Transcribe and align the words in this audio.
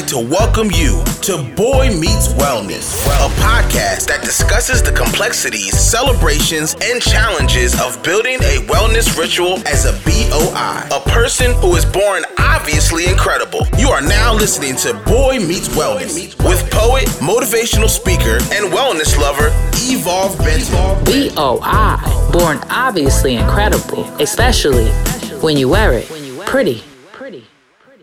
like 0.00 0.08
to 0.08 0.18
welcome 0.18 0.70
you 0.70 1.04
to 1.20 1.36
BOI 1.56 1.90
Meets 1.90 2.32
Wellness, 2.32 3.04
a 3.20 3.28
podcast 3.36 4.06
that 4.06 4.20
discusses 4.22 4.82
the 4.82 4.92
complexities, 4.92 5.78
celebrations, 5.78 6.74
and 6.80 7.02
challenges 7.02 7.78
of 7.78 8.02
building 8.02 8.36
a 8.36 8.64
wellness 8.64 9.18
ritual 9.18 9.58
as 9.68 9.84
a 9.84 9.92
BOI, 10.08 10.88
a 10.96 11.00
person 11.10 11.52
who 11.56 11.76
is 11.76 11.84
born 11.84 12.24
obviously 12.38 13.08
incredible. 13.08 13.66
You 13.76 13.90
are 13.90 14.00
now 14.00 14.32
listening 14.32 14.76
to 14.76 14.94
BOI 15.04 15.38
Meets 15.38 15.68
Wellness 15.68 16.32
with 16.48 16.70
poet, 16.70 17.04
motivational 17.20 17.90
speaker, 17.90 18.40
and 18.56 18.72
wellness 18.72 19.18
lover 19.18 19.50
Evolve 19.84 20.38
Benton. 20.38 21.04
BOI, 21.04 22.30
born 22.32 22.58
obviously 22.70 23.34
incredible, 23.34 24.04
especially 24.18 24.88
when 25.42 25.58
you 25.58 25.68
wear 25.68 25.92
it 25.92 26.08
pretty. 26.46 26.82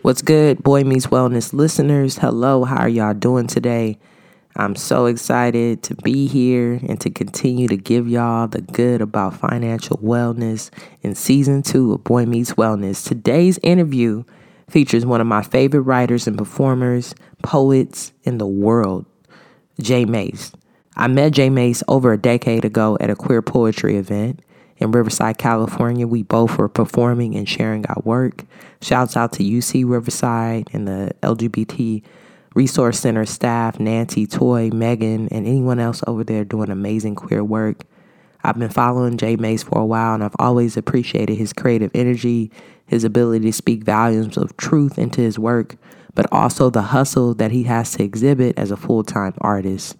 What's 0.08 0.22
good, 0.22 0.62
BOI 0.62 0.84
Meets 0.84 1.08
Wellness 1.08 1.52
listeners? 1.52 2.16
Hello, 2.16 2.64
how 2.64 2.78
are 2.78 2.88
y'all 2.88 3.12
doing 3.12 3.46
today? 3.46 3.98
I'm 4.56 4.74
so 4.74 5.04
excited 5.04 5.82
to 5.82 5.94
be 5.96 6.26
here 6.26 6.80
and 6.88 6.98
to 7.02 7.10
continue 7.10 7.68
to 7.68 7.76
give 7.76 8.08
y'all 8.08 8.48
the 8.48 8.62
good 8.62 9.02
about 9.02 9.36
financial 9.36 9.98
wellness 9.98 10.70
in 11.02 11.14
season 11.14 11.62
two 11.62 11.92
of 11.92 12.04
BOI 12.04 12.24
Meets 12.24 12.54
Wellness. 12.54 13.06
Today's 13.06 13.58
interview 13.62 14.24
features 14.70 15.04
one 15.04 15.20
of 15.20 15.26
my 15.26 15.42
favorite 15.42 15.82
writers 15.82 16.26
and 16.26 16.38
performers, 16.38 17.14
poets 17.42 18.12
in 18.22 18.38
the 18.38 18.46
world, 18.46 19.04
J 19.78 20.06
Mase. 20.06 20.52
I 20.96 21.08
met 21.08 21.34
J 21.34 21.50
Mase 21.50 21.82
over 21.86 22.14
a 22.14 22.18
decade 22.18 22.64
ago 22.64 22.96
at 22.98 23.10
a 23.10 23.14
queer 23.14 23.42
poetry 23.42 23.98
event 23.98 24.40
in 24.78 24.92
Riverside, 24.92 25.38
California. 25.38 26.06
We 26.06 26.22
both 26.22 26.56
were 26.56 26.68
performing 26.68 27.34
and 27.34 27.48
sharing 27.48 27.86
our 27.86 28.00
work. 28.04 28.44
Shouts 28.80 29.16
out 29.16 29.32
to 29.34 29.42
UC 29.42 29.88
Riverside 29.88 30.68
and 30.72 30.88
the 30.88 31.12
LGBT 31.22 32.02
Resource 32.54 32.98
Center 32.98 33.26
staff, 33.26 33.78
Nancy, 33.78 34.26
Toy, 34.26 34.70
Megan, 34.70 35.28
and 35.28 35.46
anyone 35.46 35.78
else 35.78 36.02
over 36.06 36.24
there 36.24 36.44
doing 36.44 36.70
amazing 36.70 37.14
queer 37.14 37.44
work. 37.44 37.84
I've 38.42 38.58
been 38.58 38.70
following 38.70 39.16
J 39.16 39.36
Mase 39.36 39.62
for 39.62 39.78
a 39.78 39.86
while 39.86 40.14
and 40.14 40.24
I've 40.24 40.36
always 40.38 40.76
appreciated 40.76 41.36
his 41.36 41.52
creative 41.52 41.90
energy, 41.94 42.50
his 42.86 43.04
ability 43.04 43.46
to 43.46 43.52
speak 43.52 43.84
volumes 43.84 44.36
of 44.36 44.56
truth 44.56 44.98
into 44.98 45.20
his 45.20 45.38
work, 45.38 45.76
but 46.14 46.26
also 46.32 46.70
the 46.70 46.82
hustle 46.82 47.34
that 47.34 47.50
he 47.50 47.64
has 47.64 47.92
to 47.92 48.02
exhibit 48.02 48.58
as 48.58 48.70
a 48.70 48.76
full 48.76 49.02
time 49.04 49.34
artist. 49.40 49.96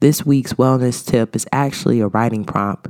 This 0.00 0.24
week's 0.26 0.54
wellness 0.54 1.04
tip 1.06 1.36
is 1.36 1.46
actually 1.52 2.00
a 2.00 2.08
writing 2.08 2.44
prompt. 2.44 2.88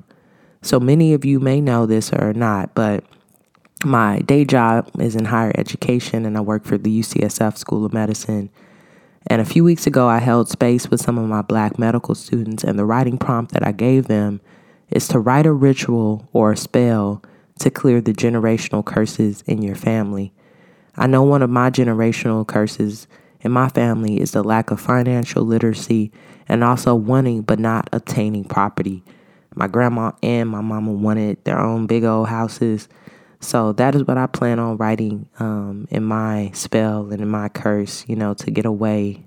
So 0.62 0.78
many 0.78 1.12
of 1.12 1.24
you 1.24 1.40
may 1.40 1.60
know 1.60 1.86
this 1.86 2.12
or 2.12 2.32
not, 2.32 2.72
but 2.74 3.04
my 3.84 4.20
day 4.20 4.44
job 4.44 4.88
is 5.00 5.16
in 5.16 5.24
higher 5.24 5.52
education 5.56 6.24
and 6.24 6.36
I 6.36 6.40
work 6.40 6.64
for 6.64 6.78
the 6.78 7.00
UCSF 7.00 7.58
School 7.58 7.84
of 7.84 7.92
Medicine. 7.92 8.48
And 9.26 9.42
a 9.42 9.44
few 9.44 9.64
weeks 9.64 9.88
ago, 9.88 10.06
I 10.06 10.18
held 10.18 10.48
space 10.48 10.88
with 10.88 11.00
some 11.00 11.18
of 11.18 11.28
my 11.28 11.42
black 11.42 11.78
medical 11.78 12.14
students, 12.14 12.64
and 12.64 12.78
the 12.78 12.84
writing 12.84 13.18
prompt 13.18 13.52
that 13.52 13.66
I 13.66 13.72
gave 13.72 14.06
them 14.06 14.40
is 14.90 15.08
to 15.08 15.18
write 15.18 15.46
a 15.46 15.52
ritual 15.52 16.28
or 16.32 16.52
a 16.52 16.56
spell 16.56 17.22
to 17.60 17.70
clear 17.70 18.00
the 18.00 18.12
generational 18.12 18.84
curses 18.84 19.42
in 19.46 19.62
your 19.62 19.76
family. 19.76 20.32
I 20.96 21.06
know 21.06 21.22
one 21.22 21.42
of 21.42 21.50
my 21.50 21.70
generational 21.70 22.46
curses 22.46 23.06
in 23.40 23.52
my 23.52 23.68
family 23.68 24.20
is 24.20 24.32
the 24.32 24.44
lack 24.44 24.70
of 24.70 24.80
financial 24.80 25.44
literacy 25.44 26.12
and 26.48 26.62
also 26.62 26.94
wanting 26.94 27.42
but 27.42 27.58
not 27.58 27.88
obtaining 27.92 28.44
property. 28.44 29.02
My 29.54 29.66
grandma 29.66 30.12
and 30.22 30.48
my 30.48 30.60
mama 30.60 30.92
wanted 30.92 31.44
their 31.44 31.58
own 31.58 31.86
big 31.86 32.04
old 32.04 32.28
houses. 32.28 32.88
So 33.40 33.72
that 33.72 33.94
is 33.94 34.04
what 34.04 34.18
I 34.18 34.26
plan 34.26 34.58
on 34.58 34.76
writing 34.76 35.28
um, 35.38 35.88
in 35.90 36.04
my 36.04 36.50
spell 36.54 37.10
and 37.10 37.20
in 37.20 37.28
my 37.28 37.48
curse, 37.48 38.04
you 38.06 38.16
know, 38.16 38.34
to 38.34 38.50
get 38.50 38.66
away 38.66 39.24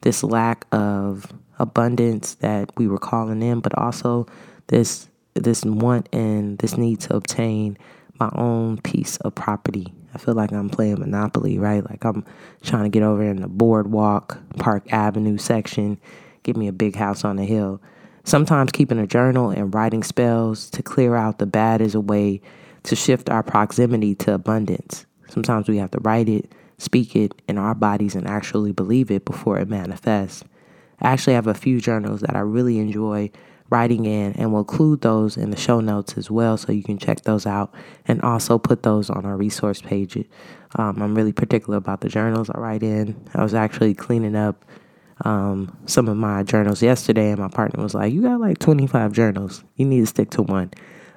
this 0.00 0.22
lack 0.22 0.66
of 0.72 1.30
abundance 1.58 2.34
that 2.36 2.70
we 2.78 2.88
were 2.88 2.98
calling 2.98 3.42
in, 3.42 3.60
but 3.60 3.76
also 3.76 4.26
this 4.68 5.08
this 5.34 5.64
want 5.64 6.08
and 6.12 6.58
this 6.58 6.76
need 6.76 7.00
to 7.00 7.14
obtain 7.14 7.78
my 8.18 8.30
own 8.34 8.78
piece 8.78 9.16
of 9.18 9.34
property. 9.34 9.92
I 10.14 10.18
feel 10.18 10.34
like 10.34 10.52
I'm 10.52 10.68
playing 10.68 10.98
Monopoly, 10.98 11.58
right? 11.58 11.88
Like 11.88 12.04
I'm 12.04 12.24
trying 12.62 12.84
to 12.84 12.88
get 12.88 13.02
over 13.02 13.22
in 13.22 13.40
the 13.40 13.48
boardwalk, 13.48 14.38
Park 14.56 14.92
Avenue 14.92 15.38
section, 15.38 16.00
give 16.42 16.56
me 16.56 16.66
a 16.66 16.72
big 16.72 16.96
house 16.96 17.24
on 17.24 17.36
the 17.36 17.44
hill. 17.44 17.80
Sometimes 18.30 18.70
keeping 18.70 19.00
a 19.00 19.08
journal 19.08 19.50
and 19.50 19.74
writing 19.74 20.04
spells 20.04 20.70
to 20.70 20.84
clear 20.84 21.16
out 21.16 21.40
the 21.40 21.46
bad 21.46 21.80
is 21.80 21.96
a 21.96 22.00
way 22.00 22.40
to 22.84 22.94
shift 22.94 23.28
our 23.28 23.42
proximity 23.42 24.14
to 24.14 24.34
abundance. 24.34 25.04
Sometimes 25.28 25.68
we 25.68 25.78
have 25.78 25.90
to 25.90 25.98
write 25.98 26.28
it, 26.28 26.54
speak 26.78 27.16
it 27.16 27.32
in 27.48 27.58
our 27.58 27.74
bodies, 27.74 28.14
and 28.14 28.28
actually 28.28 28.70
believe 28.70 29.10
it 29.10 29.24
before 29.24 29.58
it 29.58 29.68
manifests. 29.68 30.44
I 31.00 31.08
actually 31.08 31.32
have 31.32 31.48
a 31.48 31.54
few 31.54 31.80
journals 31.80 32.20
that 32.20 32.36
I 32.36 32.38
really 32.38 32.78
enjoy 32.78 33.32
writing 33.68 34.04
in 34.04 34.34
and 34.34 34.52
we'll 34.52 34.60
include 34.60 35.00
those 35.00 35.36
in 35.36 35.50
the 35.50 35.56
show 35.56 35.80
notes 35.80 36.16
as 36.16 36.30
well 36.30 36.56
so 36.56 36.70
you 36.70 36.84
can 36.84 36.98
check 36.98 37.22
those 37.22 37.46
out 37.46 37.74
and 38.06 38.22
also 38.22 38.58
put 38.58 38.84
those 38.84 39.10
on 39.10 39.26
our 39.26 39.36
resource 39.36 39.82
page. 39.82 40.16
Um, 40.76 41.02
I'm 41.02 41.16
really 41.16 41.32
particular 41.32 41.78
about 41.78 42.00
the 42.00 42.08
journals 42.08 42.48
I 42.48 42.60
write 42.60 42.84
in. 42.84 43.20
I 43.34 43.42
was 43.42 43.54
actually 43.54 43.94
cleaning 43.94 44.36
up 44.36 44.64
um, 45.24 45.76
some 45.86 46.08
of 46.08 46.16
my 46.16 46.42
journals 46.42 46.82
yesterday, 46.82 47.30
and 47.30 47.38
my 47.38 47.48
partner 47.48 47.82
was 47.82 47.94
like, 47.94 48.12
"You 48.12 48.22
got 48.22 48.40
like 48.40 48.58
25 48.58 49.12
journals. 49.12 49.64
You 49.76 49.86
need 49.86 50.00
to 50.00 50.06
stick 50.06 50.30
to 50.30 50.42
one." 50.42 50.70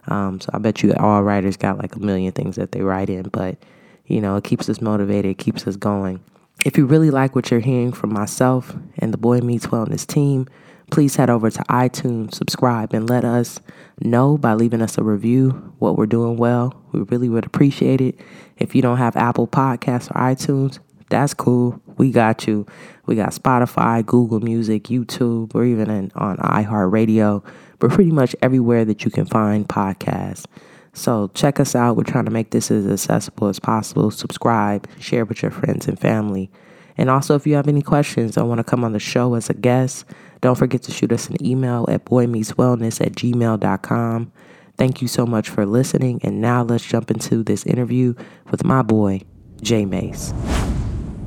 Um, 0.08 0.42
so 0.42 0.50
I 0.54 0.58
bet 0.58 0.84
you 0.84 0.94
all 0.96 1.24
writers 1.24 1.58
got 1.58 1.78
like 1.78 1.96
a 1.96 2.00
million 2.00 2.32
things 2.34 2.56
that 2.58 2.72
they 2.72 2.82
write 2.82 3.10
in, 3.10 3.24
but 3.30 3.58
you 4.06 4.20
know, 4.20 4.36
it 4.36 4.44
keeps 4.44 4.68
us 4.70 4.82
motivated, 4.82 5.32
it 5.32 5.38
keeps 5.38 5.66
us 5.66 5.76
going. 5.76 6.22
If 6.66 6.78
you 6.78 6.86
really 6.86 7.10
like 7.10 7.36
what 7.36 7.52
you're 7.52 7.60
hearing 7.60 7.94
from 7.94 8.14
myself 8.14 8.76
and 9.00 9.14
the 9.14 9.18
BOI 9.18 9.42
Meets 9.42 9.68
Wellness 9.68 10.06
team, 10.06 10.48
please 10.92 11.16
head 11.16 11.30
over 11.30 11.50
to 11.50 11.64
iTunes, 11.64 12.36
subscribe, 12.36 12.94
and 12.94 13.10
let 13.10 13.26
us 13.26 13.60
know 14.00 14.38
by 14.38 14.54
leaving 14.54 14.82
us 14.82 14.98
a 14.98 15.04
review 15.04 15.50
what 15.80 15.98
we're 15.98 16.06
doing 16.06 16.38
well. 16.38 16.74
We 16.92 17.02
really 17.02 17.30
would 17.30 17.46
appreciate 17.46 18.02
it. 18.02 18.20
If 18.58 18.76
you 18.76 18.82
don't 18.82 18.98
have 18.98 19.16
Apple 19.16 19.48
Podcasts 19.48 20.12
or 20.12 20.20
iTunes, 20.20 20.80
that's 21.10 21.34
cool. 21.34 21.82
We 21.98 22.12
got 22.12 22.48
you. 22.48 22.66
We 23.06 23.16
got 23.16 23.32
Spotify, 23.32 24.06
Google 24.06 24.40
Music, 24.40 24.84
YouTube, 24.86 25.54
or 25.56 25.66
even 25.66 25.90
in, 25.90 26.12
on 26.16 26.38
iHeartRadio. 26.38 27.44
But 27.80 27.92
pretty 27.92 28.12
much 28.12 28.36
everywhere 28.42 28.86
that 28.86 29.04
you 29.04 29.12
can 29.12 29.26
find 29.26 29.68
podcasts. 29.68 30.46
So 30.94 31.30
check 31.34 31.60
us 31.60 31.76
out. 31.76 31.98
We're 31.98 32.04
trying 32.04 32.26
to 32.26 32.32
make 32.32 32.52
this 32.52 32.72
as 32.72 32.88
accessible 32.88 33.48
as 33.48 33.60
possible. 33.60 34.12
Subscribe, 34.12 34.88
share 35.00 35.26
with 35.26 35.42
your 35.42 35.52
friends 35.52 35.88
and 35.88 36.00
family. 36.00 36.52
And 36.98 37.10
also, 37.10 37.36
if 37.36 37.48
you 37.48 37.56
have 37.56 37.68
any 37.68 37.82
questions 37.82 38.38
or 38.38 38.46
want 38.46 38.60
to 38.60 38.64
come 38.64 38.84
on 38.84 38.94
the 38.94 39.00
show 39.00 39.34
as 39.34 39.50
a 39.50 39.54
guest, 39.54 40.06
don't 40.42 40.56
forget 40.56 40.84
to 40.84 40.92
shoot 40.92 41.12
us 41.12 41.28
an 41.30 41.44
email 41.44 41.86
at 41.90 42.06
boimeetswellness 42.06 43.02
at 43.06 43.14
gmail.com. 43.14 44.32
Thank 44.78 45.02
you 45.02 45.08
so 45.08 45.26
much 45.26 45.50
for 45.50 45.66
listening. 45.66 46.20
And 46.24 46.42
now 46.42 46.64
let's 46.64 46.86
jump 46.86 47.10
into 47.12 47.44
this 47.44 47.66
interview 47.66 48.14
with 48.52 48.64
my 48.64 48.82
boy, 48.82 49.22
J 49.62 49.86
Mase. 49.86 50.34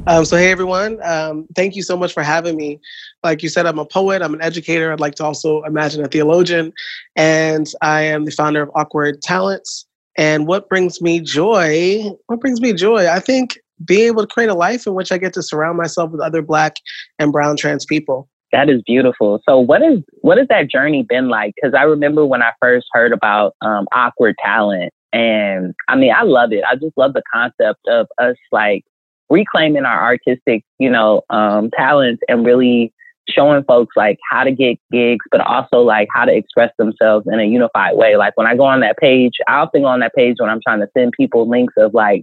Um, 0.09 0.25
so, 0.25 0.37
hey 0.37 0.53
everyone, 0.53 1.00
um, 1.03 1.49
thank 1.56 1.75
you 1.75 1.83
so 1.83 1.97
much 1.97 2.12
for 2.12 2.22
having 2.22 2.56
me. 2.56 2.78
Like 3.25 3.43
you 3.43 3.49
said, 3.49 3.67
I'm 3.67 3.81
a 3.81 3.84
poet, 3.84 4.22
I'm 4.22 4.34
an 4.34 4.41
educator. 4.41 4.93
I'd 4.93 5.00
like 5.00 5.17
to 5.17 5.25
also 5.25 5.65
imagine 5.65 6.05
a 6.05 6.06
theologian, 6.06 6.72
and 7.17 7.67
I 7.83 8.03
am 8.03 8.25
the 8.25 8.31
founder 8.31 8.62
of 8.62 8.69
awQward 8.71 9.21
Talents. 9.21 9.84
And 10.16 10.47
what 10.47 10.69
brings 10.69 11.03
me 11.03 11.19
joy? 11.19 12.05
What 12.27 12.41
brings 12.41 12.61
me 12.61 12.72
joy? 12.72 13.09
I 13.09 13.19
think 13.19 13.59
being 13.84 14.06
able 14.06 14.22
to 14.22 14.28
create 14.28 14.49
a 14.49 14.55
life 14.55 14.87
in 14.87 14.95
which 14.95 15.11
I 15.11 15.19
get 15.19 15.34
to 15.34 15.43
surround 15.43 15.77
myself 15.77 16.12
with 16.12 16.21
other 16.21 16.41
Black 16.41 16.77
and 17.19 17.33
Brown 17.33 17.56
trans 17.56 17.84
people. 17.84 18.28
That 18.53 18.71
is 18.71 18.83
beautiful. 18.87 19.43
So, 19.45 19.59
what 19.59 19.83
is 19.83 19.99
what 20.21 20.39
has 20.39 20.47
that 20.49 20.71
journey 20.71 21.03
been 21.03 21.28
like? 21.28 21.55
Because 21.56 21.75
I 21.75 21.83
remember 21.83 22.25
when 22.25 22.45
I 22.45 22.53
first 22.61 22.87
heard 22.93 23.12
about 23.12 23.56
um, 23.61 23.89
awQward 23.93 24.34
Talent, 24.41 24.93
and 25.12 25.75
I 25.89 25.97
mean, 25.97 26.12
I 26.16 26.22
love 26.22 26.53
it. 26.53 26.62
I 26.62 26.77
just 26.77 26.97
love 26.97 27.12
the 27.12 27.25
concept 27.33 27.81
of 27.89 28.06
us 28.19 28.37
like 28.53 28.84
reclaiming 29.29 29.85
our 29.85 30.03
artistic, 30.03 30.65
you 30.78 30.91
know, 30.91 31.23
um, 31.31 31.71
talents 31.77 32.23
and 32.28 32.45
really 32.47 32.93
showing 33.28 33.65
folks 33.65 33.97
like 33.97 34.19
how 34.31 34.45
to 34.45 34.53
get 34.53 34.78
gigs, 34.93 35.25
but 35.31 35.41
also 35.41 35.78
like 35.81 36.09
how 36.15 36.25
to 36.25 36.33
express 36.33 36.71
themselves 36.78 37.27
in 37.31 37.41
a 37.41 37.45
unified 37.45 37.97
way. 37.97 38.17
Like 38.17 38.37
when 38.37 38.47
I 38.47 38.57
go 38.57 38.65
on 38.65 38.81
that 38.81 38.99
page, 38.99 39.33
I 39.49 39.55
often 39.55 39.83
go 39.83 39.89
on 39.89 40.01
that 40.01 40.15
page 40.15 40.37
when 40.39 40.51
I'm 40.51 40.61
trying 40.67 40.81
to 40.81 40.89
send 40.97 41.13
people 41.13 41.49
links 41.49 41.75
of 41.77 41.93
like 41.95 42.23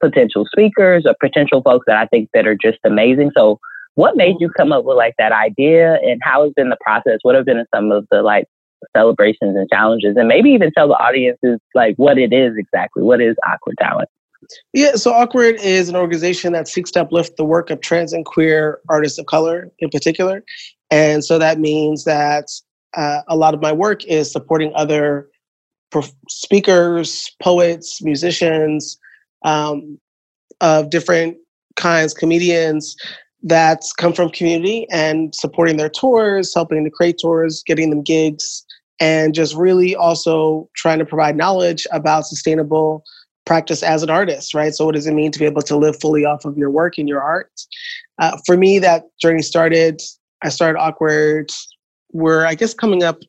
potential 0.00 0.44
speakers 0.46 1.04
or 1.06 1.14
potential 1.20 1.62
folks 1.62 1.84
that 1.86 1.96
I 1.96 2.06
think 2.06 2.28
that 2.34 2.46
are 2.46 2.56
just 2.56 2.78
amazing. 2.84 3.32
So 3.36 3.58
what 3.94 4.16
made 4.16 4.36
you 4.40 4.50
come 4.50 4.72
up 4.72 4.84
with 4.84 4.96
like 4.96 5.14
that 5.18 5.32
idea 5.32 5.94
and 6.02 6.20
how 6.22 6.44
has 6.44 6.52
been 6.54 6.68
the 6.68 6.78
process? 6.80 7.18
What 7.22 7.34
have 7.34 7.46
been 7.46 7.64
some 7.74 7.90
of 7.90 8.06
the 8.10 8.22
like 8.22 8.46
celebrations 8.96 9.56
and 9.56 9.68
challenges? 9.72 10.16
And 10.16 10.28
maybe 10.28 10.50
even 10.50 10.72
tell 10.76 10.88
the 10.88 10.94
audiences 10.94 11.58
like 11.74 11.94
what 11.96 12.18
it 12.18 12.32
is 12.32 12.54
exactly. 12.56 13.02
What 13.02 13.20
is 13.20 13.36
awQward 13.46 13.74
Talent? 13.80 14.08
Yeah, 14.72 14.94
so 14.94 15.12
awQward 15.12 15.58
is 15.62 15.88
an 15.88 15.96
organization 15.96 16.52
that 16.52 16.68
seeks 16.68 16.90
to 16.92 17.02
uplift 17.02 17.36
the 17.36 17.44
work 17.44 17.70
of 17.70 17.80
trans 17.80 18.12
and 18.12 18.24
queer 18.24 18.80
artists 18.88 19.18
of 19.18 19.26
color 19.26 19.70
in 19.78 19.90
particular. 19.90 20.44
And 20.90 21.24
so 21.24 21.38
that 21.38 21.58
means 21.58 22.04
that 22.04 22.48
uh, 22.96 23.22
a 23.28 23.36
lot 23.36 23.54
of 23.54 23.60
my 23.60 23.72
work 23.72 24.04
is 24.04 24.30
supporting 24.30 24.72
other 24.74 25.28
speakers, 26.28 27.30
poets, 27.42 28.02
musicians 28.02 28.98
um, 29.44 29.98
of 30.60 30.90
different 30.90 31.36
kinds, 31.76 32.14
comedians, 32.14 32.96
that 33.42 33.82
come 33.98 34.12
from 34.12 34.30
community 34.30 34.86
and 34.90 35.34
supporting 35.34 35.76
their 35.76 35.90
tours, 35.90 36.54
helping 36.54 36.82
to 36.82 36.90
create 36.90 37.18
tours, 37.18 37.62
getting 37.66 37.90
them 37.90 38.02
gigs, 38.02 38.64
and 39.00 39.34
just 39.34 39.54
really 39.54 39.94
also 39.94 40.68
trying 40.74 40.98
to 40.98 41.04
provide 41.04 41.36
knowledge 41.36 41.86
about 41.92 42.26
sustainable 42.26 43.04
practice 43.44 43.82
as 43.82 44.02
an 44.02 44.10
artist, 44.10 44.54
right? 44.54 44.74
So, 44.74 44.86
what 44.86 44.94
does 44.94 45.06
it 45.06 45.14
mean 45.14 45.30
to 45.32 45.38
be 45.38 45.44
able 45.44 45.62
to 45.62 45.76
live 45.76 45.98
fully 46.00 46.24
off 46.24 46.44
of 46.44 46.56
your 46.56 46.70
work 46.70 46.98
and 46.98 47.08
your 47.08 47.22
art? 47.22 47.50
Uh, 48.18 48.36
for 48.46 48.56
me, 48.56 48.78
that 48.78 49.04
journey 49.20 49.42
started. 49.42 50.00
I 50.42 50.48
started 50.48 50.78
awQward. 50.78 51.52
We're, 52.12 52.46
I 52.46 52.54
guess, 52.54 52.74
coming 52.74 53.02
up 53.02 53.20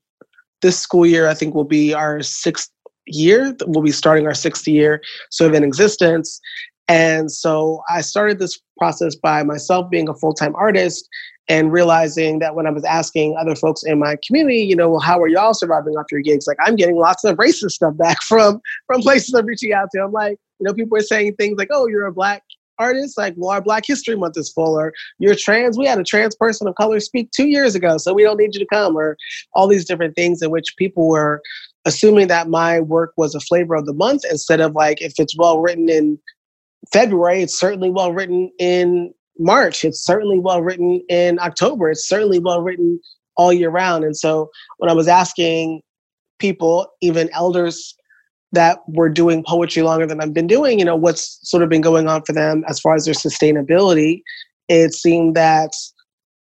this 0.62 0.80
school 0.80 1.06
year. 1.06 1.28
I 1.28 1.34
think 1.34 1.56
will 1.56 1.64
be 1.64 1.94
our 1.94 2.22
sixth 2.22 2.70
year. 3.08 3.56
We'll 3.66 3.84
be 3.84 3.92
starting 3.92 4.26
our 4.28 4.34
sixth 4.34 4.68
year 4.68 5.02
sort 5.32 5.52
of 5.52 5.56
in 5.56 5.64
existence. 5.64 6.40
And 6.88 7.32
so 7.32 7.82
I 7.90 8.02
started 8.02 8.40
this 8.40 8.60
process 8.78 9.16
by 9.16 9.44
myself 9.44 9.90
being 9.90 10.08
a 10.08 10.14
full 10.14 10.34
time 10.34 10.56
artist 10.56 11.08
and 11.48 11.72
realizing 11.72 12.40
that 12.40 12.56
when 12.56 12.66
I 12.66 12.72
was 12.72 12.84
asking 12.84 13.36
other 13.38 13.56
folks 13.56 13.84
in 13.84 14.00
my 14.00 14.18
community, 14.26 14.62
you 14.64 14.76
know, 14.76 14.90
well, 14.90 15.00
how 15.00 15.22
are 15.22 15.28
y'all 15.28 15.54
surviving 15.54 15.94
off 15.96 16.06
your 16.12 16.22
gigs? 16.22 16.48
Like 16.48 16.58
I'm 16.60 16.76
getting 16.76 16.98
lots 16.98 17.24
of 17.24 17.38
racist 17.38 17.72
stuff 17.72 17.98
back 17.98 18.22
from 18.24 18.62
from 18.88 19.02
places 19.02 19.34
I'm 19.34 19.46
reaching 19.46 19.74
out 19.74 19.90
to. 19.94 20.04
I'm 20.04 20.12
like, 20.12 20.38
you 20.60 20.66
know, 20.66 20.74
people 20.74 20.98
are 20.98 21.02
saying 21.02 21.36
things 21.36 21.58
like, 21.58 21.70
oh, 21.72 21.88
you're 21.88 22.06
a 22.06 22.14
black 22.14 22.44
artist, 22.78 23.18
like, 23.18 23.34
well, 23.38 23.52
our 23.52 23.62
Black 23.62 23.86
History 23.86 24.16
Month 24.16 24.38
is 24.38 24.52
full, 24.52 24.78
or 24.78 24.94
you're 25.20 25.36
trans. 25.36 25.78
We 25.78 25.86
had 25.86 26.00
a 26.00 26.04
trans 26.04 26.36
person 26.36 26.68
of 26.68 26.76
color 26.76 27.00
speak 27.00 27.32
two 27.32 27.48
years 27.48 27.76
ago, 27.76 27.98
so 27.98 28.14
we 28.14 28.24
don't 28.24 28.38
need 28.38 28.54
you 28.54 28.60
to 28.60 28.68
come, 28.72 28.98
or 28.98 29.18
all 29.54 29.68
these 29.68 29.86
different 29.86 30.16
things 30.16 30.42
in 30.42 30.52
which 30.52 30.76
people 30.78 31.08
were 31.08 31.42
assuming 31.86 32.28
that 32.28 32.50
my 32.50 32.80
work 32.80 33.14
was 33.16 33.36
a 33.36 33.40
flavor 33.40 33.76
of 33.76 33.86
the 33.86 33.94
month 33.94 34.24
instead 34.30 34.60
of 34.60 34.74
like 34.74 35.02
if 35.02 35.14
it's 35.20 35.38
well 35.38 35.60
written 35.62 35.88
in 35.88 36.20
February, 36.92 37.44
it's 37.44 37.58
certainly 37.58 37.90
well 37.90 38.12
written 38.12 38.52
in 38.60 39.14
March. 39.40 39.84
It's 39.84 40.00
certainly 40.00 40.40
well 40.40 40.62
written 40.62 41.02
in 41.10 41.40
October. 41.40 41.90
It's 41.90 42.08
certainly 42.08 42.40
well 42.40 42.62
written 42.62 43.00
all 43.38 43.52
year 43.52 43.70
round. 43.70 44.04
And 44.04 44.16
so 44.16 44.50
when 44.78 44.90
I 44.90 44.94
was 44.94 45.08
asking 45.08 45.82
people, 46.40 46.88
even 47.02 47.30
elders 47.34 47.96
that 48.52 48.80
were 48.88 49.10
doing 49.10 49.44
poetry 49.46 49.84
longer 49.84 50.06
than 50.06 50.22
I've 50.22 50.34
been 50.34 50.48
doing, 50.48 50.80
you 50.80 50.86
know, 50.86 50.96
what's 50.96 51.40
sort 51.44 51.64
of 51.64 51.70
been 51.70 51.82
going 51.82 52.08
on 52.08 52.24
for 52.24 52.34
them 52.34 52.64
as 52.68 52.80
far 52.80 52.96
as 52.96 53.06
their 53.06 53.14
sustainability, 53.14 54.22
it 54.70 54.94
seemed 54.94 55.36
that 55.36 55.72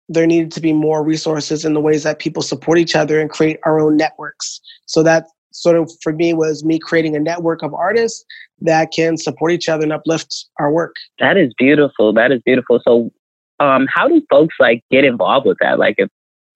there 0.08 0.26
needed 0.26 0.52
to 0.52 0.60
be 0.60 0.72
more 0.72 1.02
resources 1.02 1.64
in 1.64 1.74
the 1.74 1.80
ways 1.80 2.02
that 2.02 2.18
people 2.18 2.42
support 2.42 2.78
each 2.78 2.94
other 2.94 3.20
and 3.20 3.30
create 3.30 3.58
our 3.64 3.80
own 3.80 3.96
networks. 3.96 4.60
So 4.86 5.02
that 5.02 5.26
sort 5.52 5.76
of 5.76 5.90
for 6.02 6.12
me 6.12 6.34
was 6.34 6.64
me 6.64 6.78
creating 6.78 7.16
a 7.16 7.20
network 7.20 7.62
of 7.62 7.74
artists 7.74 8.24
that 8.60 8.90
can 8.94 9.16
support 9.16 9.52
each 9.52 9.68
other 9.68 9.82
and 9.82 9.92
uplift 9.92 10.46
our 10.58 10.70
work. 10.70 10.94
That 11.18 11.36
is 11.36 11.52
beautiful. 11.58 12.12
That 12.12 12.32
is 12.32 12.40
beautiful. 12.44 12.80
So, 12.86 13.12
um, 13.60 13.86
how 13.92 14.08
do 14.08 14.22
folks 14.28 14.56
like 14.58 14.82
get 14.90 15.04
involved 15.04 15.46
with 15.46 15.58
that? 15.60 15.78
Like, 15.78 15.96
if 15.98 16.08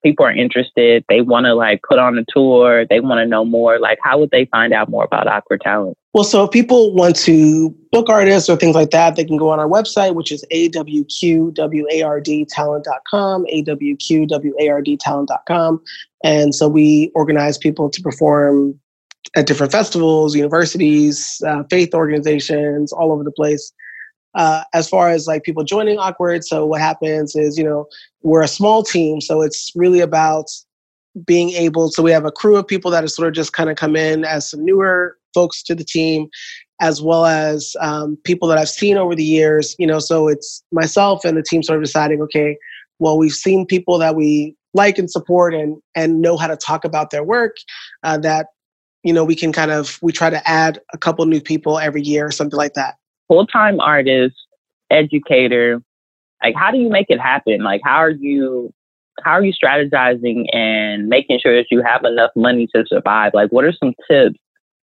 people 0.03 0.25
are 0.25 0.31
interested, 0.31 1.05
they 1.09 1.21
want 1.21 1.45
to 1.45 1.53
like 1.53 1.81
put 1.87 1.99
on 1.99 2.17
a 2.17 2.25
tour, 2.29 2.85
they 2.89 2.99
want 2.99 3.19
to 3.19 3.25
know 3.25 3.45
more. 3.45 3.79
Like, 3.79 3.99
how 4.03 4.19
would 4.19 4.31
they 4.31 4.45
find 4.45 4.73
out 4.73 4.89
more 4.89 5.03
about 5.03 5.27
awQward 5.27 5.61
Talent? 5.61 5.95
Well, 6.13 6.23
so 6.23 6.45
if 6.45 6.51
people 6.51 6.93
want 6.93 7.17
to 7.17 7.69
book 7.91 8.07
artists 8.09 8.49
or 8.49 8.55
things 8.55 8.75
like 8.75 8.89
that, 8.91 9.15
they 9.15 9.23
can 9.23 9.37
go 9.37 9.49
on 9.49 9.59
our 9.59 9.67
website, 9.67 10.15
which 10.15 10.31
is 10.31 10.43
awqwardtalent.com, 10.51 13.45
awqwardtalent.com. 13.45 15.83
And 16.23 16.55
so 16.55 16.67
we 16.67 17.11
organize 17.13 17.59
people 17.59 17.91
to 17.91 18.01
perform 18.01 18.79
at 19.35 19.45
different 19.45 19.71
festivals, 19.71 20.35
universities, 20.35 21.41
uh, 21.45 21.63
faith 21.69 21.93
organizations, 21.93 22.91
all 22.91 23.11
over 23.11 23.23
the 23.23 23.31
place. 23.31 23.71
Uh, 24.35 24.63
as 24.73 24.87
far 24.87 25.09
as 25.09 25.25
like 25.25 25.43
people 25.43 25.63
joining 25.63 25.97
awQward, 25.97 26.43
so 26.43 26.65
what 26.65 26.79
happens 26.79 27.35
is, 27.35 27.57
you 27.57 27.63
know, 27.63 27.87
we're 28.21 28.43
a 28.43 28.47
small 28.47 28.83
team, 28.83 29.19
so 29.19 29.41
it's 29.41 29.71
really 29.75 29.99
about 29.99 30.45
being 31.25 31.49
able. 31.51 31.89
So 31.89 32.03
we 32.03 32.11
have 32.11 32.25
a 32.25 32.31
crew 32.31 32.55
of 32.55 32.67
people 32.67 32.91
that 32.91 33.03
are 33.03 33.07
sort 33.07 33.27
of 33.27 33.33
just 33.33 33.53
kind 33.53 33.69
of 33.69 33.77
come 33.77 33.95
in 33.95 34.23
as 34.25 34.49
some 34.49 34.63
newer 34.63 35.17
folks 35.33 35.63
to 35.63 35.75
the 35.75 35.83
team, 35.83 36.29
as 36.79 37.01
well 37.01 37.25
as 37.25 37.75
um, 37.79 38.17
people 38.23 38.47
that 38.49 38.59
I've 38.59 38.69
seen 38.69 38.97
over 38.97 39.15
the 39.15 39.23
years. 39.23 39.75
You 39.79 39.87
know, 39.87 39.99
so 39.99 40.27
it's 40.27 40.63
myself 40.71 41.25
and 41.25 41.35
the 41.35 41.43
team 41.43 41.63
sort 41.63 41.77
of 41.77 41.83
deciding, 41.83 42.21
okay, 42.21 42.57
well, 42.99 43.17
we've 43.17 43.31
seen 43.31 43.65
people 43.65 43.97
that 43.97 44.15
we 44.15 44.55
like 44.73 44.99
and 44.99 45.09
support 45.09 45.55
and 45.55 45.81
and 45.95 46.21
know 46.21 46.37
how 46.37 46.47
to 46.47 46.57
talk 46.57 46.85
about 46.85 47.09
their 47.09 47.23
work 47.23 47.55
uh, 48.03 48.17
that 48.19 48.47
you 49.07 49.13
know, 49.13 49.23
we 49.23 49.37
can 49.37 49.53
kind 49.53 49.71
of 49.71 49.97
we 50.01 50.11
try 50.11 50.29
to 50.29 50.45
add 50.45 50.81
a 50.93 50.97
couple 50.97 51.25
new 51.25 51.39
people 51.39 51.79
every 51.79 52.01
year 52.01 52.25
or 52.25 52.31
something 52.31 52.57
like 52.57 52.73
that. 52.73 52.97
Full 53.29 53.47
time 53.47 53.79
artist, 53.79 54.35
educator, 54.91 55.81
like 56.43 56.55
how 56.55 56.71
do 56.71 56.77
you 56.77 56.89
make 56.89 57.05
it 57.07 57.19
happen? 57.19 57.63
Like 57.63 57.79
how 57.85 57.95
are 57.95 58.09
you 58.11 58.73
how 59.23 59.31
are 59.31 59.45
you 59.45 59.53
strategizing 59.53 60.53
and 60.53 61.07
making 61.07 61.39
sure 61.41 61.55
that 61.55 61.67
you 61.71 61.81
have 61.81 62.03
enough 62.03 62.31
money 62.35 62.67
to 62.75 62.83
survive? 62.85 63.31
Like 63.33 63.49
what 63.49 63.63
are 63.63 63.71
some 63.71 63.93
tips 64.11 64.37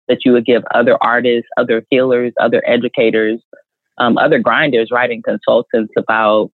that 0.08 0.20
you 0.24 0.31
would 0.31 0.46
give 0.46 0.64
other 0.74 0.98
artists, 1.02 1.50
other 1.58 1.86
healers, 1.90 2.31
other 2.40 2.64
educators, 2.66 3.42
um, 3.98 4.18
other 4.18 4.40
grinders, 4.40 4.88
writing 4.90 5.22
consultants 5.22 5.94
about 5.98 6.50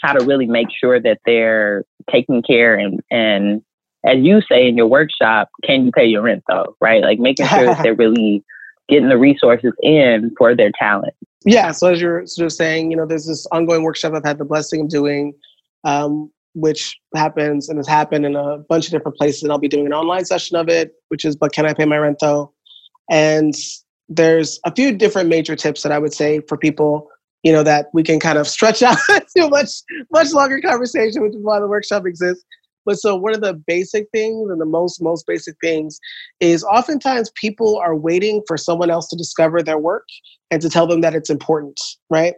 how 0.00 0.12
to 0.12 0.24
really 0.24 0.46
make 0.46 0.68
sure 0.70 1.00
that 1.00 1.18
they're 1.26 1.82
taking 2.08 2.40
care 2.40 2.76
and 2.76 3.00
and 3.10 3.62
as 4.06 4.18
you 4.18 4.40
say 4.50 4.68
in 4.68 4.76
your 4.76 4.86
workshop, 4.86 5.48
can 5.64 5.86
you 5.86 5.92
pay 5.92 6.06
your 6.06 6.22
rent 6.22 6.44
though? 6.48 6.76
Right? 6.80 7.02
Like 7.02 7.18
making 7.18 7.46
sure 7.46 7.66
that 7.66 7.82
they're 7.82 7.94
really 7.96 8.44
getting 8.88 9.08
the 9.08 9.18
resources 9.18 9.72
in 9.82 10.32
for 10.38 10.54
their 10.54 10.72
talent. 10.78 11.14
Yeah. 11.44 11.72
So 11.72 11.92
as 11.92 12.00
you're 12.00 12.26
sort 12.26 12.46
of 12.46 12.52
saying, 12.52 12.90
you 12.90 12.96
know, 12.96 13.06
there's 13.06 13.26
this 13.26 13.46
ongoing 13.52 13.82
workshop 13.82 14.14
I've 14.14 14.24
had 14.24 14.38
the 14.38 14.44
blessing 14.44 14.82
of 14.82 14.88
doing, 14.88 15.34
um, 15.84 16.30
which 16.54 16.98
happens 17.14 17.68
and 17.68 17.78
has 17.78 17.86
happened 17.86 18.26
in 18.26 18.34
a 18.34 18.58
bunch 18.58 18.86
of 18.86 18.92
different 18.92 19.16
places. 19.16 19.42
And 19.42 19.52
I'll 19.52 19.58
be 19.58 19.68
doing 19.68 19.86
an 19.86 19.92
online 19.92 20.24
session 20.24 20.56
of 20.56 20.68
it, 20.68 20.92
which 21.08 21.24
is, 21.24 21.36
but 21.36 21.52
can 21.52 21.66
I 21.66 21.74
pay 21.74 21.84
my 21.84 21.98
rent 21.98 22.18
though? 22.20 22.52
And 23.10 23.54
there's 24.08 24.58
a 24.64 24.74
few 24.74 24.92
different 24.92 25.28
major 25.28 25.54
tips 25.54 25.82
that 25.82 25.92
I 25.92 25.98
would 25.98 26.14
say 26.14 26.40
for 26.48 26.56
people, 26.56 27.08
you 27.42 27.52
know, 27.52 27.62
that 27.62 27.86
we 27.92 28.02
can 28.02 28.18
kind 28.18 28.38
of 28.38 28.48
stretch 28.48 28.82
out 28.82 28.98
to 29.08 29.44
a 29.44 29.48
much, 29.48 29.70
much 30.10 30.32
longer 30.32 30.60
conversation, 30.60 31.22
which 31.22 31.34
is 31.34 31.42
why 31.42 31.60
the 31.60 31.68
workshop 31.68 32.06
exists. 32.06 32.44
But 32.88 32.98
so 32.98 33.14
one 33.14 33.34
of 33.34 33.42
the 33.42 33.52
basic 33.52 34.06
things 34.14 34.50
and 34.50 34.58
the 34.58 34.64
most, 34.64 35.02
most 35.02 35.26
basic 35.26 35.56
things 35.62 36.00
is 36.40 36.64
oftentimes 36.64 37.30
people 37.34 37.76
are 37.76 37.94
waiting 37.94 38.42
for 38.48 38.56
someone 38.56 38.90
else 38.90 39.08
to 39.08 39.16
discover 39.16 39.62
their 39.62 39.76
work 39.76 40.06
and 40.50 40.62
to 40.62 40.70
tell 40.70 40.86
them 40.86 41.02
that 41.02 41.14
it's 41.14 41.28
important, 41.28 41.78
right? 42.08 42.32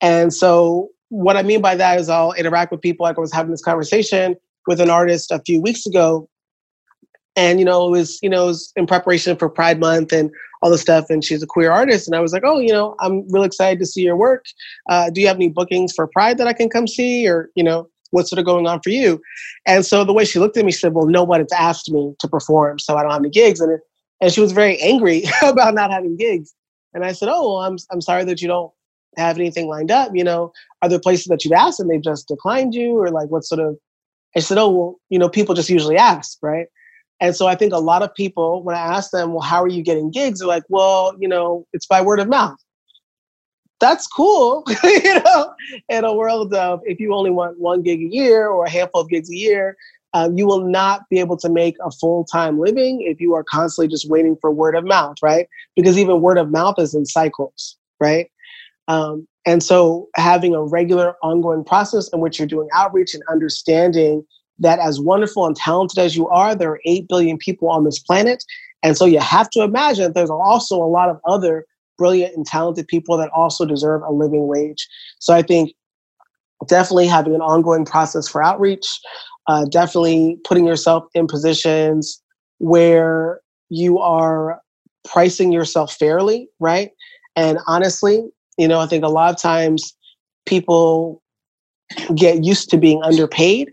And 0.00 0.34
so 0.34 0.88
what 1.10 1.36
I 1.36 1.44
mean 1.44 1.60
by 1.60 1.76
that 1.76 2.00
is 2.00 2.08
I'll 2.08 2.32
interact 2.32 2.72
with 2.72 2.80
people 2.80 3.04
like 3.04 3.16
I 3.16 3.20
was 3.20 3.32
having 3.32 3.52
this 3.52 3.62
conversation 3.62 4.34
with 4.66 4.80
an 4.80 4.90
artist 4.90 5.30
a 5.30 5.40
few 5.46 5.62
weeks 5.62 5.86
ago. 5.86 6.28
And 7.36 7.60
you 7.60 7.64
know, 7.64 7.86
it 7.86 7.90
was, 7.92 8.18
you 8.20 8.28
know, 8.28 8.46
it 8.46 8.48
was 8.48 8.72
in 8.74 8.88
preparation 8.88 9.36
for 9.36 9.48
Pride 9.48 9.78
Month 9.78 10.12
and 10.12 10.28
all 10.60 10.72
the 10.72 10.78
stuff. 10.78 11.06
And 11.08 11.22
she's 11.22 11.40
a 11.40 11.46
queer 11.46 11.70
artist. 11.70 12.08
And 12.08 12.16
I 12.16 12.20
was 12.20 12.32
like, 12.32 12.42
oh, 12.44 12.58
you 12.58 12.72
know, 12.72 12.96
I'm 12.98 13.30
really 13.30 13.46
excited 13.46 13.78
to 13.78 13.86
see 13.86 14.02
your 14.02 14.16
work. 14.16 14.44
Uh, 14.90 15.08
do 15.10 15.20
you 15.20 15.28
have 15.28 15.36
any 15.36 15.50
bookings 15.50 15.92
for 15.94 16.08
Pride 16.08 16.38
that 16.38 16.48
I 16.48 16.52
can 16.52 16.68
come 16.68 16.88
see? 16.88 17.28
Or, 17.28 17.50
you 17.54 17.62
know, 17.62 17.88
what's 18.14 18.30
sort 18.30 18.38
of 18.38 18.46
going 18.46 18.66
on 18.66 18.80
for 18.80 18.90
you? 18.90 19.20
And 19.66 19.84
so 19.84 20.04
the 20.04 20.12
way 20.12 20.24
she 20.24 20.38
looked 20.38 20.56
at 20.56 20.64
me, 20.64 20.72
she 20.72 20.78
said, 20.78 20.94
well, 20.94 21.06
nobody's 21.06 21.52
asked 21.52 21.90
me 21.90 22.14
to 22.20 22.28
perform, 22.28 22.78
so 22.78 22.96
I 22.96 23.02
don't 23.02 23.10
have 23.10 23.20
any 23.20 23.30
gigs. 23.30 23.60
And, 23.60 23.78
and 24.20 24.32
she 24.32 24.40
was 24.40 24.52
very 24.52 24.80
angry 24.80 25.24
about 25.42 25.74
not 25.74 25.90
having 25.90 26.16
gigs. 26.16 26.54
And 26.94 27.04
I 27.04 27.12
said, 27.12 27.28
oh, 27.28 27.54
well, 27.54 27.62
I'm, 27.62 27.76
I'm 27.90 28.00
sorry 28.00 28.24
that 28.24 28.40
you 28.40 28.48
don't 28.48 28.72
have 29.16 29.36
anything 29.36 29.68
lined 29.68 29.90
up. 29.90 30.12
You 30.14 30.24
know, 30.24 30.52
are 30.80 30.88
there 30.88 31.00
places 31.00 31.26
that 31.26 31.44
you've 31.44 31.52
asked 31.52 31.80
and 31.80 31.90
they've 31.90 32.02
just 32.02 32.28
declined 32.28 32.74
you 32.74 32.96
or 32.96 33.10
like 33.10 33.28
what 33.28 33.44
sort 33.44 33.60
of, 33.60 33.76
I 34.36 34.40
said, 34.40 34.58
oh, 34.58 34.70
well, 34.70 35.00
you 35.10 35.18
know, 35.18 35.28
people 35.28 35.54
just 35.54 35.70
usually 35.70 35.96
ask, 35.96 36.38
right? 36.42 36.66
And 37.20 37.34
so 37.34 37.46
I 37.46 37.54
think 37.54 37.72
a 37.72 37.78
lot 37.78 38.02
of 38.02 38.14
people, 38.14 38.62
when 38.62 38.76
I 38.76 38.80
ask 38.80 39.10
them, 39.10 39.32
well, 39.32 39.40
how 39.40 39.62
are 39.62 39.68
you 39.68 39.82
getting 39.82 40.10
gigs? 40.10 40.40
They're 40.40 40.48
like, 40.48 40.64
well, 40.68 41.14
you 41.18 41.28
know, 41.28 41.66
it's 41.72 41.86
by 41.86 42.00
word 42.00 42.20
of 42.20 42.28
mouth 42.28 42.56
that's 43.80 44.06
cool, 44.06 44.64
you 44.84 45.20
know, 45.20 45.54
in 45.88 46.04
a 46.04 46.14
world 46.14 46.54
of 46.54 46.80
if 46.84 47.00
you 47.00 47.14
only 47.14 47.30
want 47.30 47.58
one 47.58 47.82
gig 47.82 48.00
a 48.00 48.14
year 48.14 48.48
or 48.48 48.64
a 48.64 48.70
handful 48.70 49.02
of 49.02 49.08
gigs 49.08 49.30
a 49.30 49.36
year, 49.36 49.76
um, 50.14 50.38
you 50.38 50.46
will 50.46 50.60
not 50.60 51.08
be 51.10 51.18
able 51.18 51.36
to 51.36 51.48
make 51.48 51.76
a 51.84 51.90
full 51.90 52.24
time 52.24 52.60
living 52.60 53.02
if 53.02 53.20
you 53.20 53.34
are 53.34 53.44
constantly 53.44 53.88
just 53.88 54.08
waiting 54.08 54.36
for 54.40 54.50
word 54.50 54.76
of 54.76 54.84
mouth, 54.84 55.16
right? 55.22 55.48
Because 55.74 55.98
even 55.98 56.20
word 56.20 56.38
of 56.38 56.50
mouth 56.50 56.76
is 56.78 56.94
in 56.94 57.04
cycles, 57.04 57.76
right? 58.00 58.30
Um, 58.86 59.26
and 59.44 59.62
so 59.62 60.08
having 60.14 60.54
a 60.54 60.62
regular 60.62 61.16
ongoing 61.22 61.64
process 61.64 62.08
in 62.12 62.20
which 62.20 62.38
you're 62.38 62.48
doing 62.48 62.68
outreach 62.72 63.12
and 63.12 63.22
understanding 63.30 64.24
that 64.58 64.78
as 64.78 65.00
wonderful 65.00 65.46
and 65.46 65.56
talented 65.56 65.98
as 65.98 66.16
you 66.16 66.28
are, 66.28 66.54
there 66.54 66.70
are 66.70 66.80
8 66.84 67.08
billion 67.08 67.36
people 67.36 67.68
on 67.68 67.84
this 67.84 67.98
planet. 67.98 68.44
And 68.82 68.96
so 68.96 69.04
you 69.04 69.18
have 69.18 69.50
to 69.50 69.62
imagine 69.62 70.12
there's 70.12 70.30
also 70.30 70.76
a 70.76 70.86
lot 70.86 71.08
of 71.08 71.18
other 71.26 71.66
brilliant 71.96 72.36
and 72.36 72.46
talented 72.46 72.86
people 72.88 73.16
that 73.16 73.30
also 73.30 73.64
deserve 73.64 74.02
a 74.02 74.12
living 74.12 74.46
wage. 74.46 74.88
So 75.18 75.34
I 75.34 75.42
think 75.42 75.72
definitely 76.66 77.06
having 77.06 77.34
an 77.34 77.40
ongoing 77.40 77.84
process 77.84 78.28
for 78.28 78.42
outreach, 78.42 78.98
uh, 79.46 79.66
definitely 79.66 80.38
putting 80.44 80.66
yourself 80.66 81.04
in 81.14 81.26
positions 81.26 82.22
where 82.58 83.40
you 83.68 83.98
are 83.98 84.60
pricing 85.04 85.52
yourself 85.52 85.94
fairly, 85.94 86.48
right? 86.60 86.90
And 87.36 87.58
honestly, 87.66 88.24
you 88.56 88.68
know, 88.68 88.80
I 88.80 88.86
think 88.86 89.04
a 89.04 89.08
lot 89.08 89.34
of 89.34 89.40
times 89.40 89.94
people 90.46 91.22
get 92.14 92.44
used 92.44 92.70
to 92.70 92.78
being 92.78 93.02
underpaid. 93.02 93.72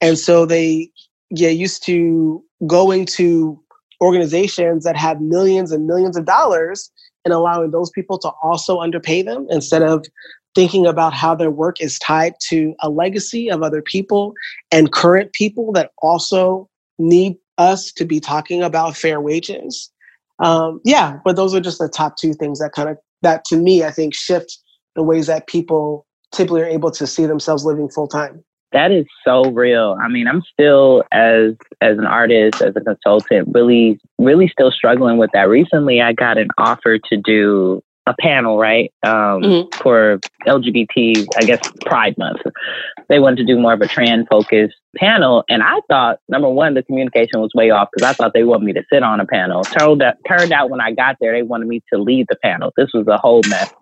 And 0.00 0.18
so 0.18 0.46
they 0.46 0.90
get 1.34 1.56
used 1.56 1.84
to 1.86 2.42
going 2.66 3.06
to 3.06 3.62
organizations 4.00 4.84
that 4.84 4.96
have 4.96 5.20
millions 5.20 5.72
and 5.72 5.86
millions 5.86 6.16
of 6.16 6.24
dollars 6.24 6.90
and 7.24 7.34
allowing 7.34 7.70
those 7.70 7.90
people 7.90 8.18
to 8.18 8.30
also 8.42 8.78
underpay 8.78 9.22
them 9.22 9.46
instead 9.50 9.82
of 9.82 10.04
thinking 10.54 10.86
about 10.86 11.12
how 11.12 11.34
their 11.34 11.50
work 11.50 11.80
is 11.80 11.98
tied 11.98 12.34
to 12.48 12.74
a 12.80 12.90
legacy 12.90 13.50
of 13.50 13.62
other 13.62 13.82
people 13.82 14.34
and 14.72 14.92
current 14.92 15.32
people 15.32 15.72
that 15.72 15.92
also 15.98 16.68
need 16.98 17.36
us 17.58 17.92
to 17.92 18.04
be 18.04 18.20
talking 18.20 18.62
about 18.62 18.96
fair 18.96 19.20
wages. 19.20 19.90
Um, 20.40 20.80
yeah, 20.84 21.18
but 21.24 21.36
those 21.36 21.54
are 21.54 21.60
just 21.60 21.78
the 21.78 21.88
top 21.88 22.16
two 22.16 22.32
things 22.34 22.58
that 22.58 22.72
kind 22.72 22.88
of 22.88 22.96
that 23.22 23.44
to 23.46 23.56
me 23.56 23.84
I 23.84 23.90
think 23.90 24.14
shift 24.14 24.58
the 24.96 25.02
ways 25.02 25.26
that 25.26 25.46
people 25.46 26.06
typically 26.32 26.62
are 26.62 26.66
able 26.66 26.90
to 26.90 27.06
see 27.06 27.26
themselves 27.26 27.64
living 27.64 27.88
full 27.88 28.08
time. 28.08 28.42
That 28.72 28.92
is 28.92 29.06
so 29.24 29.50
real. 29.50 29.96
I 30.00 30.08
mean, 30.08 30.28
I'm 30.28 30.42
still 30.42 31.02
as 31.12 31.54
as 31.80 31.98
an 31.98 32.06
artist, 32.06 32.62
as 32.62 32.74
a 32.76 32.80
consultant, 32.80 33.48
really, 33.52 33.98
really 34.18 34.48
still 34.48 34.70
struggling 34.70 35.18
with 35.18 35.30
that. 35.32 35.48
Recently, 35.48 36.00
I 36.00 36.12
got 36.12 36.38
an 36.38 36.48
offer 36.58 36.98
to 36.98 37.16
do 37.16 37.82
a 38.06 38.14
panel, 38.18 38.58
right, 38.58 38.92
um, 39.04 39.42
mm-hmm. 39.42 39.82
for 39.82 40.20
LGBT, 40.46 41.26
I 41.36 41.44
guess, 41.44 41.60
Pride 41.84 42.16
Month. 42.18 42.40
They 43.08 43.18
wanted 43.18 43.36
to 43.36 43.44
do 43.44 43.58
more 43.58 43.72
of 43.72 43.80
a 43.80 43.86
trans 43.86 44.26
focused 44.30 44.76
panel. 44.96 45.44
And 45.48 45.62
I 45.62 45.80
thought, 45.88 46.18
number 46.28 46.48
one, 46.48 46.74
the 46.74 46.82
communication 46.82 47.40
was 47.40 47.50
way 47.54 47.70
off 47.70 47.88
because 47.92 48.08
I 48.08 48.12
thought 48.12 48.32
they 48.34 48.44
wanted 48.44 48.64
me 48.64 48.72
to 48.74 48.82
sit 48.92 49.02
on 49.02 49.20
a 49.20 49.26
panel. 49.26 49.62
Turned 49.62 50.02
out, 50.02 50.14
turned 50.26 50.52
out 50.52 50.70
when 50.70 50.80
I 50.80 50.92
got 50.92 51.16
there, 51.20 51.32
they 51.32 51.42
wanted 51.42 51.68
me 51.68 51.82
to 51.92 52.00
lead 52.00 52.26
the 52.28 52.36
panel. 52.42 52.72
This 52.76 52.88
was 52.92 53.06
a 53.06 53.18
whole 53.18 53.42
mess. 53.48 53.72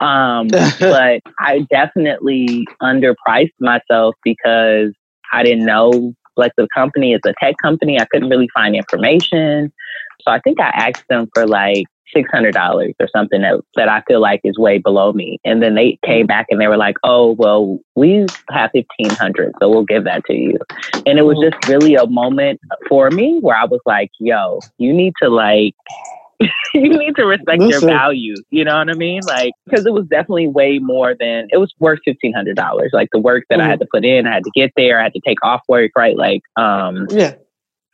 Um, 0.00 0.48
but 0.80 1.20
I 1.38 1.66
definitely 1.70 2.66
underpriced 2.82 3.52
myself 3.60 4.14
because 4.24 4.92
I 5.32 5.42
didn't 5.42 5.66
know, 5.66 6.14
like, 6.36 6.52
the 6.56 6.68
company 6.74 7.12
is 7.12 7.20
a 7.26 7.34
tech 7.42 7.56
company. 7.62 8.00
I 8.00 8.06
couldn't 8.06 8.28
really 8.28 8.48
find 8.54 8.74
information. 8.74 9.72
So 10.22 10.32
I 10.32 10.40
think 10.40 10.60
I 10.60 10.68
asked 10.68 11.04
them 11.08 11.28
for 11.34 11.46
like 11.46 11.84
six 12.14 12.30
hundred 12.30 12.54
dollars 12.54 12.94
or 13.00 13.08
something 13.14 13.42
that, 13.42 13.60
that 13.76 13.88
I 13.88 14.02
feel 14.06 14.20
like 14.20 14.40
is 14.44 14.58
way 14.58 14.78
below 14.78 15.12
me. 15.12 15.38
And 15.44 15.62
then 15.62 15.74
they 15.74 15.98
came 16.04 16.26
back 16.26 16.46
and 16.50 16.60
they 16.60 16.66
were 16.66 16.76
like, 16.76 16.96
"Oh, 17.04 17.32
well, 17.32 17.78
we 17.94 18.26
have 18.50 18.70
fifteen 18.72 19.10
hundred, 19.10 19.52
so 19.60 19.68
we'll 19.68 19.84
give 19.84 20.04
that 20.04 20.24
to 20.26 20.34
you." 20.34 20.58
And 21.06 21.18
it 21.18 21.24
was 21.24 21.38
just 21.42 21.68
really 21.68 21.94
a 21.94 22.06
moment 22.06 22.60
for 22.88 23.10
me 23.10 23.38
where 23.40 23.56
I 23.56 23.64
was 23.64 23.80
like, 23.86 24.10
"Yo, 24.18 24.60
you 24.78 24.92
need 24.92 25.14
to 25.22 25.28
like." 25.28 25.74
you 26.74 26.88
need 26.88 27.16
to 27.16 27.24
respect 27.24 27.60
Listen. 27.60 27.88
your 27.88 27.96
value. 27.98 28.34
You 28.50 28.64
know 28.64 28.76
what 28.78 28.90
I 28.90 28.94
mean? 28.94 29.20
Like, 29.26 29.52
because 29.64 29.86
it 29.86 29.92
was 29.92 30.06
definitely 30.06 30.48
way 30.48 30.78
more 30.78 31.14
than 31.18 31.48
it 31.50 31.58
was 31.58 31.74
worth 31.78 32.00
fifteen 32.04 32.32
hundred 32.32 32.56
dollars. 32.56 32.90
Like 32.92 33.08
the 33.12 33.18
work 33.18 33.44
that 33.50 33.58
mm-hmm. 33.58 33.66
I 33.66 33.70
had 33.70 33.80
to 33.80 33.86
put 33.90 34.04
in, 34.04 34.26
I 34.26 34.34
had 34.34 34.44
to 34.44 34.50
get 34.54 34.72
there, 34.76 35.00
I 35.00 35.04
had 35.04 35.14
to 35.14 35.20
take 35.26 35.38
off 35.42 35.62
work, 35.68 35.92
right? 35.96 36.16
Like, 36.16 36.42
um, 36.56 37.06
yeah 37.10 37.34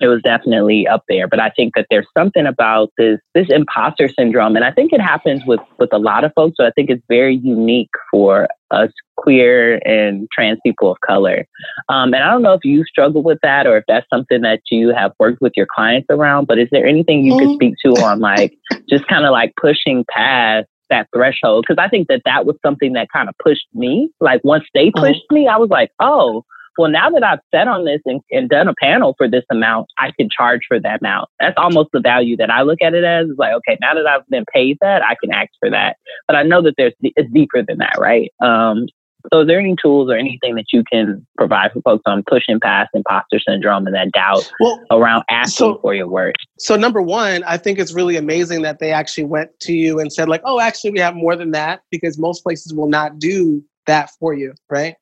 it 0.01 0.09
was 0.09 0.21
definitely 0.23 0.87
up 0.87 1.05
there. 1.09 1.29
But 1.29 1.41
I 1.41 1.51
think 1.51 1.75
that 1.77 1.87
there's 1.91 2.07
something 2.17 2.47
about 2.47 2.91
this 2.99 3.19
this 3.35 3.47
imposter 3.51 4.09
syndrome, 4.09 4.57
and 4.57 4.65
I 4.65 4.73
think 4.73 4.93
it 4.93 5.01
happens 5.01 5.43
with 5.47 5.61
with 5.79 5.93
a 5.93 5.99
lot 5.99 6.25
of 6.25 6.33
folks. 6.35 6.57
So 6.59 6.67
I 6.67 6.71
think 6.71 6.91
it's 6.91 7.05
very 7.09 7.37
unique 7.37 7.91
for 8.11 8.49
us 8.71 8.91
queer 9.17 9.77
and 9.87 10.29
trans 10.33 10.59
people 10.65 10.91
of 10.91 11.01
color. 11.01 11.47
Um, 11.89 12.13
and 12.13 12.25
I 12.25 12.31
don't 12.31 12.43
know 12.43 12.55
if 12.55 12.65
you 12.65 12.85
struggle 12.85 13.23
with 13.23 13.39
that 13.43 13.67
or 13.67 13.77
if 13.77 13.85
that's 13.87 14.07
something 14.13 14.41
that 14.43 14.61
you 14.71 14.93
have 14.93 15.13
worked 15.21 15.41
with 15.41 15.53
your 15.57 15.67
clients 15.73 16.07
around. 16.11 16.47
But 16.47 16.59
is 16.59 16.69
there 16.73 16.87
anything 16.87 17.25
you 17.25 17.35
mm-hmm. 17.35 17.47
could 17.47 17.55
speak 17.55 17.75
to 17.85 18.03
on 18.03 18.21
like 18.21 18.55
just 18.89 19.07
kind 19.07 19.25
of 19.25 19.31
like 19.31 19.53
pushing 19.61 20.05
past 20.11 20.67
that 20.91 21.09
threshold 21.15 21.65
because 21.67 21.83
I 21.83 21.89
think 21.89 22.09
that 22.09 22.23
that 22.25 22.45
was 22.45 22.57
something 22.65 22.93
that 22.93 23.09
kind 23.13 23.29
of 23.29 23.35
pushed 23.43 23.67
me. 23.73 24.11
Like 24.21 24.43
once 24.45 24.65
they 24.75 24.89
uh-huh. 24.89 25.07
pushed 25.07 25.25
me, 25.31 25.49
I 25.49 25.57
was 25.57 25.71
like, 25.71 25.91
oh, 26.01 26.45
well, 26.79 26.91
now 26.91 27.11
that 27.11 27.23
I've 27.23 27.41
sat 27.55 27.69
on 27.69 27.85
this 27.85 28.01
and, 28.05 28.21
and 28.31 28.49
done 28.49 28.69
a 28.69 28.75
panel 28.81 29.15
for 29.17 29.29
this 29.29 29.45
amount, 29.51 29.89
I 29.99 30.13
can 30.19 30.29
charge 30.31 30.63
for 30.67 30.81
that 30.81 31.01
amount. 31.01 31.29
That's 31.41 31.55
almost 31.57 31.91
the 31.93 32.01
value 32.01 32.37
that 32.37 32.51
I 32.51 32.63
look 32.63 32.81
at 32.83 32.95
it 32.95 33.05
as. 33.05 33.29
Is 33.29 33.37
like, 33.39 33.53
okay, 33.55 33.79
now 33.81 33.95
that 33.95 34.07
I've 34.07 34.27
been 34.29 34.45
paid 34.53 34.79
that, 34.81 35.03
I 35.03 35.17
can 35.23 35.33
ask 35.33 35.51
for 35.61 35.71
that. 35.71 35.97
But 36.27 36.37
I 36.37 36.43
know 36.43 36.63
that 36.63 36.75
there's 36.77 36.95
it's 37.01 37.31
deeper 37.33 37.63
than 37.63 37.79
that, 37.79 37.97
right? 37.99 38.31
Um, 38.43 38.87
so, 39.33 39.41
is 39.41 39.47
there 39.47 39.59
any 39.59 39.75
tools 39.81 40.11
or 40.11 40.17
anything 40.17 40.55
that 40.57 40.67
you 40.73 40.85
can 40.85 41.27
provide 41.39 41.73
for 41.73 41.81
folks 41.81 42.03
on 42.07 42.23
pushing 42.29 42.61
past 42.61 42.91
imposter 42.95 43.41
syndrome 43.41 43.87
and 43.87 43.95
that 43.95 44.13
doubt 44.13 44.51
well, 44.61 44.81
around 44.91 45.25
asking 45.31 45.75
so, 45.75 45.79
for 45.81 45.95
your 45.95 46.09
work? 46.09 46.35
So, 46.59 46.77
number 46.77 47.01
one, 47.01 47.43
I 47.45 47.57
think 47.57 47.79
it's 47.79 47.95
really 47.95 48.17
amazing 48.17 48.63
that 48.63 48.81
they 48.81 48.93
actually 48.93 49.25
went 49.25 49.51
to 49.61 49.73
you 49.73 49.99
and 49.99 50.13
said, 50.13 50.29
like, 50.29 50.43
oh, 50.45 50.61
actually, 50.61 50.91
we 50.91 51.01
have 51.01 51.15
more 51.15 51.37
than 51.37 51.53
that 51.53 51.81
because 51.91 52.19
most 52.19 52.43
places 52.43 52.75
will 52.75 52.89
not 52.89 53.19
do 53.19 53.65
that 53.87 54.11
for 54.19 54.35
you, 54.35 54.53
right? 54.69 54.95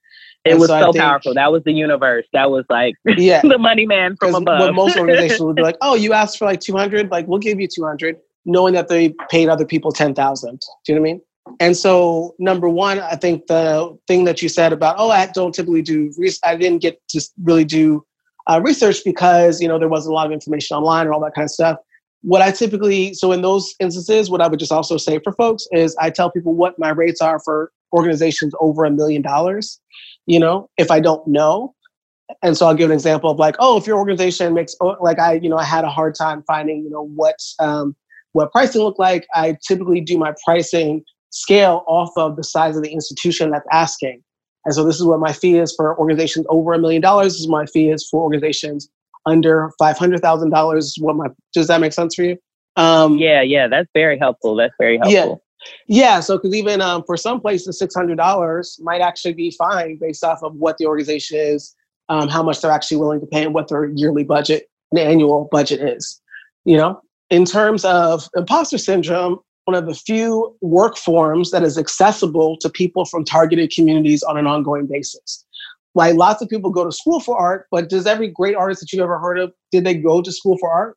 It 0.44 0.52
and 0.52 0.60
was 0.60 0.68
so, 0.68 0.92
so 0.92 0.92
powerful. 0.92 1.34
That 1.34 1.52
was 1.52 1.62
the 1.64 1.72
universe. 1.72 2.26
That 2.32 2.50
was 2.50 2.64
like 2.68 2.96
yeah. 3.04 3.42
the 3.42 3.58
money 3.58 3.86
man 3.86 4.16
from 4.16 4.34
above. 4.34 4.60
What 4.60 4.74
most 4.74 4.96
organizations 4.96 5.40
would 5.40 5.56
be 5.56 5.62
like, 5.62 5.76
oh, 5.82 5.94
you 5.94 6.12
asked 6.12 6.38
for 6.38 6.46
like 6.46 6.60
200, 6.60 7.10
like 7.10 7.28
we'll 7.28 7.38
give 7.38 7.60
you 7.60 7.68
200, 7.68 8.16
knowing 8.44 8.74
that 8.74 8.88
they 8.88 9.14
paid 9.30 9.48
other 9.48 9.64
people 9.64 9.92
10,000. 9.92 10.50
Do 10.50 10.66
you 10.88 10.94
know 10.94 11.00
what 11.00 11.08
I 11.08 11.12
mean? 11.12 11.22
And 11.60 11.76
so, 11.76 12.34
number 12.38 12.68
one, 12.68 13.00
I 13.00 13.16
think 13.16 13.46
the 13.46 13.96
thing 14.06 14.24
that 14.24 14.42
you 14.42 14.48
said 14.48 14.72
about, 14.72 14.96
oh, 14.98 15.10
I 15.10 15.26
don't 15.26 15.54
typically 15.54 15.82
do, 15.82 16.12
research, 16.16 16.40
I 16.44 16.56
didn't 16.56 16.82
get 16.82 17.00
to 17.10 17.20
really 17.42 17.64
do 17.64 18.04
uh, 18.48 18.60
research 18.62 19.04
because, 19.04 19.60
you 19.60 19.68
know, 19.68 19.78
there 19.78 19.88
wasn't 19.88 20.12
a 20.12 20.14
lot 20.14 20.26
of 20.26 20.32
information 20.32 20.76
online 20.76 21.06
and 21.06 21.14
all 21.14 21.20
that 21.20 21.34
kind 21.34 21.44
of 21.44 21.50
stuff. 21.50 21.78
What 22.22 22.42
I 22.42 22.52
typically, 22.52 23.14
so 23.14 23.32
in 23.32 23.42
those 23.42 23.74
instances, 23.80 24.30
what 24.30 24.40
I 24.40 24.46
would 24.46 24.60
just 24.60 24.70
also 24.70 24.96
say 24.96 25.18
for 25.22 25.32
folks 25.32 25.66
is 25.72 25.96
I 25.96 26.10
tell 26.10 26.30
people 26.30 26.54
what 26.54 26.78
my 26.78 26.90
rates 26.90 27.20
are 27.20 27.40
for 27.40 27.72
organizations 27.92 28.54
over 28.60 28.84
a 28.84 28.90
million 28.90 29.22
dollars 29.22 29.80
you 30.26 30.38
know, 30.38 30.68
if 30.76 30.90
I 30.90 31.00
don't 31.00 31.26
know. 31.26 31.74
And 32.42 32.56
so 32.56 32.66
I'll 32.66 32.74
give 32.74 32.90
an 32.90 32.94
example 32.94 33.30
of 33.30 33.38
like, 33.38 33.56
oh, 33.58 33.76
if 33.76 33.86
your 33.86 33.98
organization 33.98 34.54
makes 34.54 34.74
oh, 34.80 34.96
like 35.00 35.18
I, 35.18 35.34
you 35.34 35.48
know, 35.48 35.58
I 35.58 35.64
had 35.64 35.84
a 35.84 35.90
hard 35.90 36.14
time 36.14 36.42
finding, 36.46 36.82
you 36.82 36.90
know, 36.90 37.06
what 37.14 37.36
um, 37.58 37.94
what 38.32 38.52
pricing 38.52 38.82
looked 38.82 38.98
like. 38.98 39.26
I 39.34 39.58
typically 39.66 40.00
do 40.00 40.16
my 40.18 40.32
pricing 40.44 41.04
scale 41.30 41.84
off 41.86 42.10
of 42.16 42.36
the 42.36 42.44
size 42.44 42.76
of 42.76 42.82
the 42.82 42.92
institution 42.92 43.50
that's 43.50 43.66
asking. 43.70 44.22
And 44.64 44.74
so 44.74 44.84
this 44.84 44.96
is 44.96 45.04
what 45.04 45.18
my 45.18 45.32
fee 45.32 45.58
is 45.58 45.74
for 45.74 45.98
organizations 45.98 46.46
over 46.48 46.72
a 46.72 46.78
million 46.78 47.02
dollars. 47.02 47.34
This 47.34 47.40
is 47.40 47.48
my 47.48 47.66
fee 47.66 47.90
is 47.90 48.08
for 48.08 48.22
organizations 48.22 48.88
under 49.26 49.70
five 49.78 49.98
hundred 49.98 50.20
thousand 50.22 50.50
dollars. 50.50 50.94
What 51.00 51.16
my 51.16 51.26
does 51.52 51.66
that 51.66 51.80
make 51.80 51.92
sense 51.92 52.14
for 52.14 52.22
you? 52.22 52.38
Um, 52.76 53.18
yeah, 53.18 53.42
yeah, 53.42 53.68
that's 53.68 53.90
very 53.92 54.18
helpful. 54.18 54.56
That's 54.56 54.74
very 54.78 54.96
helpful. 54.96 55.12
Yeah. 55.86 56.20
So 56.20 56.36
because 56.38 56.54
even 56.54 56.80
um, 56.80 57.02
for 57.04 57.16
some 57.16 57.40
places, 57.40 57.78
six 57.78 57.94
hundred 57.94 58.16
dollars 58.16 58.78
might 58.82 59.00
actually 59.00 59.34
be 59.34 59.50
fine 59.50 59.96
based 59.96 60.24
off 60.24 60.42
of 60.42 60.54
what 60.56 60.78
the 60.78 60.86
organization 60.86 61.38
is, 61.38 61.74
um, 62.08 62.28
how 62.28 62.42
much 62.42 62.60
they're 62.60 62.70
actually 62.70 62.96
willing 62.98 63.20
to 63.20 63.26
pay, 63.26 63.44
and 63.44 63.54
what 63.54 63.68
their 63.68 63.86
yearly 63.86 64.24
budget, 64.24 64.68
and 64.90 65.00
annual 65.00 65.48
budget 65.50 65.80
is. 65.80 66.20
You 66.64 66.76
know, 66.76 67.00
in 67.30 67.44
terms 67.44 67.84
of 67.84 68.28
imposter 68.36 68.78
syndrome, 68.78 69.38
one 69.64 69.76
of 69.76 69.86
the 69.86 69.94
few 69.94 70.56
work 70.60 70.96
forms 70.96 71.50
that 71.50 71.62
is 71.62 71.78
accessible 71.78 72.56
to 72.58 72.68
people 72.68 73.04
from 73.04 73.24
targeted 73.24 73.72
communities 73.74 74.22
on 74.22 74.36
an 74.36 74.46
ongoing 74.46 74.86
basis. 74.86 75.44
Like 75.94 76.16
lots 76.16 76.42
of 76.42 76.48
people 76.48 76.70
go 76.70 76.84
to 76.84 76.92
school 76.92 77.20
for 77.20 77.36
art, 77.36 77.66
but 77.70 77.88
does 77.88 78.06
every 78.06 78.28
great 78.28 78.54
artist 78.54 78.80
that 78.80 78.92
you've 78.92 79.02
ever 79.02 79.18
heard 79.18 79.38
of 79.38 79.52
did 79.70 79.84
they 79.84 79.94
go 79.94 80.22
to 80.22 80.32
school 80.32 80.56
for 80.58 80.70
art? 80.70 80.96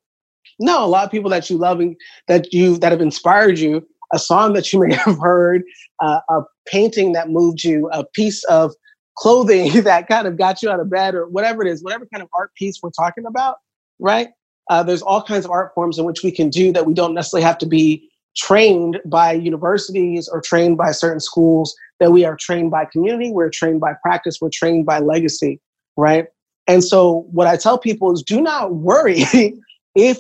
No, 0.60 0.86
a 0.86 0.88
lot 0.88 1.04
of 1.04 1.12
people 1.12 1.30
that 1.32 1.50
you 1.50 1.58
love 1.58 1.80
and 1.80 1.96
that 2.28 2.54
you 2.54 2.78
that 2.78 2.92
have 2.92 3.02
inspired 3.02 3.60
you 3.60 3.86
a 4.14 4.20
song 4.20 4.54
that 4.54 4.72
you 4.72 4.80
may 4.80 4.94
have 5.06 5.20
heard, 5.20 5.64
uh, 6.02 6.20
a 6.30 6.42
painting 6.68 7.14
that 7.14 7.30
moved 7.30 7.64
you, 7.64 7.90
a 7.92 8.04
piece 8.04 8.44
of 8.46 8.74
clothing 9.18 9.82
that 9.84 10.08
kind 10.08 10.28
of 10.28 10.38
got 10.38 10.62
you 10.62 10.70
out 10.70 10.80
of 10.80 10.90
bed, 10.90 11.16
or 11.16 11.28
whatever 11.28 11.62
it 11.62 11.68
is, 11.68 11.84
whatever 11.84 12.06
kind 12.14 12.24
of 12.24 12.30
art 12.34 12.54
piece 12.56 12.80
we're 12.82 12.90
talking 12.92 13.26
about, 13.26 13.58
right? 14.00 14.30
Uh, 14.70 14.82
there's 14.82 15.02
all 15.02 15.22
kinds 15.22 15.46
of 15.46 15.52
art 15.52 15.72
forms 15.76 16.00
in 16.00 16.06
which 16.06 16.24
we 16.24 16.32
can 16.32 16.50
do 16.50 16.72
that 16.72 16.86
we 16.86 16.94
don't 16.94 17.14
necessarily 17.14 17.44
have 17.44 17.58
to 17.58 17.68
be 17.68 18.10
trained 18.36 19.00
by 19.06 19.32
universities 19.32 20.28
or 20.28 20.42
trained 20.42 20.78
by 20.78 20.92
certain 20.92 21.20
schools, 21.20 21.76
that 22.00 22.12
we 22.12 22.26
are 22.26 22.36
trained 22.36 22.72
by 22.72 22.86
community, 22.86 23.32
we're 23.32 23.50
trained 23.50 23.80
by 23.80 23.94
practice, 24.02 24.40
we're 24.42 24.50
trained 24.50 24.86
by 24.86 25.00
legacy, 25.00 25.62
right? 25.96 26.28
And 26.68 26.84
so, 26.84 27.28
what 27.32 27.48
I 27.48 27.58
tell 27.58 27.78
people 27.78 28.12
is 28.12 28.22
do 28.22 28.42
not 28.42 28.76
worry 28.76 29.24
if 29.96 30.20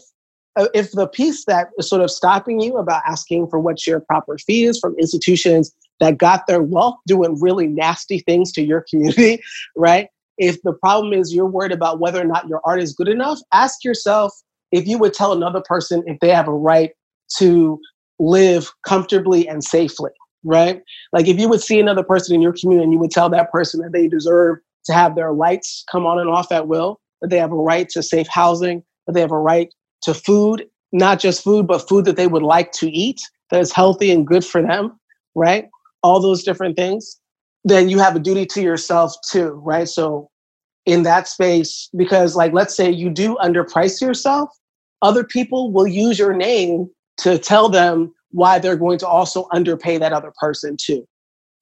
Uh, 0.57 0.67
if 0.73 0.91
the 0.91 1.07
piece 1.07 1.45
that 1.45 1.67
is 1.77 1.89
sort 1.89 2.01
of 2.01 2.09
stopping 2.09 2.61
you 2.61 2.77
about 2.77 3.03
asking 3.05 3.47
for 3.47 3.59
what 3.59 3.85
your 3.85 3.99
proper 3.99 4.37
fee 4.37 4.63
is 4.65 4.79
from 4.79 4.95
institutions 4.99 5.73
that 5.99 6.17
got 6.17 6.47
their 6.47 6.61
wealth 6.61 6.95
doing 7.07 7.37
really 7.39 7.67
nasty 7.67 8.19
things 8.19 8.51
to 8.53 8.63
your 8.63 8.81
community, 8.89 9.41
right? 9.75 10.09
If 10.37 10.61
the 10.63 10.73
problem 10.73 11.13
is 11.13 11.33
you're 11.33 11.45
worried 11.45 11.71
about 11.71 11.99
whether 11.99 12.21
or 12.21 12.25
not 12.25 12.47
your 12.47 12.61
art 12.65 12.81
is 12.81 12.93
good 12.93 13.07
enough, 13.07 13.39
ask 13.53 13.83
yourself 13.83 14.33
if 14.71 14.87
you 14.87 14.97
would 14.97 15.13
tell 15.13 15.31
another 15.31 15.61
person 15.61 16.03
if 16.05 16.19
they 16.19 16.29
have 16.29 16.47
a 16.47 16.53
right 16.53 16.91
to 17.37 17.79
live 18.19 18.71
comfortably 18.85 19.47
and 19.47 19.63
safely, 19.63 20.11
right? 20.43 20.81
Like 21.13 21.27
if 21.27 21.39
you 21.39 21.47
would 21.49 21.61
see 21.61 21.79
another 21.79 22.03
person 22.03 22.35
in 22.35 22.41
your 22.41 22.53
community 22.53 22.83
and 22.83 22.93
you 22.93 22.99
would 22.99 23.11
tell 23.11 23.29
that 23.29 23.51
person 23.51 23.81
that 23.81 23.93
they 23.93 24.07
deserve 24.07 24.57
to 24.85 24.93
have 24.93 25.15
their 25.15 25.31
lights 25.33 25.83
come 25.91 26.05
on 26.05 26.19
and 26.19 26.29
off 26.29 26.51
at 26.51 26.67
will, 26.67 26.99
that 27.21 27.29
they 27.29 27.37
have 27.37 27.51
a 27.51 27.55
right 27.55 27.87
to 27.89 28.03
safe 28.03 28.27
housing, 28.29 28.83
that 29.07 29.13
they 29.13 29.21
have 29.21 29.31
a 29.31 29.39
right 29.39 29.73
to 30.05 30.13
food, 30.13 30.67
not 30.91 31.19
just 31.19 31.43
food, 31.43 31.67
but 31.67 31.87
food 31.87 32.05
that 32.05 32.15
they 32.15 32.27
would 32.27 32.43
like 32.43 32.71
to 32.73 32.89
eat 32.89 33.21
that 33.51 33.61
is 33.61 33.71
healthy 33.71 34.11
and 34.11 34.25
good 34.25 34.43
for 34.43 34.61
them, 34.61 34.99
right? 35.35 35.69
All 36.03 36.19
those 36.19 36.43
different 36.43 36.75
things. 36.75 37.19
then 37.67 37.89
you 37.89 37.97
have 37.97 38.15
a 38.15 38.19
duty 38.19 38.45
to 38.45 38.61
yourself 38.61 39.15
too, 39.31 39.59
right? 39.65 39.89
So 39.89 40.29
in 40.85 41.01
that 41.01 41.27
space, 41.27 41.89
because 41.97 42.35
like 42.35 42.53
let's 42.53 42.75
say 42.75 42.91
you 42.91 43.09
do 43.09 43.35
underprice 43.37 43.99
yourself, 43.99 44.49
other 45.01 45.23
people 45.23 45.71
will 45.71 45.87
use 45.87 46.19
your 46.19 46.33
name 46.33 46.87
to 47.17 47.39
tell 47.39 47.69
them 47.69 48.13
why 48.29 48.59
they're 48.59 48.75
going 48.75 48.99
to 48.99 49.07
also 49.07 49.47
underpay 49.51 49.97
that 49.97 50.13
other 50.13 50.31
person 50.39 50.77
too. 50.79 51.07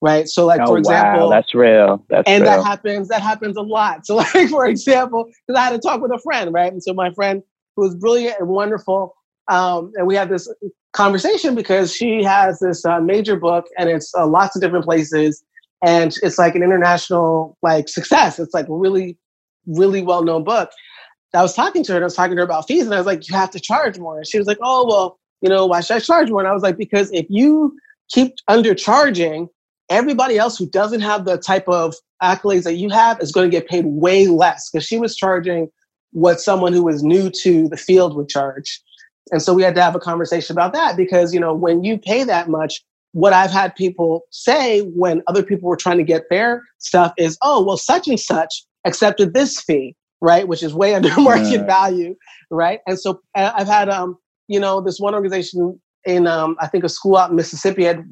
Right. 0.02 0.28
So 0.28 0.44
like 0.44 0.60
oh, 0.60 0.66
for 0.66 0.78
example, 0.78 1.28
wow, 1.28 1.30
that's 1.30 1.54
real. 1.54 2.04
That's 2.10 2.28
and 2.28 2.42
real. 2.42 2.52
that 2.52 2.64
happens, 2.64 3.08
that 3.08 3.22
happens 3.22 3.56
a 3.56 3.62
lot. 3.62 4.00
So 4.04 4.16
like 4.16 4.50
for 4.50 4.66
example, 4.66 5.30
because 5.46 5.58
I 5.58 5.64
had 5.64 5.70
to 5.70 5.78
talk 5.78 6.02
with 6.02 6.12
a 6.12 6.18
friend, 6.18 6.52
right? 6.52 6.70
And 6.70 6.82
so 6.82 6.92
my 6.92 7.10
friend 7.14 7.42
who 7.76 7.82
was 7.82 7.94
brilliant 7.94 8.38
and 8.38 8.48
wonderful, 8.48 9.14
um, 9.48 9.92
and 9.96 10.06
we 10.06 10.14
had 10.14 10.28
this 10.28 10.48
conversation 10.92 11.54
because 11.54 11.94
she 11.94 12.22
has 12.22 12.60
this 12.60 12.84
uh, 12.84 13.00
major 13.00 13.36
book 13.36 13.66
and 13.78 13.90
it's 13.90 14.14
uh, 14.14 14.26
lots 14.26 14.56
of 14.56 14.62
different 14.62 14.84
places 14.84 15.44
and 15.84 16.14
it's 16.22 16.38
like 16.38 16.54
an 16.54 16.62
international 16.62 17.58
like 17.62 17.88
success. 17.88 18.38
It's 18.38 18.54
like 18.54 18.68
a 18.68 18.74
really, 18.74 19.18
really 19.66 20.02
well 20.02 20.24
known 20.24 20.44
book. 20.44 20.70
I 21.34 21.42
was 21.42 21.54
talking 21.54 21.82
to 21.84 21.92
her 21.92 21.96
and 21.96 22.04
I 22.04 22.06
was 22.06 22.14
talking 22.14 22.36
to 22.36 22.40
her 22.40 22.44
about 22.44 22.68
fees 22.68 22.84
and 22.84 22.94
I 22.94 22.98
was 22.98 23.06
like, 23.06 23.28
you 23.28 23.34
have 23.34 23.50
to 23.50 23.60
charge 23.60 23.98
more. 23.98 24.18
And 24.18 24.26
she 24.26 24.38
was 24.38 24.46
like, 24.46 24.58
oh 24.62 24.86
well, 24.86 25.18
you 25.42 25.48
know, 25.48 25.66
why 25.66 25.80
should 25.80 25.96
I 25.96 26.00
charge 26.00 26.30
more? 26.30 26.38
And 26.40 26.48
I 26.48 26.52
was 26.52 26.62
like, 26.62 26.78
because 26.78 27.10
if 27.12 27.26
you 27.28 27.76
keep 28.08 28.34
undercharging, 28.48 29.48
everybody 29.90 30.38
else 30.38 30.56
who 30.56 30.70
doesn't 30.70 31.00
have 31.00 31.24
the 31.24 31.36
type 31.36 31.68
of 31.68 31.94
accolades 32.22 32.62
that 32.62 32.76
you 32.76 32.88
have 32.88 33.20
is 33.20 33.32
going 33.32 33.50
to 33.50 33.54
get 33.54 33.68
paid 33.68 33.84
way 33.84 34.28
less 34.28 34.70
because 34.70 34.86
she 34.86 34.96
was 34.96 35.16
charging 35.16 35.68
what 36.14 36.40
someone 36.40 36.72
who 36.72 36.84
was 36.84 37.02
new 37.02 37.28
to 37.28 37.68
the 37.68 37.76
field 37.76 38.16
would 38.16 38.28
charge. 38.28 38.80
And 39.30 39.42
so 39.42 39.54
we 39.54 39.62
had 39.62 39.74
to 39.74 39.82
have 39.82 39.94
a 39.94 40.00
conversation 40.00 40.54
about 40.54 40.72
that 40.72 40.96
because, 40.96 41.32
you 41.32 41.40
know, 41.40 41.54
when 41.54 41.82
you 41.82 41.98
pay 41.98 42.24
that 42.24 42.48
much, 42.48 42.82
what 43.12 43.32
I've 43.32 43.50
had 43.50 43.74
people 43.74 44.22
say 44.30 44.80
when 44.80 45.22
other 45.26 45.42
people 45.42 45.68
were 45.68 45.76
trying 45.76 45.98
to 45.98 46.04
get 46.04 46.24
their 46.30 46.62
stuff 46.78 47.12
is, 47.16 47.38
oh, 47.42 47.64
well, 47.64 47.76
such 47.76 48.08
and 48.08 48.18
such 48.18 48.64
accepted 48.84 49.34
this 49.34 49.60
fee, 49.60 49.96
right? 50.20 50.46
Which 50.46 50.62
is 50.62 50.74
way 50.74 50.94
under 50.96 51.14
market 51.20 51.66
value, 51.66 52.16
right? 52.50 52.80
And 52.86 52.98
so 52.98 53.20
I've 53.34 53.68
had 53.68 53.88
um, 53.88 54.18
you 54.48 54.60
know, 54.60 54.80
this 54.80 54.98
one 54.98 55.14
organization 55.14 55.80
in, 56.04 56.26
um, 56.26 56.56
I 56.60 56.66
think, 56.66 56.84
a 56.84 56.88
school 56.88 57.16
out 57.16 57.30
in 57.30 57.36
Mississippi 57.36 57.84
had 57.84 58.04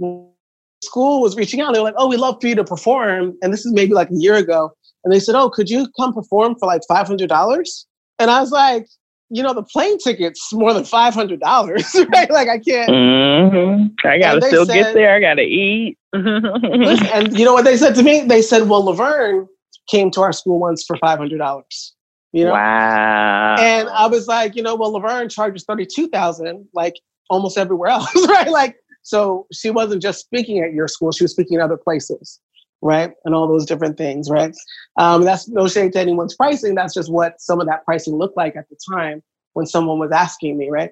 school 0.83 1.21
was 1.21 1.37
reaching 1.37 1.61
out. 1.61 1.73
They're 1.73 1.83
like, 1.83 1.95
"Oh, 1.97 2.09
we 2.09 2.17
love 2.17 2.39
for 2.41 2.47
you 2.47 2.55
to 2.55 2.65
perform," 2.65 3.37
and 3.43 3.53
this 3.53 3.65
is 3.65 3.73
maybe 3.73 3.93
like 3.93 4.11
a 4.11 4.17
year 4.17 4.35
ago. 4.35 4.71
And 5.05 5.13
they 5.13 5.21
said, 5.21 5.35
"Oh, 5.35 5.51
could 5.51 5.69
you 5.69 5.89
come 5.99 6.13
perform 6.13 6.57
for 6.59 6.67
like 6.67 6.83
five 6.89 7.07
hundred 7.07 7.29
dollars?" 7.29 7.87
And 8.23 8.31
I 8.31 8.41
was 8.41 8.50
like, 8.50 8.87
"You 9.31 9.43
know, 9.43 9.52
the 9.52 9.62
plane 9.62 9.99
ticket's 9.99 10.52
more 10.52 10.73
than 10.73 10.85
five 10.85 11.14
hundred 11.14 11.41
dollars, 11.41 11.95
right? 12.12 12.31
Like, 12.31 12.49
I 12.49 12.59
can't." 12.59 12.91
Mm-hmm. 12.91 14.07
I 14.07 14.19
gotta 14.19 14.43
still 14.43 14.67
said, 14.67 14.75
get 14.75 14.95
there. 14.95 15.14
I 15.14 15.21
gotta 15.21 15.43
eat. 15.43 15.99
and 16.12 17.38
you 17.38 17.45
know 17.45 17.55
what 17.55 17.64
they 17.64 17.76
said 17.76 17.95
to 17.97 18.02
me? 18.02 18.23
They 18.23 18.43
said, 18.43 18.69
"Well, 18.69 18.85
Laverne 18.85 19.49
came 19.91 20.11
to 20.12 20.23
our 20.23 20.33
school 20.33 20.59
once 20.59 20.85
for 20.85 20.97
five 20.97 21.19
hundred 21.19 21.38
dollars." 21.38 21.95
You 22.33 22.45
know? 22.45 22.52
Wow. 22.52 23.57
And 23.59 23.88
I 23.91 24.07
was 24.07 24.26
like, 24.26 24.57
you 24.57 24.62
know, 24.62 24.75
well, 24.75 24.93
Laverne 24.93 25.29
charges 25.29 25.64
32,000 25.64 26.67
like 26.73 26.95
almost 27.29 27.59
everywhere 27.59 27.91
else, 27.91 28.11
right? 28.29 28.49
Like, 28.49 28.76
so 29.02 29.47
she 29.52 29.71
wasn't 29.71 30.02
just 30.02 30.21
speaking 30.21 30.61
at 30.61 30.73
your 30.73 30.88
school, 30.88 31.12
she 31.12 31.25
was 31.25 31.33
speaking 31.33 31.59
at 31.59 31.62
other 31.62 31.76
places, 31.76 32.41
right? 32.83 33.12
And 33.25 33.35
all 33.35 33.49
those 33.49 33.65
different 33.65 33.97
things, 33.97 34.29
right? 34.29 34.55
Um, 34.99 35.25
that's 35.25 35.49
no 35.49 35.69
shade 35.69 35.93
to 35.93 36.01
anyone's 36.01 36.35
pricing. 36.35 36.75
That's 36.75 36.93
just 36.93 37.11
what 37.11 37.41
some 37.41 37.61
of 37.61 37.67
that 37.69 37.85
pricing 37.85 38.17
looked 38.17 38.37
like 38.37 38.57
at 38.57 38.69
the 38.69 38.77
time 38.93 39.23
when 39.55 39.67
someone 39.67 39.99
was 39.99 40.11
asking 40.11 40.59
me, 40.59 40.69
right? 40.69 40.91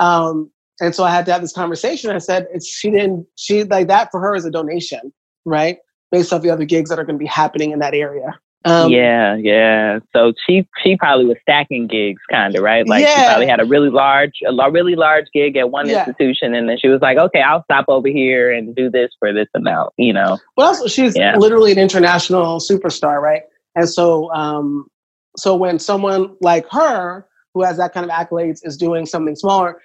Um, 0.00 0.50
and 0.80 0.94
so 0.94 1.04
I 1.04 1.10
had 1.10 1.26
to 1.26 1.32
have 1.32 1.40
this 1.40 1.52
conversation. 1.52 2.10
I 2.10 2.18
said, 2.18 2.46
it's, 2.52 2.66
she 2.66 2.90
didn't, 2.90 3.26
she 3.36 3.64
like 3.64 3.88
that 3.88 4.10
for 4.10 4.20
her 4.20 4.34
is 4.34 4.44
a 4.44 4.50
donation, 4.50 5.12
right? 5.44 5.78
Based 6.10 6.32
off 6.32 6.42
the 6.42 6.50
other 6.50 6.64
gigs 6.64 6.90
that 6.90 6.98
are 6.98 7.04
going 7.04 7.18
to 7.18 7.22
be 7.22 7.26
happening 7.26 7.70
in 7.70 7.78
that 7.78 7.94
area. 7.94 8.38
Um, 8.64 8.90
yeah, 8.90 9.36
yeah. 9.36 10.00
So 10.14 10.32
she 10.46 10.66
she 10.82 10.96
probably 10.96 11.26
was 11.26 11.36
stacking 11.42 11.86
gigs, 11.86 12.20
kind 12.28 12.56
of 12.56 12.62
right. 12.62 12.86
Like 12.88 13.02
yeah. 13.02 13.14
she 13.14 13.26
probably 13.26 13.46
had 13.46 13.60
a 13.60 13.64
really 13.64 13.88
large, 13.88 14.32
a 14.46 14.70
really 14.70 14.96
large 14.96 15.26
gig 15.32 15.56
at 15.56 15.70
one 15.70 15.88
yeah. 15.88 16.00
institution, 16.00 16.54
and 16.54 16.68
then 16.68 16.76
she 16.78 16.88
was 16.88 17.00
like, 17.00 17.18
"Okay, 17.18 17.40
I'll 17.40 17.62
stop 17.64 17.84
over 17.88 18.08
here 18.08 18.52
and 18.52 18.74
do 18.74 18.90
this 18.90 19.10
for 19.18 19.32
this 19.32 19.46
amount." 19.54 19.92
You 19.96 20.12
know. 20.12 20.38
Well, 20.56 20.68
also 20.68 20.88
she's 20.88 21.16
yeah. 21.16 21.36
literally 21.36 21.70
an 21.70 21.78
international 21.78 22.58
superstar, 22.58 23.20
right? 23.22 23.42
And 23.76 23.88
so, 23.88 24.32
um, 24.34 24.88
so 25.36 25.54
when 25.54 25.78
someone 25.78 26.34
like 26.40 26.66
her, 26.72 27.26
who 27.54 27.62
has 27.62 27.76
that 27.76 27.94
kind 27.94 28.04
of 28.04 28.10
accolades, 28.10 28.60
is 28.64 28.76
doing 28.76 29.06
something 29.06 29.36
smaller, 29.36 29.80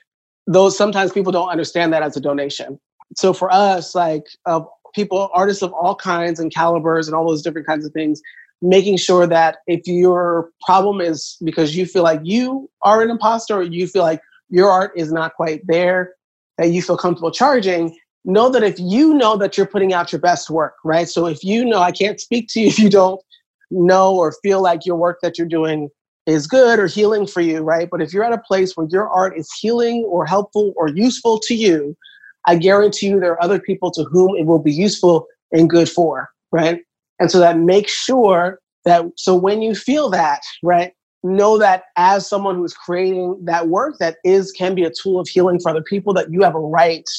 those 0.47 0.75
sometimes 0.75 1.11
people 1.11 1.31
don't 1.31 1.49
understand 1.49 1.93
that 1.93 2.01
as 2.01 2.17
a 2.17 2.21
donation. 2.21 2.79
So 3.15 3.33
for 3.33 3.53
us, 3.53 3.93
like 3.93 4.23
of 4.47 4.67
people, 4.95 5.29
artists 5.31 5.61
of 5.61 5.71
all 5.73 5.95
kinds 5.95 6.39
and 6.39 6.51
calibers 6.51 7.07
and 7.07 7.15
all 7.15 7.27
those 7.27 7.43
different 7.43 7.67
kinds 7.67 7.85
of 7.85 7.91
things 7.93 8.19
making 8.63 8.95
sure 8.95 9.27
that 9.27 9.57
if 9.67 9.81
your 9.85 10.49
problem 10.65 11.01
is 11.01 11.37
because 11.43 11.75
you 11.75 11.85
feel 11.85 12.03
like 12.03 12.21
you 12.23 12.69
are 12.81 13.01
an 13.01 13.09
imposter 13.09 13.55
or 13.55 13.63
you 13.63 13.85
feel 13.87 14.03
like 14.03 14.21
your 14.49 14.71
art 14.71 14.93
is 14.95 15.11
not 15.11 15.33
quite 15.35 15.61
there, 15.67 16.13
that 16.57 16.71
you 16.71 16.81
feel 16.81 16.97
comfortable 16.97 17.29
charging, 17.29 17.95
know 18.23 18.49
that 18.49 18.63
if 18.63 18.79
you 18.79 19.13
know 19.13 19.35
that 19.35 19.57
you're 19.57 19.67
putting 19.67 19.93
out 19.93 20.11
your 20.11 20.21
best 20.21 20.49
work, 20.49 20.75
right? 20.85 21.09
So 21.09 21.25
if 21.25 21.43
you 21.43 21.65
know, 21.65 21.79
I 21.79 21.91
can't 21.91 22.21
speak 22.21 22.47
to 22.51 22.61
you 22.61 22.67
if 22.69 22.79
you 22.79 22.89
don't 22.89 23.21
know 23.69 24.15
or 24.15 24.33
feel 24.41 24.61
like 24.61 24.85
your 24.85 24.95
work 24.95 25.19
that 25.21 25.37
you're 25.37 25.47
doing 25.47 25.89
is 26.25 26.47
good 26.47 26.79
or 26.79 26.87
healing 26.87 27.27
for 27.27 27.41
you, 27.41 27.59
right? 27.61 27.89
But 27.91 28.01
if 28.01 28.13
you're 28.13 28.23
at 28.23 28.31
a 28.31 28.37
place 28.37 28.77
where 28.77 28.87
your 28.89 29.09
art 29.09 29.37
is 29.37 29.51
healing 29.59 30.05
or 30.07 30.25
helpful 30.25 30.73
or 30.77 30.87
useful 30.87 31.37
to 31.39 31.53
you, 31.53 31.97
I 32.45 32.55
guarantee 32.55 33.07
you 33.07 33.19
there 33.19 33.33
are 33.33 33.43
other 33.43 33.59
people 33.59 33.91
to 33.91 34.03
whom 34.05 34.37
it 34.37 34.45
will 34.45 34.59
be 34.59 34.71
useful 34.71 35.27
and 35.51 35.69
good 35.69 35.89
for, 35.89 36.29
right? 36.51 36.79
And 37.23 37.31
so 37.31 37.39
that 37.39 37.57
makes 37.57 37.93
sure 37.93 38.59
that, 38.83 39.05
so 39.15 39.33
when 39.33 39.61
you 39.61 39.75
feel 39.75 40.09
that, 40.09 40.41
right, 40.61 40.91
know 41.23 41.57
that 41.57 41.85
as 41.95 42.27
someone 42.27 42.57
who's 42.57 42.73
creating 42.73 43.39
that 43.45 43.69
work 43.69 43.95
that 44.01 44.17
is, 44.25 44.51
can 44.51 44.75
be 44.75 44.83
a 44.83 44.91
tool 44.91 45.21
of 45.21 45.29
healing 45.29 45.57
for 45.57 45.69
other 45.69 45.81
people, 45.81 46.13
that 46.15 46.33
you 46.33 46.41
have 46.41 46.53
a 46.53 46.59
right 46.59 47.09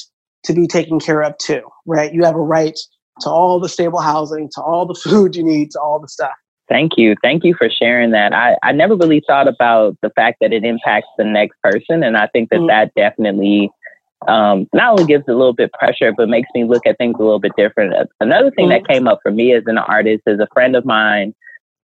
to 0.43 0.53
be 0.53 0.67
taken 0.67 0.99
care 0.99 1.23
of 1.23 1.35
too, 1.39 1.63
right? 1.87 2.13
You 2.13 2.23
have 2.23 2.35
a 2.35 2.39
right 2.39 2.77
to 3.21 3.31
all 3.31 3.59
the 3.59 3.67
stable 3.67 3.99
housing, 3.99 4.47
to 4.53 4.61
all 4.61 4.85
the 4.85 4.93
food 5.03 5.35
you 5.35 5.43
need, 5.43 5.71
to 5.71 5.81
all 5.81 5.99
the 5.99 6.07
stuff. 6.07 6.33
Thank 6.69 6.97
you. 6.97 7.15
Thank 7.23 7.43
you 7.43 7.55
for 7.55 7.67
sharing 7.67 8.11
that. 8.11 8.31
I, 8.31 8.57
I 8.61 8.73
never 8.73 8.95
really 8.95 9.23
thought 9.25 9.47
about 9.47 9.97
the 10.03 10.11
fact 10.11 10.37
that 10.39 10.53
it 10.53 10.63
impacts 10.63 11.07
the 11.17 11.25
next 11.25 11.57
person. 11.63 12.03
And 12.03 12.15
I 12.15 12.27
think 12.27 12.51
that 12.51 12.57
mm-hmm. 12.57 12.67
that 12.67 12.91
definitely 12.95 13.71
um, 14.27 14.67
not 14.73 14.91
only 14.91 15.05
gives 15.05 15.25
a 15.27 15.33
little 15.33 15.53
bit 15.53 15.71
pressure, 15.73 16.13
but 16.15 16.29
makes 16.29 16.49
me 16.55 16.63
look 16.63 16.85
at 16.85 16.97
things 16.97 17.15
a 17.19 17.23
little 17.23 17.39
bit 17.39 17.51
different. 17.57 17.93
Another 18.19 18.51
thing 18.51 18.69
mm-hmm. 18.69 18.83
that 18.83 18.87
came 18.87 19.07
up 19.07 19.19
for 19.21 19.31
me 19.31 19.53
as 19.53 19.63
an 19.67 19.77
artist 19.77 20.23
is 20.25 20.39
a 20.39 20.47
friend 20.53 20.75
of 20.75 20.85
mine. 20.85 21.33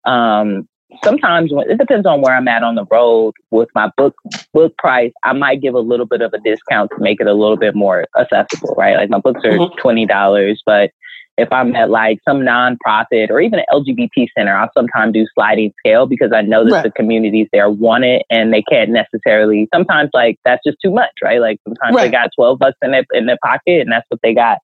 Um, 0.04 0.68
sometimes 1.02 1.52
when, 1.52 1.70
it 1.70 1.78
depends 1.78 2.06
on 2.06 2.20
where 2.20 2.34
I'm 2.34 2.48
at 2.48 2.62
on 2.62 2.74
the 2.74 2.86
road 2.90 3.34
with 3.50 3.68
my 3.74 3.90
book 3.96 4.14
book 4.52 4.76
price. 4.78 5.12
I 5.24 5.32
might 5.32 5.60
give 5.60 5.74
a 5.74 5.80
little 5.80 6.06
bit 6.06 6.22
of 6.22 6.32
a 6.32 6.38
discount 6.40 6.90
to 6.96 7.02
make 7.02 7.20
it 7.20 7.26
a 7.26 7.34
little 7.34 7.56
bit 7.56 7.74
more 7.74 8.06
accessible, 8.18 8.74
right? 8.76 8.96
Like 8.96 9.10
my 9.10 9.20
books 9.20 9.40
are 9.44 9.50
mm-hmm. 9.50 9.78
twenty 9.78 10.06
dollars, 10.06 10.62
but 10.64 10.90
if 11.38 11.53
I'm 11.53 11.74
at 11.77 11.88
like 11.88 12.18
some 12.29 12.40
nonprofit 12.40 13.31
or 13.31 13.40
even 13.40 13.61
an 13.61 13.64
LGBT 13.72 14.27
center, 14.37 14.57
I'll 14.57 14.70
sometimes 14.77 15.14
do 15.14 15.24
sliding 15.35 15.72
scale 15.79 16.07
because 16.07 16.33
I 16.35 16.42
know 16.42 16.64
that 16.64 16.72
right. 16.72 16.83
the 16.83 16.90
communities 16.90 17.46
there 17.53 17.70
want 17.70 18.05
it 18.05 18.22
and 18.29 18.53
they 18.53 18.62
can't 18.62 18.90
necessarily. 18.90 19.68
Sometimes 19.72 20.11
like 20.12 20.37
that's 20.44 20.62
just 20.66 20.79
too 20.85 20.90
much, 20.90 21.12
right? 21.22 21.40
Like 21.40 21.61
sometimes 21.64 21.94
right. 21.94 22.07
they 22.07 22.11
got 22.11 22.31
twelve 22.37 22.59
bucks 22.59 22.77
in 22.83 22.90
their 22.90 23.05
in 23.12 23.27
their 23.27 23.38
pocket 23.42 23.81
and 23.81 23.92
that's 23.92 24.07
what 24.09 24.20
they 24.22 24.35
got. 24.35 24.59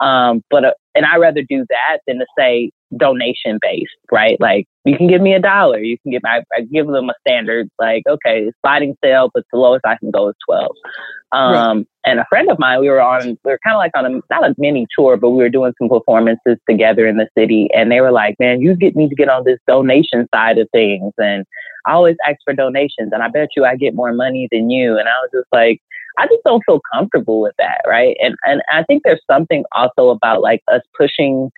Um, 0.00 0.42
but 0.50 0.64
uh, 0.64 0.72
and 0.96 1.06
I 1.06 1.16
rather 1.16 1.42
do 1.48 1.64
that 1.68 2.00
than 2.06 2.18
to 2.18 2.26
say 2.36 2.72
donation 2.96 3.58
based, 3.60 3.96
right? 4.12 4.40
Like 4.40 4.66
you 4.84 4.96
can 4.96 5.08
give 5.08 5.20
me 5.20 5.34
a 5.34 5.40
dollar, 5.40 5.78
you 5.78 5.98
can 5.98 6.12
give 6.12 6.22
I, 6.24 6.42
I 6.54 6.62
give 6.62 6.86
them 6.86 7.10
a 7.10 7.14
standard 7.26 7.68
like 7.78 8.02
okay 8.08 8.50
sliding 8.64 8.94
scale, 9.02 9.30
but 9.32 9.44
the 9.52 9.58
lowest 9.58 9.84
I 9.84 9.96
can 9.96 10.10
go 10.10 10.28
is 10.28 10.34
twelve. 10.46 10.74
Um, 11.32 11.78
right. 11.78 11.86
And 12.04 12.20
a 12.20 12.26
friend 12.28 12.48
of 12.50 12.58
mine, 12.58 12.80
we 12.80 12.88
were 12.88 13.00
on 13.00 13.26
we 13.26 13.50
were 13.50 13.58
kind 13.64 13.74
of 13.74 13.78
like 13.78 13.90
on 13.96 14.06
a 14.06 14.20
not 14.30 14.48
a 14.48 14.54
mini 14.58 14.86
tour, 14.96 15.16
but 15.16 15.30
we 15.30 15.38
were 15.38 15.48
doing 15.48 15.72
some 15.80 15.88
performances 15.88 16.56
together 16.68 17.06
in 17.06 17.16
the 17.16 17.28
city, 17.36 17.68
and 17.74 17.90
they 17.90 18.00
were 18.00 18.12
like, 18.12 18.36
"Man, 18.38 18.60
you 18.60 18.76
get 18.76 18.94
me 18.94 19.08
to 19.08 19.14
get 19.14 19.28
on 19.28 19.44
this 19.44 19.58
donation 19.66 20.28
side 20.34 20.58
of 20.58 20.68
things," 20.72 21.12
and 21.18 21.44
I 21.86 21.92
always 21.92 22.16
ask 22.26 22.36
for 22.44 22.52
donations, 22.52 23.10
and 23.12 23.22
I 23.22 23.28
bet 23.28 23.50
you 23.56 23.64
I 23.64 23.76
get 23.76 23.94
more 23.94 24.12
money 24.12 24.48
than 24.52 24.70
you, 24.70 24.98
and 24.98 25.08
I 25.08 25.14
was 25.22 25.30
just 25.32 25.48
like 25.52 25.80
I 26.18 26.26
just 26.26 26.42
don't 26.44 26.62
feel 26.64 26.80
comfortable 26.94 27.40
with 27.40 27.54
that, 27.58 27.80
right? 27.86 28.16
And 28.20 28.36
and 28.44 28.62
I 28.72 28.82
think 28.84 29.02
there's 29.04 29.22
something 29.30 29.64
also 29.74 30.08
about 30.08 30.40
like 30.42 30.62
us 30.68 30.82
pushing 30.96 31.50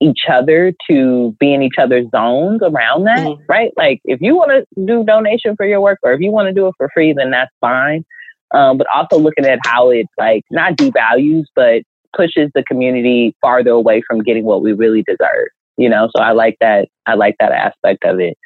each 0.00 0.22
other 0.30 0.72
to 0.88 1.36
be 1.38 1.52
in 1.52 1.62
each 1.62 1.78
other's 1.78 2.06
zones 2.10 2.62
around 2.62 3.04
that, 3.04 3.18
mm-hmm. 3.18 3.42
right? 3.48 3.70
Like 3.76 4.00
if 4.04 4.20
you 4.20 4.34
want 4.34 4.50
to 4.50 4.84
do 4.84 5.04
donation 5.04 5.56
for 5.56 5.66
your 5.66 5.80
work 5.80 5.98
or 6.02 6.12
if 6.12 6.20
you 6.20 6.30
want 6.30 6.48
to 6.48 6.54
do 6.54 6.66
it 6.66 6.74
for 6.78 6.88
free, 6.94 7.12
then 7.12 7.30
that's 7.30 7.54
fine. 7.60 8.04
Um, 8.52 8.78
but 8.78 8.86
also 8.94 9.18
looking 9.18 9.46
at 9.46 9.60
how 9.64 9.90
it 9.90 10.06
like 10.18 10.42
not 10.50 10.76
devalues, 10.76 11.44
but 11.54 11.82
pushes 12.16 12.50
the 12.54 12.64
community 12.64 13.36
farther 13.40 13.70
away 13.70 14.02
from 14.06 14.22
getting 14.22 14.44
what 14.44 14.62
we 14.62 14.72
really 14.72 15.02
deserve. 15.02 15.48
You 15.76 15.88
know, 15.88 16.08
so 16.14 16.22
I 16.22 16.32
like 16.32 16.56
that. 16.60 16.88
I 17.06 17.14
like 17.14 17.36
that 17.38 17.52
aspect 17.52 18.04
of 18.04 18.18
it. 18.20 18.36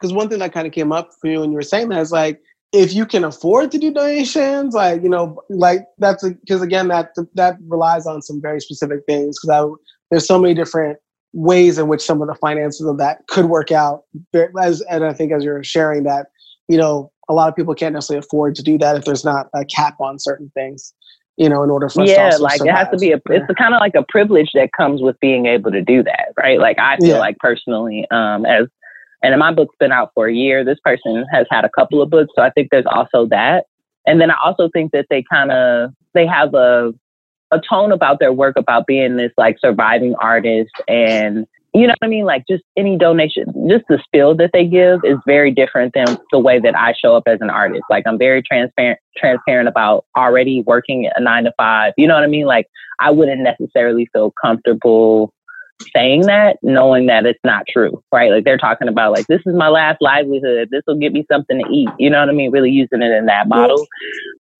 Because 0.00 0.12
one 0.12 0.28
thing 0.28 0.40
that 0.40 0.52
kind 0.52 0.66
of 0.66 0.72
came 0.72 0.92
up 0.92 1.10
for 1.20 1.28
you 1.28 1.40
when 1.40 1.50
you 1.50 1.56
were 1.56 1.62
saying 1.62 1.90
that 1.90 2.00
is 2.00 2.10
like 2.10 2.40
if 2.72 2.94
you 2.94 3.04
can 3.06 3.22
afford 3.22 3.70
to 3.70 3.78
do 3.78 3.92
donations, 3.92 4.74
like 4.74 5.02
you 5.02 5.08
know, 5.08 5.40
like 5.50 5.84
that's 5.98 6.26
because 6.26 6.62
again 6.62 6.88
that 6.88 7.10
that 7.34 7.56
relies 7.68 8.06
on 8.06 8.22
some 8.22 8.40
very 8.40 8.60
specific 8.60 9.00
things. 9.06 9.38
Because 9.38 9.50
I 9.50 9.60
there's 10.12 10.26
so 10.26 10.38
many 10.38 10.54
different 10.54 10.98
ways 11.32 11.78
in 11.78 11.88
which 11.88 12.02
some 12.02 12.22
of 12.22 12.28
the 12.28 12.34
finances 12.34 12.86
of 12.86 12.98
that 12.98 13.26
could 13.26 13.46
work 13.46 13.72
out. 13.72 14.02
As, 14.60 14.82
and 14.82 15.04
I 15.04 15.12
think 15.12 15.32
as 15.32 15.42
you're 15.42 15.64
sharing 15.64 16.04
that, 16.04 16.26
you 16.68 16.76
know, 16.76 17.10
a 17.28 17.34
lot 17.34 17.48
of 17.48 17.56
people 17.56 17.74
can't 17.74 17.94
necessarily 17.94 18.24
afford 18.24 18.54
to 18.56 18.62
do 18.62 18.78
that 18.78 18.96
if 18.96 19.04
there's 19.04 19.24
not 19.24 19.48
a 19.54 19.64
cap 19.64 19.96
on 20.00 20.18
certain 20.18 20.52
things 20.54 20.94
you 21.38 21.48
know, 21.48 21.62
in 21.62 21.70
order 21.70 21.88
for 21.88 22.04
yeah, 22.04 22.36
like 22.38 22.58
survive. 22.58 22.74
it 22.74 22.76
has 22.76 22.88
to 22.90 22.98
be 22.98 23.10
a. 23.10 23.20
It's 23.30 23.46
kind 23.58 23.74
of 23.74 23.80
like 23.80 23.94
a 23.94 24.04
privilege 24.08 24.50
that 24.52 24.70
comes 24.76 25.00
with 25.00 25.18
being 25.20 25.46
able 25.46 25.70
to 25.70 25.80
do 25.80 26.02
that, 26.02 26.34
right? 26.36 26.58
Like 26.58 26.78
I 26.78 26.98
feel 26.98 27.08
yeah. 27.08 27.18
like 27.18 27.38
personally, 27.38 28.06
um, 28.10 28.44
as 28.44 28.66
and 29.22 29.38
my 29.38 29.52
book's 29.52 29.74
been 29.80 29.92
out 29.92 30.10
for 30.14 30.26
a 30.26 30.34
year. 30.34 30.62
This 30.62 30.78
person 30.84 31.24
has 31.32 31.46
had 31.50 31.64
a 31.64 31.70
couple 31.70 32.02
of 32.02 32.10
books, 32.10 32.32
so 32.36 32.42
I 32.42 32.50
think 32.50 32.68
there's 32.70 32.84
also 32.86 33.26
that. 33.26 33.64
And 34.06 34.20
then 34.20 34.30
I 34.30 34.36
also 34.44 34.68
think 34.72 34.92
that 34.92 35.06
they 35.08 35.24
kind 35.32 35.50
of 35.50 35.92
they 36.12 36.26
have 36.26 36.52
a 36.54 36.92
a 37.52 37.60
tone 37.60 37.92
about 37.92 38.18
their 38.18 38.32
work 38.32 38.56
about 38.56 38.86
being 38.86 39.16
this 39.16 39.32
like 39.36 39.56
surviving 39.60 40.14
artist 40.20 40.72
and 40.88 41.46
you 41.74 41.86
know 41.86 41.94
what 41.98 42.06
I 42.06 42.08
mean? 42.08 42.26
Like 42.26 42.44
just 42.46 42.64
any 42.76 42.98
donation, 42.98 43.46
just 43.68 43.84
the 43.88 43.98
spill 44.04 44.34
that 44.36 44.50
they 44.52 44.66
give 44.66 45.00
is 45.04 45.16
very 45.26 45.50
different 45.50 45.94
than 45.94 46.18
the 46.30 46.38
way 46.38 46.60
that 46.60 46.76
I 46.76 46.92
show 46.92 47.16
up 47.16 47.22
as 47.26 47.40
an 47.40 47.48
artist. 47.48 47.84
Like 47.88 48.04
I'm 48.06 48.18
very 48.18 48.42
transparent, 48.42 48.98
transparent 49.16 49.68
about 49.68 50.04
already 50.14 50.62
working 50.66 51.08
a 51.14 51.20
nine 51.20 51.44
to 51.44 51.52
five. 51.56 51.94
You 51.96 52.06
know 52.08 52.14
what 52.14 52.24
I 52.24 52.26
mean? 52.26 52.44
Like 52.44 52.66
I 53.00 53.10
wouldn't 53.10 53.40
necessarily 53.40 54.06
feel 54.12 54.34
comfortable 54.42 55.32
saying 55.96 56.26
that, 56.26 56.58
knowing 56.62 57.06
that 57.06 57.24
it's 57.24 57.40
not 57.42 57.64
true, 57.66 58.02
right? 58.12 58.30
Like 58.30 58.44
they're 58.44 58.58
talking 58.58 58.88
about 58.88 59.12
like 59.12 59.26
this 59.28 59.40
is 59.46 59.54
my 59.54 59.68
last 59.68 59.96
livelihood. 60.02 60.68
This 60.70 60.82
will 60.86 60.98
get 60.98 61.14
me 61.14 61.24
something 61.32 61.58
to 61.58 61.70
eat. 61.72 61.88
You 61.98 62.10
know 62.10 62.20
what 62.20 62.28
I 62.28 62.32
mean? 62.32 62.50
Really 62.50 62.70
using 62.70 63.00
it 63.00 63.12
in 63.12 63.26
that 63.26 63.48
model 63.48 63.86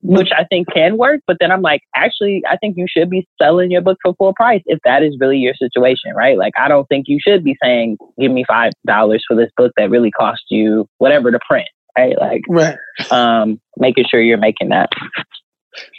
which 0.03 0.31
I 0.37 0.45
think 0.45 0.69
can 0.73 0.99
work. 0.99 1.21
But 1.27 1.37
then 1.41 1.51
I'm 1.51 1.63
like, 1.63 1.83
actually, 1.95 2.43
I 2.49 2.57
think 2.57 2.77
you 2.77 2.87
should 2.89 3.09
be 3.09 3.27
selling 3.41 3.71
your 3.71 3.81
book 3.81 3.99
for 4.03 4.15
full 4.15 4.35
price 4.35 4.63
if 4.67 4.79
that 4.85 5.03
is 5.03 5.17
really 5.21 5.39
your 5.39 5.55
situation, 5.55 6.13
right? 6.15 6.37
Like, 6.37 6.53
I 6.59 6.69
don't 6.69 6.89
think 6.89 7.07
you 7.09 7.19
should 7.21 7.45
be 7.45 7.57
saying, 7.63 7.99
give 8.19 8.33
me 8.33 8.45
$5 8.51 8.73
for 9.27 9.37
this 9.37 9.51
book 9.57 9.73
that 9.77 9.91
really 9.91 10.11
cost 10.11 10.43
you 10.51 10.89
whatever 10.99 11.31
to 11.31 11.39
print, 11.49 11.69
right? 11.97 12.19
Like, 12.21 12.43
right. 12.49 12.77
Um, 13.11 13.61
making 13.79 14.05
sure 14.11 14.21
you're 14.21 14.39
making 14.39 14.71
that. 14.71 14.91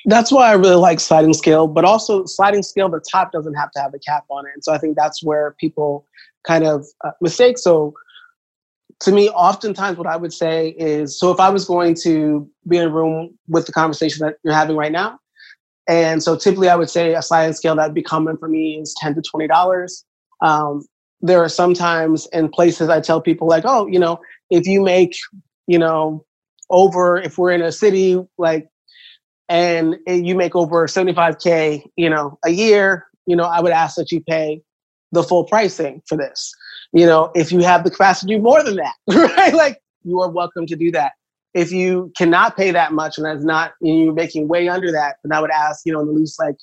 That's 0.06 0.32
why 0.32 0.50
I 0.50 0.54
really 0.54 0.76
like 0.76 1.00
sliding 1.00 1.34
scale, 1.34 1.68
but 1.68 1.86
also 1.86 2.26
sliding 2.26 2.62
scale, 2.62 2.90
the 2.90 3.02
top 3.12 3.32
doesn't 3.32 3.56
have 3.56 3.72
to 3.72 3.80
have 3.80 3.94
a 3.94 4.00
cap 4.00 4.26
on 4.30 4.46
it. 4.46 4.52
And 4.54 4.64
so 4.64 4.74
I 4.74 4.78
think 4.78 4.96
that's 4.96 5.24
where 5.24 5.56
people 5.60 6.06
kind 6.44 6.66
of 6.66 6.86
uh, 7.04 7.12
mistake. 7.22 7.58
So 7.58 7.94
to 9.04 9.12
me, 9.12 9.30
oftentimes 9.30 9.98
what 9.98 10.08
I 10.08 10.16
would 10.16 10.34
say 10.34 10.70
is 10.70 11.18
so 11.18 11.32
if 11.32 11.40
I 11.40 11.50
was 11.50 11.66
going 11.66 11.96
to 12.04 12.50
be 12.68 12.78
in 12.78 12.86
a 12.86 12.90
room 12.90 13.38
with 13.48 13.66
the 13.66 13.74
conversation 13.74 14.26
that 14.26 14.38
you're 14.44 14.54
having 14.54 14.78
right 14.78 14.92
now, 14.92 15.20
and 15.88 16.24
so 16.24 16.38
typically 16.38 16.70
I 16.70 16.76
would 16.76 16.90
say 16.90 17.14
a 17.14 17.22
sliding 17.22 17.54
scale 17.54 17.76
that 17.76 17.86
would 17.86 17.94
be 17.94 18.04
common 18.04 18.38
for 18.38 18.48
me 18.48 18.80
is 18.80 18.96
10 19.00 19.16
to 19.16 19.22
$20. 19.22 20.04
Um, 20.42 20.86
there 21.22 21.44
are 21.44 21.50
sometimes 21.50 22.28
in 22.32 22.50
places 22.50 22.90
I 22.90 23.02
tell 23.02 23.20
people 23.20 23.48
like, 23.48 23.64
oh, 23.66 23.88
you 23.88 24.00
know, 24.00 24.20
if 24.50 24.66
you 24.68 24.82
make, 24.82 25.16
you 25.68 25.78
know, 25.78 26.26
over, 26.70 27.18
if 27.18 27.38
we're 27.38 27.52
in 27.52 27.62
a 27.62 27.72
city 27.72 28.22
like, 28.38 28.68
and 29.50 29.98
you 30.08 30.36
make 30.36 30.56
over 30.56 30.88
75K, 30.88 31.84
you 31.98 32.10
know, 32.10 32.40
a 32.46 32.50
year, 32.50 33.06
you 33.26 33.36
know, 33.36 33.44
I 33.44 33.60
would 33.60 33.74
ask 33.74 33.98
that 33.98 34.12
you 34.12 34.22
pay 34.22 34.62
the 35.12 35.24
full 35.24 35.44
pricing 35.44 36.02
for 36.08 36.18
this. 36.18 36.54
You 36.94 37.06
know, 37.06 37.32
if 37.36 37.52
you 37.52 37.60
have 37.62 37.84
the 37.84 37.92
capacity 37.92 38.34
to 38.34 38.38
do 38.38 38.44
more 38.44 38.64
than 38.64 38.76
that, 38.76 38.96
right? 39.38 39.54
Like 39.54 39.80
you 40.04 40.22
are 40.22 40.30
welcome 40.30 40.66
to 40.68 40.76
do 40.76 40.92
that. 40.92 41.14
If 41.54 41.72
you 41.72 42.12
cannot 42.18 42.56
pay 42.58 42.72
that 42.72 42.94
much 42.94 43.18
and 43.18 43.26
that's 43.26 43.44
not 43.44 43.74
know, 43.82 43.94
you're 43.94 44.14
making 44.14 44.48
way 44.48 44.68
under 44.70 44.92
that, 44.92 45.18
then 45.24 45.36
I 45.36 45.42
would 45.42 45.52
ask, 45.52 45.86
you 45.86 45.94
know, 45.94 46.00
in 46.02 46.08
the 46.08 46.14
least 46.14 46.40
like 46.40 46.56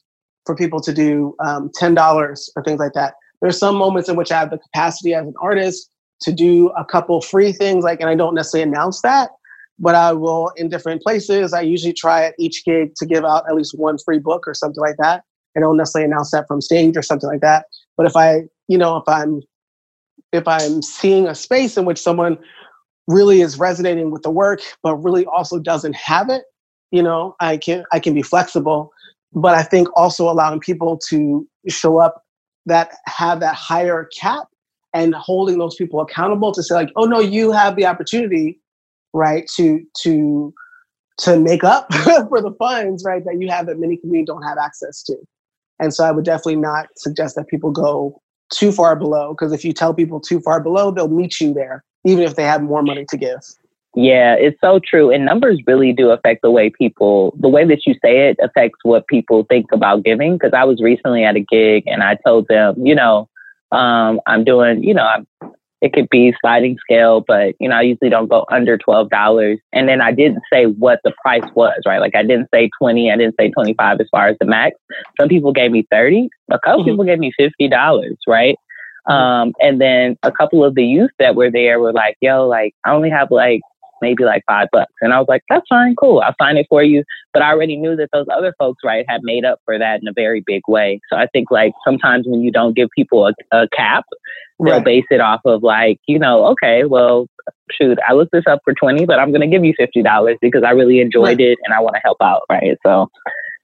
for 0.47 0.57
people 0.57 0.81
to 0.81 0.93
do 0.93 1.35
um, 1.45 1.71
ten 1.75 1.95
dollars 1.95 2.51
or 2.57 2.63
things 2.63 2.81
like 2.81 2.93
that. 2.95 3.15
There's 3.43 3.59
some 3.59 3.77
moments 3.77 4.09
in 4.09 4.17
which 4.17 4.31
I 4.33 4.39
have 4.39 4.51
the 4.51 4.59
capacity 4.59 5.15
as 5.15 5.27
an 5.27 5.35
artist 5.41 5.91
to 6.23 6.33
do 6.33 6.69
a 6.71 6.85
couple 6.85 7.21
free 7.21 7.53
things, 7.53 7.85
like, 7.85 8.01
and 8.01 8.11
I 8.11 8.15
don't 8.15 8.35
necessarily 8.35 8.71
announce 8.71 9.01
that, 9.03 9.31
but 9.79 9.95
I 9.95 10.13
will 10.13 10.53
in 10.57 10.69
different 10.69 11.03
places. 11.03 11.53
I 11.53 11.63
usually 11.63 11.95
try 11.95 12.25
at 12.25 12.35
each 12.39 12.65
gig 12.65 12.95
to 12.97 13.07
give 13.07 13.25
out 13.25 13.45
at 13.49 13.55
least 13.55 13.79
one 13.79 13.97
free 14.05 14.19
book 14.19 14.47
or 14.47 14.55
something 14.55 14.81
like 14.81 14.97
that. 14.99 15.25
I 15.57 15.61
don't 15.61 15.77
necessarily 15.77 16.11
announce 16.11 16.31
that 16.31 16.47
from 16.47 16.61
stage 16.61 16.97
or 16.97 17.03
something 17.03 17.29
like 17.29 17.41
that. 17.41 17.67
But 17.97 18.07
if 18.07 18.17
I, 18.17 18.43
you 18.69 18.79
know, 18.79 18.97
if 18.99 19.05
I'm 19.09 19.41
if 20.33 20.47
I'm 20.47 20.83
seeing 20.83 21.27
a 21.27 21.35
space 21.35 21.77
in 21.77 21.85
which 21.85 22.01
someone 22.01 22.39
really 23.07 23.41
is 23.41 23.59
resonating 23.59 24.11
with 24.11 24.23
the 24.23 24.31
work, 24.31 24.61
but 24.83 24.97
really 24.97 25.27
also 25.27 25.59
doesn't 25.59 25.97
have 25.97 26.31
it, 26.31 26.45
you 26.91 27.03
know, 27.03 27.35
I 27.41 27.57
can 27.57 27.85
I 27.93 28.01
can 28.01 28.15
be 28.15 28.23
flexible. 28.23 28.91
But 29.33 29.55
I 29.55 29.63
think 29.63 29.89
also 29.97 30.29
allowing 30.29 30.61
people 30.61 30.99
to 31.09 31.47
show 31.69 31.99
up 31.99 32.25
that 32.67 32.93
have 33.07 33.41
that 33.41 33.55
higher 33.55 34.09
cap 34.19 34.47
and 34.93 35.15
holding 35.15 35.59
those 35.59 35.77
people 35.77 36.01
accountable 36.01 36.53
to 36.53 36.63
say 36.63 36.75
like, 36.75 36.91
oh 36.97 37.05
no, 37.05 37.21
you 37.21 37.53
have 37.53 37.77
the 37.77 37.87
opportunity, 37.87 38.61
right, 39.13 39.49
to 39.57 39.85
to 40.03 40.53
to 41.19 41.39
make 41.39 41.65
up 41.65 41.93
for 42.29 42.41
the 42.41 42.55
funds, 42.59 43.05
right, 43.05 43.25
that 43.25 43.41
you 43.41 43.49
have 43.51 43.67
that 43.67 43.79
many 43.79 43.97
communities 43.97 44.27
don't 44.27 44.43
have 44.43 44.59
access 44.59 45.03
to. 45.05 45.17
And 45.79 45.95
so 45.95 46.05
I 46.05 46.11
would 46.11 46.25
definitely 46.25 46.57
not 46.57 46.89
suggest 46.97 47.37
that 47.37 47.49
people 47.49 47.71
go 47.71 48.21
too 48.51 48.73
far 48.73 48.97
below 48.97 49.33
because 49.33 49.53
if 49.53 49.65
you 49.65 49.73
tell 49.73 49.95
people 49.95 50.21
too 50.21 50.41
far 50.41 50.61
below, 50.61 50.91
they'll 50.91 51.09
meet 51.09 51.41
you 51.41 51.55
there, 51.55 51.85
even 52.05 52.25
if 52.25 52.37
they 52.37 52.45
have 52.45 52.63
more 52.63 52.83
money 52.83 53.05
to 53.09 53.17
give. 53.17 53.41
Yeah, 53.97 54.37
it's 54.39 54.61
so 54.61 54.79
true. 54.79 55.11
And 55.11 55.25
numbers 55.25 55.61
really 55.67 55.93
do 55.93 56.11
affect 56.11 56.43
the 56.43 56.51
way 56.51 56.71
people, 56.71 57.35
the 57.41 57.49
way 57.49 57.65
that 57.67 57.87
you 57.87 57.95
say 57.95 58.29
it 58.29 58.37
affects 58.41 58.79
what 58.85 59.09
people 59.09 59.45
think 59.49 59.67
about 59.73 60.05
giving. 60.05 60.35
Because 60.35 60.53
I 60.55 60.65
was 60.65 60.81
recently 60.81 61.25
at 61.25 61.35
a 61.35 61.41
gig 61.41 61.85
and 61.87 62.03
I 62.03 62.17
told 62.25 62.47
them, 62.49 62.87
you 62.87 62.95
know, 62.95 63.29
um, 63.73 64.21
I'm 64.27 64.45
doing, 64.45 64.85
you 64.85 64.95
know, 64.95 65.05
I'm 65.05 65.27
it 65.81 65.93
could 65.93 66.09
be 66.11 66.35
sliding 66.41 66.77
scale, 66.79 67.25
but 67.27 67.55
you 67.59 67.69
know, 67.69 67.77
I 67.77 67.83
usually 67.83 68.11
don't 68.11 68.29
go 68.29 68.45
under 68.51 68.77
twelve 68.77 69.11
dollars. 69.11 69.59
And 69.73 69.89
then 69.89 70.01
I 70.01 70.13
didn't 70.13 70.43
say 70.53 70.65
what 70.65 71.01
the 71.05 71.13
price 71.23 71.49
was, 71.55 71.81
right? 71.87 72.01
Like 72.01 72.15
I 72.15 72.23
didn't 72.23 72.49
say 72.53 72.71
twenty, 72.79 73.11
I 73.11 73.17
didn't 73.17 73.37
say 73.39 73.51
twenty 73.51 73.75
five 73.75 74.01
as 74.01 74.09
far 74.11 74.29
as 74.29 74.37
the 74.41 74.47
max. 74.47 74.77
Some 75.19 75.29
people 75.29 75.53
gave 75.53 75.71
me 75.71 75.87
thirty, 75.91 76.29
a 76.51 76.59
couple 76.59 76.83
mm-hmm. 76.83 76.91
people 76.91 77.05
gave 77.05 77.19
me 77.19 77.33
fifty 77.37 77.69
dollars, 77.69 78.17
right? 78.27 78.57
Um, 79.07 79.55
and 79.61 79.81
then 79.81 80.19
a 80.23 80.31
couple 80.31 80.63
of 80.63 80.75
the 80.75 80.85
youth 80.85 81.11
that 81.19 81.35
were 81.35 81.51
there 81.51 81.81
were 81.81 81.93
like, 81.93 82.17
"Yo, 82.21 82.47
like 82.47 82.75
I 82.85 82.93
only 82.93 83.11
have 83.11 83.31
like 83.31 83.61
maybe 84.01 84.25
like 84.25 84.43
five 84.47 84.69
bucks. 84.73 84.93
And 85.01 85.13
I 85.13 85.19
was 85.19 85.27
like, 85.29 85.43
that's 85.49 85.67
fine, 85.69 85.95
cool. 85.97 86.21
I'll 86.21 86.35
sign 86.41 86.57
it 86.57 86.67
for 86.69 86.83
you. 86.83 87.05
But 87.33 87.43
I 87.43 87.51
already 87.51 87.77
knew 87.77 87.97
that 87.97 88.09
those 88.13 88.27
other 88.33 88.55
folks, 88.59 88.83
right, 88.85 89.05
had 89.09 89.21
made 89.23 89.45
up 89.45 89.61
for 89.65 89.79
that 89.79 90.01
in 90.01 90.09
a 90.09 90.13
very 90.13 90.43
big 90.45 90.63
way. 90.69 91.01
So 91.11 91.19
I 91.19 91.27
think 91.27 91.51
like 91.51 91.73
sometimes 91.85 92.27
when 92.27 92.43
you 92.43 92.51
don't 92.51 92.75
give 92.75 92.89
people 92.97 93.27
a, 93.27 93.35
a 93.57 93.69
cap, 93.69 94.05
they'll 94.63 94.77
right. 94.77 94.85
base 94.85 95.05
it 95.11 95.21
off 95.21 95.41
of 95.45 95.63
like, 95.63 95.99
you 96.07 96.19
know, 96.19 96.47
okay, 96.47 96.85
well, 96.85 97.27
shoot, 97.71 97.99
I 98.09 98.13
looked 98.13 98.33
this 98.33 98.45
up 98.49 98.61
for 98.65 98.75
20, 98.75 99.07
but 99.07 99.19
I'm 99.19 99.31
going 99.31 99.41
to 99.41 99.47
give 99.47 99.65
you 99.65 99.75
$50 99.81 100.37
because 100.41 100.63
I 100.65 100.71
really 100.71 101.01
enjoyed 101.01 101.39
right. 101.39 101.41
it 101.41 101.59
and 101.65 101.75
I 101.75 101.81
want 101.81 101.95
to 101.95 102.01
help 102.03 102.19
out. 102.21 102.43
Right. 102.51 102.77
So 102.85 103.09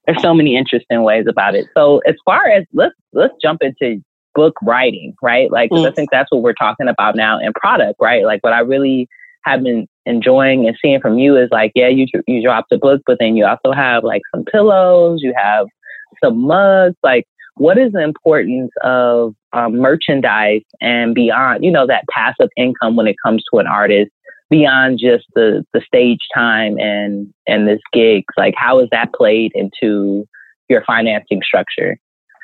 there's 0.05 0.21
so 0.21 0.33
many 0.33 0.55
interesting 0.55 1.03
ways 1.03 1.25
about 1.27 1.55
it. 1.55 1.67
So 1.75 1.99
as 2.07 2.15
far 2.25 2.47
as 2.47 2.63
let's, 2.73 2.95
let's 3.13 3.33
jump 3.41 3.61
into 3.61 4.01
book 4.37 4.55
writing, 4.61 5.15
right? 5.21 5.51
Like, 5.51 5.71
mm. 5.71 5.85
I 5.85 5.91
think 5.91 6.09
that's 6.11 6.31
what 6.31 6.43
we're 6.43 6.53
talking 6.53 6.87
about 6.87 7.15
now 7.15 7.39
in 7.39 7.51
product, 7.53 7.95
right? 7.99 8.23
Like 8.23 8.43
what 8.43 8.53
I 8.53 8.59
really 8.59 9.09
have 9.43 9.63
been 9.63 9.87
enjoying 10.07 10.67
and 10.67 10.77
seeing 10.81 10.99
from 10.99 11.17
you 11.17 11.37
is 11.37 11.49
like, 11.51 11.71
yeah, 11.75 11.87
you 11.87 12.07
you 12.27 12.41
dropped 12.41 12.71
a 12.71 12.77
book, 12.77 13.01
but 13.05 13.17
then 13.19 13.35
you 13.35 13.45
also 13.45 13.71
have 13.71 14.03
like 14.03 14.21
some 14.33 14.45
pillows, 14.45 15.19
you 15.21 15.33
have 15.35 15.67
some 16.23 16.39
mugs. 16.41 16.95
Like, 17.03 17.25
what 17.55 17.77
is 17.77 17.91
the 17.91 18.03
importance 18.03 18.71
of 18.83 19.35
um, 19.53 19.77
merchandise 19.77 20.63
and 20.81 21.13
beyond? 21.13 21.63
You 21.63 21.71
know, 21.71 21.85
that 21.87 22.05
passive 22.09 22.49
income 22.55 22.95
when 22.95 23.07
it 23.07 23.15
comes 23.23 23.43
to 23.51 23.59
an 23.59 23.67
artist 23.67 24.11
beyond 24.49 24.99
just 24.99 25.25
the 25.35 25.65
the 25.73 25.81
stage 25.81 26.21
time 26.33 26.79
and 26.79 27.33
and 27.47 27.67
this 27.67 27.81
gigs. 27.93 28.33
Like, 28.37 28.53
how 28.57 28.79
is 28.79 28.87
that 28.91 29.13
played 29.13 29.51
into 29.53 30.27
your 30.69 30.83
financing 30.85 31.41
structure? 31.43 31.97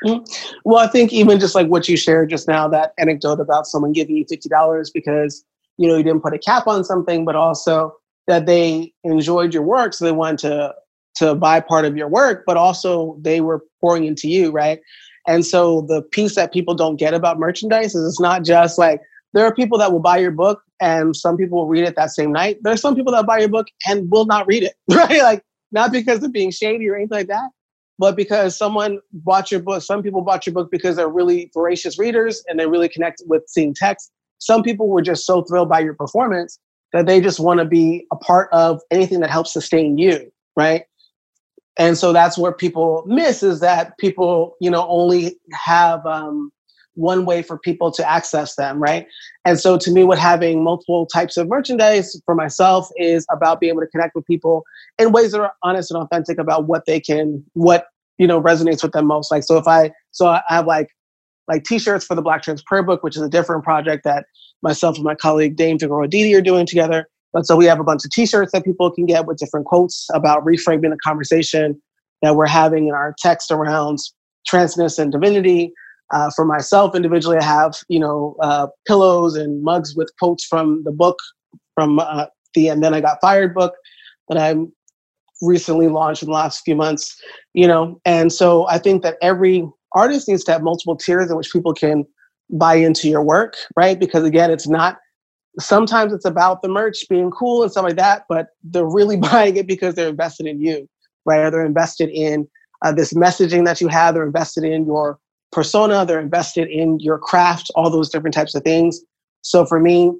Mm-hmm. 0.06 0.58
Well, 0.66 0.80
I 0.80 0.88
think 0.88 1.14
even 1.14 1.40
just 1.40 1.56
like 1.56 1.68
what 1.68 1.88
you 1.88 1.96
shared 1.96 2.30
just 2.30 2.48
now, 2.48 2.68
that 2.68 2.94
anecdote 2.98 3.40
about 3.40 3.68
someone 3.68 3.94
giving 3.94 4.18
you 4.18 4.26
fifty 4.28 4.50
dollars 4.50 4.92
because 4.94 5.46
you 5.78 5.88
know 5.88 5.98
you 5.98 6.04
didn't 6.04 6.22
put 6.22 6.34
a 6.34 6.40
cap 6.40 6.68
on 6.68 6.84
something 6.84 7.26
but 7.26 7.36
also 7.36 7.94
that 8.28 8.46
they 8.46 8.94
enjoyed 9.04 9.54
your 9.54 9.64
work 9.64 9.94
so 9.94 10.06
they 10.06 10.12
wanted 10.12 10.40
to 10.40 10.74
to 11.16 11.36
buy 11.36 11.60
part 11.60 11.86
of 11.86 11.96
your 11.96 12.08
work 12.08 12.44
but 12.46 12.58
also 12.58 13.18
they 13.22 13.42
were 13.42 13.64
pouring 13.82 14.06
into 14.06 14.28
you 14.28 14.52
right? 14.52 14.80
And 15.26 15.46
so 15.46 15.82
the 15.82 16.02
piece 16.02 16.36
that 16.36 16.52
people 16.52 16.76
don't 16.76 16.98
get 16.98 17.14
about 17.14 17.40
merchandise 17.40 17.96
is 17.96 18.06
it's 18.06 18.20
not 18.20 18.44
just 18.44 18.78
like 18.78 19.00
there 19.34 19.46
are 19.46 19.54
people 19.54 19.78
that 19.78 19.92
will 19.92 20.00
buy 20.00 20.18
your 20.18 20.32
book 20.32 20.62
and 20.82 21.16
some 21.16 21.38
people 21.38 21.60
will 21.60 21.68
read 21.68 21.86
it 21.86 21.96
that 21.96 22.12
same 22.12 22.32
night. 22.32 22.58
There 22.62 22.74
are 22.74 22.78
some 22.78 22.96
people 22.96 23.14
that 23.14 23.26
buy 23.26 23.40
your 23.40 23.50
book 23.50 23.68
and 23.88 24.10
will 24.12 24.26
not 24.26 24.48
read 24.48 24.64
it 24.64 24.74
right? 24.90 25.22
Like 25.22 25.44
not 25.72 25.92
because 25.92 26.24
of 26.24 26.32
being 26.32 26.52
shady 26.52 26.90
or 26.90 26.96
anything 26.96 27.18
like 27.18 27.28
that 27.28 27.50
but 28.00 28.16
because 28.16 28.58
someone 28.58 29.00
bought 29.12 29.52
your 29.52 29.62
book 29.62 29.82
some 29.82 30.02
people 30.02 30.22
bought 30.22 30.46
your 30.48 30.54
book 30.54 30.70
because 30.72 30.96
they're 30.96 31.08
really 31.08 31.52
voracious 31.54 32.00
readers 32.00 32.44
and 32.48 32.60
they 32.60 32.66
really 32.66 32.90
connect 32.90 33.22
with 33.28 33.44
seeing 33.48 33.74
text 33.74 34.12
some 34.44 34.62
people 34.62 34.90
were 34.90 35.02
just 35.02 35.26
so 35.26 35.42
thrilled 35.44 35.70
by 35.70 35.80
your 35.80 35.94
performance 35.94 36.60
that 36.92 37.06
they 37.06 37.22
just 37.22 37.40
want 37.40 37.60
to 37.60 37.66
be 37.66 38.06
a 38.12 38.16
part 38.16 38.50
of 38.52 38.82
anything 38.92 39.22
that 39.22 39.30
helps 39.30 39.54
sustain 39.54 39.98
you, 39.98 40.32
right? 40.56 40.84
And 41.78 41.98
so 41.98 42.14
that's 42.14 42.38
where 42.38 42.52
people 42.52 43.04
miss 43.08 43.42
is 43.42 43.62
that 43.62 43.98
people, 43.98 44.56
you 44.60 44.70
know, 44.70 44.86
only 44.88 45.38
have 45.54 46.06
um, 46.06 46.52
one 46.96 47.26
way 47.26 47.42
for 47.42 47.58
people 47.58 47.90
to 47.92 48.08
access 48.08 48.56
them, 48.56 48.80
right? 48.80 49.08
And 49.46 49.60
so 49.60 49.78
to 49.78 49.92
me, 49.92 50.04
what 50.04 50.20
having 50.20 50.64
multiple 50.64 51.08
types 51.08 51.38
of 51.38 51.48
merchandise 51.48 52.20
for 52.26 52.36
myself 52.36 52.90
is 52.98 53.26
about 53.32 53.60
being 53.60 53.72
able 53.72 53.82
to 53.82 53.88
connect 53.88 54.14
with 54.14 54.26
people 54.26 54.64
in 55.00 55.12
ways 55.14 55.32
that 55.32 55.42
are 55.42 55.54
honest 55.64 55.90
and 55.90 56.04
authentic 56.04 56.38
about 56.38 56.68
what 56.68 56.86
they 56.86 57.00
can, 57.00 57.44
what 57.54 57.86
you 58.20 58.28
know 58.28 58.40
resonates 58.40 58.84
with 58.84 58.92
them 58.92 59.08
most. 59.08 59.32
Like 59.32 59.44
so, 59.44 59.58
if 59.58 59.68
I 59.68 59.92
so 60.12 60.28
I 60.28 60.44
have 60.50 60.68
like 60.68 60.90
like 61.48 61.64
t-shirts 61.64 62.06
for 62.06 62.16
the 62.16 62.22
Black 62.22 62.42
Trans 62.42 62.64
Prayer 62.64 62.84
Book, 62.84 63.04
which 63.04 63.16
is 63.16 63.22
a 63.22 63.30
different 63.30 63.64
project 63.64 64.04
that 64.04 64.26
myself 64.62 64.96
and 64.96 65.04
my 65.04 65.16
colleague 65.16 65.56
Dane 65.56 65.78
Figueroa 65.78 66.08
are 66.08 66.42
doing 66.42 66.66
together. 66.66 67.08
But 67.34 67.46
so 67.46 67.56
we 67.56 67.66
have 67.66 67.80
a 67.80 67.84
bunch 67.84 68.06
of 68.06 68.12
t-shirts 68.12 68.52
that 68.54 68.64
people 68.64 68.92
can 68.92 69.06
get 69.06 69.26
with 69.26 69.38
different 69.38 69.66
quotes 69.66 70.08
about 70.14 70.46
reframing 70.46 70.92
the 70.92 70.98
conversation 71.04 71.82
that 72.22 72.36
we're 72.36 72.48
having 72.48 72.88
in 72.88 72.94
our 72.94 73.16
text 73.20 73.52
around 73.52 73.98
transness 74.50 75.00
and 75.00 75.12
divinity. 75.12 75.74
Uh, 76.14 76.30
for 76.36 76.46
myself 76.46 76.96
individually, 76.96 77.38
I 77.38 77.44
have 77.44 77.74
you 77.90 78.00
know 78.00 78.36
uh, 78.42 78.68
pillows 78.88 79.36
and 79.36 79.64
mugs 79.64 79.96
with 79.96 80.12
quotes 80.20 80.46
from 80.46 80.84
the 80.84 80.92
book 80.92 81.18
from 81.74 82.00
uh, 82.00 82.28
the 82.54 82.68
and 82.68 82.84
then 82.84 82.94
I 82.94 83.02
got 83.02 83.18
fired 83.20 83.54
book 83.54 83.74
that 84.30 84.38
I'm 84.38 84.72
recently 85.42 85.88
launched 85.88 86.22
in 86.22 86.28
the 86.28 86.34
last 86.36 86.62
few 86.64 86.76
months. 86.76 87.20
You 87.54 87.68
know, 87.68 88.00
and 88.06 88.32
so 88.32 88.68
I 88.68 88.78
think 88.78 89.02
that 89.02 89.18
every 89.22 89.68
artist 89.94 90.28
needs 90.28 90.44
to 90.46 90.52
have 90.52 90.64
multiple 90.64 90.96
tiers 90.96 91.30
in 91.30 91.38
which 91.38 91.52
people 91.52 91.74
can 91.74 92.06
buy 92.50 92.76
into 92.76 93.10
your 93.10 93.24
work, 93.24 93.56
right? 93.76 94.00
Because 94.00 94.24
again, 94.24 94.52
it's 94.52 94.68
not 94.68 94.98
sometimes 95.60 96.14
it's 96.14 96.26
about 96.26 96.62
the 96.62 96.68
merch 96.68 97.06
being 97.10 97.32
cool 97.32 97.62
and 97.62 97.72
stuff 97.72 97.84
like 97.84 97.96
that, 97.96 98.26
but 98.28 98.48
they're 98.64 98.86
really 98.86 99.18
buying 99.32 99.56
it 99.56 99.68
because 99.68 99.96
they're 99.96 100.10
invested 100.10 100.48
in 100.48 100.60
you, 100.60 100.88
right? 101.26 101.40
Or 101.40 101.52
they're 101.52 101.66
invested 101.66 102.10
in 102.10 102.48
uh, 102.84 102.92
this 102.92 103.14
messaging 103.14 103.66
that 103.66 103.80
you 103.80 103.88
have, 103.88 104.14
they're 104.14 104.26
invested 104.26 104.64
in 104.64 104.86
your 104.86 105.20
persona, 105.52 106.06
they're 106.06 106.20
invested 106.20 106.70
in 106.70 107.00
your 107.00 107.18
craft, 107.18 107.72
all 107.76 107.90
those 107.90 108.10
different 108.10 108.34
types 108.34 108.56
of 108.56 108.64
things. 108.64 109.02
So 109.42 109.66
for 109.66 109.80
me, 109.80 110.12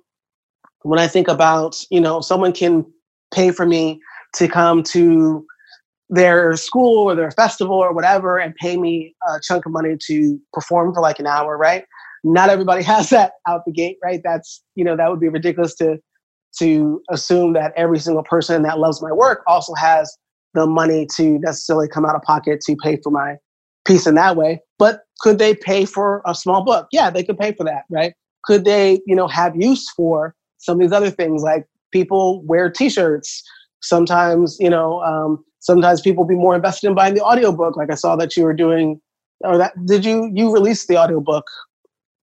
when 0.84 1.00
I 1.00 1.08
think 1.08 1.28
about, 1.28 1.84
you 1.90 2.00
know, 2.00 2.22
someone 2.22 2.54
can 2.54 2.86
pay 3.34 3.52
for 3.52 3.66
me 3.66 4.00
to 4.36 4.48
come 4.48 4.84
to 4.84 5.46
their 6.10 6.56
school 6.56 7.10
or 7.10 7.16
their 7.16 7.32
festival 7.32 7.76
or 7.76 7.94
whatever 7.94 8.38
and 8.38 8.54
pay 8.56 8.78
me 8.78 9.16
a 9.28 9.40
chunk 9.42 9.66
of 9.66 9.72
money 9.72 9.98
to 10.08 10.40
perform 10.52 10.94
for 10.94 11.02
like 11.02 11.20
an 11.20 11.28
hour, 11.28 11.58
right? 11.58 11.86
Not 12.24 12.50
everybody 12.50 12.84
has 12.94 13.10
that 13.10 13.34
out 13.48 13.66
the 13.66 13.72
gate, 13.72 13.98
right? 14.04 14.22
That's, 14.24 14.64
you 14.76 14.84
know, 14.84 14.96
that 14.96 15.10
would 15.10 15.20
be 15.20 15.30
ridiculous 15.30 15.76
to 15.76 15.98
to 16.60 17.02
assume 17.10 17.54
that 17.54 17.74
every 17.76 17.98
single 17.98 18.22
person 18.24 18.62
that 18.62 18.78
loves 18.78 19.02
my 19.02 19.12
work 19.12 19.42
also 19.48 19.74
has 19.74 20.16
the 20.54 20.68
money 20.68 21.08
to 21.16 21.40
necessarily 21.40 21.88
come 21.88 22.06
out 22.06 22.16
of 22.16 22.22
pocket 22.22 22.62
to 22.62 22.76
pay 22.76 23.00
for 23.04 23.10
my 23.10 23.38
piece 23.88 24.06
in 24.06 24.14
that 24.14 24.36
way. 24.36 24.62
But 24.78 25.02
could 25.22 25.40
they 25.40 25.56
pay 25.56 25.86
for 25.86 26.22
a 26.28 26.36
small 26.36 26.64
book? 26.64 26.88
Yeah, 26.92 27.10
they 27.10 27.24
could 27.24 27.40
pay 27.40 27.54
for 27.54 27.64
that, 27.64 27.86
right? 27.90 28.14
Could 28.44 28.66
they, 28.66 29.00
you 29.08 29.16
know, 29.16 29.28
have 29.28 29.56
use 29.56 29.90
for 29.96 30.36
some 30.60 30.76
of 30.76 30.82
these 30.82 30.92
other 30.92 31.10
things 31.10 31.42
like 31.42 31.66
people 31.92 32.44
wear 32.44 32.70
t-shirts 32.70 33.44
sometimes 33.84 34.58
you 34.60 34.70
know 34.70 35.02
um, 35.04 35.44
sometimes 35.64 36.02
people 36.02 36.26
be 36.26 36.36
more 36.36 36.56
invested 36.56 36.88
in 36.88 36.96
buying 36.96 37.16
the 37.16 37.24
audiobook 37.24 37.76
like 37.76 37.92
i 37.92 37.96
saw 37.96 38.16
that 38.16 38.38
you 38.38 38.44
were 38.44 38.54
doing 38.54 39.02
or 39.42 39.58
that 39.58 39.74
did 39.86 40.06
you 40.06 40.30
you 40.34 40.54
release 40.54 40.86
the 40.86 40.98
audiobook 40.98 41.46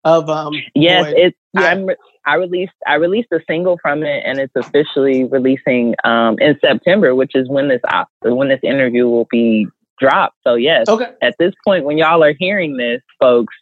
of 0.03 0.29
um 0.29 0.53
yes 0.75 1.05
Boyd. 1.05 1.13
it's 1.17 1.37
yeah. 1.53 1.61
i'm 1.61 1.89
i 2.25 2.35
released 2.35 2.73
i 2.85 2.95
released 2.95 3.29
a 3.31 3.39
single 3.47 3.77
from 3.81 4.03
it 4.03 4.23
and 4.25 4.39
it's 4.39 4.55
officially 4.55 5.23
releasing 5.25 5.95
um 6.03 6.37
in 6.39 6.57
september 6.61 7.15
which 7.15 7.31
is 7.33 7.49
when 7.49 7.69
this 7.69 7.81
uh, 7.89 8.05
when 8.23 8.49
this 8.49 8.59
interview 8.63 9.07
will 9.07 9.27
be 9.31 9.67
dropped 9.99 10.35
so 10.45 10.55
yes 10.55 10.87
okay. 10.87 11.11
at 11.21 11.35
this 11.39 11.53
point 11.65 11.85
when 11.85 11.97
y'all 11.97 12.23
are 12.23 12.35
hearing 12.37 12.77
this 12.77 13.01
folks 13.19 13.55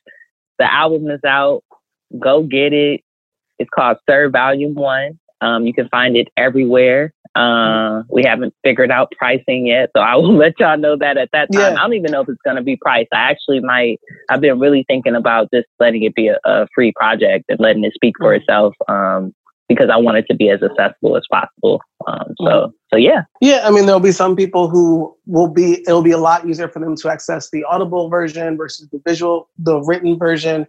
the 0.59 0.71
album 0.71 1.09
is 1.09 1.23
out 1.23 1.63
go 2.19 2.43
get 2.43 2.73
it 2.73 3.01
it's 3.57 3.69
called 3.73 3.97
sir 4.07 4.29
volume 4.29 4.75
one 4.75 5.19
um, 5.41 5.65
you 5.65 5.73
can 5.73 5.87
find 5.89 6.17
it 6.17 6.29
everywhere. 6.35 7.13
Uh, 7.37 8.03
we 8.09 8.23
haven't 8.23 8.53
figured 8.63 8.89
out 8.89 9.11
pricing 9.17 9.67
yet, 9.67 9.91
so 9.95 10.01
I 10.01 10.15
will 10.15 10.35
let 10.37 10.59
y'all 10.59 10.77
know 10.77 10.97
that 10.97 11.17
at 11.17 11.29
that 11.33 11.51
time. 11.51 11.73
Yeah. 11.73 11.79
I 11.79 11.83
don't 11.83 11.93
even 11.93 12.11
know 12.11 12.21
if 12.21 12.29
it's 12.29 12.41
going 12.43 12.55
to 12.55 12.63
be 12.63 12.77
priced. 12.77 13.09
I 13.13 13.29
actually 13.29 13.59
might. 13.59 13.99
I've 14.29 14.41
been 14.41 14.59
really 14.59 14.83
thinking 14.87 15.15
about 15.15 15.49
just 15.53 15.67
letting 15.79 16.03
it 16.03 16.15
be 16.15 16.29
a, 16.29 16.39
a 16.45 16.67
free 16.73 16.91
project 16.95 17.45
and 17.49 17.59
letting 17.59 17.83
it 17.83 17.93
speak 17.93 18.15
for 18.19 18.33
mm-hmm. 18.33 18.41
itself. 18.41 18.73
Um, 18.87 19.33
because 19.69 19.89
I 19.91 19.97
want 19.97 20.17
it 20.17 20.25
to 20.29 20.33
be 20.33 20.49
as 20.49 20.61
accessible 20.63 21.17
as 21.17 21.25
possible. 21.29 21.81
Um, 22.07 22.33
so, 22.37 22.45
mm-hmm. 22.45 22.71
so 22.89 22.97
yeah. 22.97 23.23
Yeah, 23.41 23.61
I 23.65 23.71
mean, 23.71 23.85
there'll 23.85 23.99
be 23.99 24.13
some 24.13 24.35
people 24.35 24.69
who 24.69 25.15
will 25.25 25.49
be. 25.49 25.81
It'll 25.81 26.01
be 26.01 26.11
a 26.11 26.17
lot 26.17 26.47
easier 26.47 26.69
for 26.69 26.79
them 26.79 26.95
to 26.95 27.09
access 27.09 27.49
the 27.49 27.63
audible 27.65 28.09
version 28.09 28.55
versus 28.57 28.87
the 28.91 29.01
visual, 29.05 29.49
the 29.57 29.81
written 29.81 30.17
version 30.17 30.65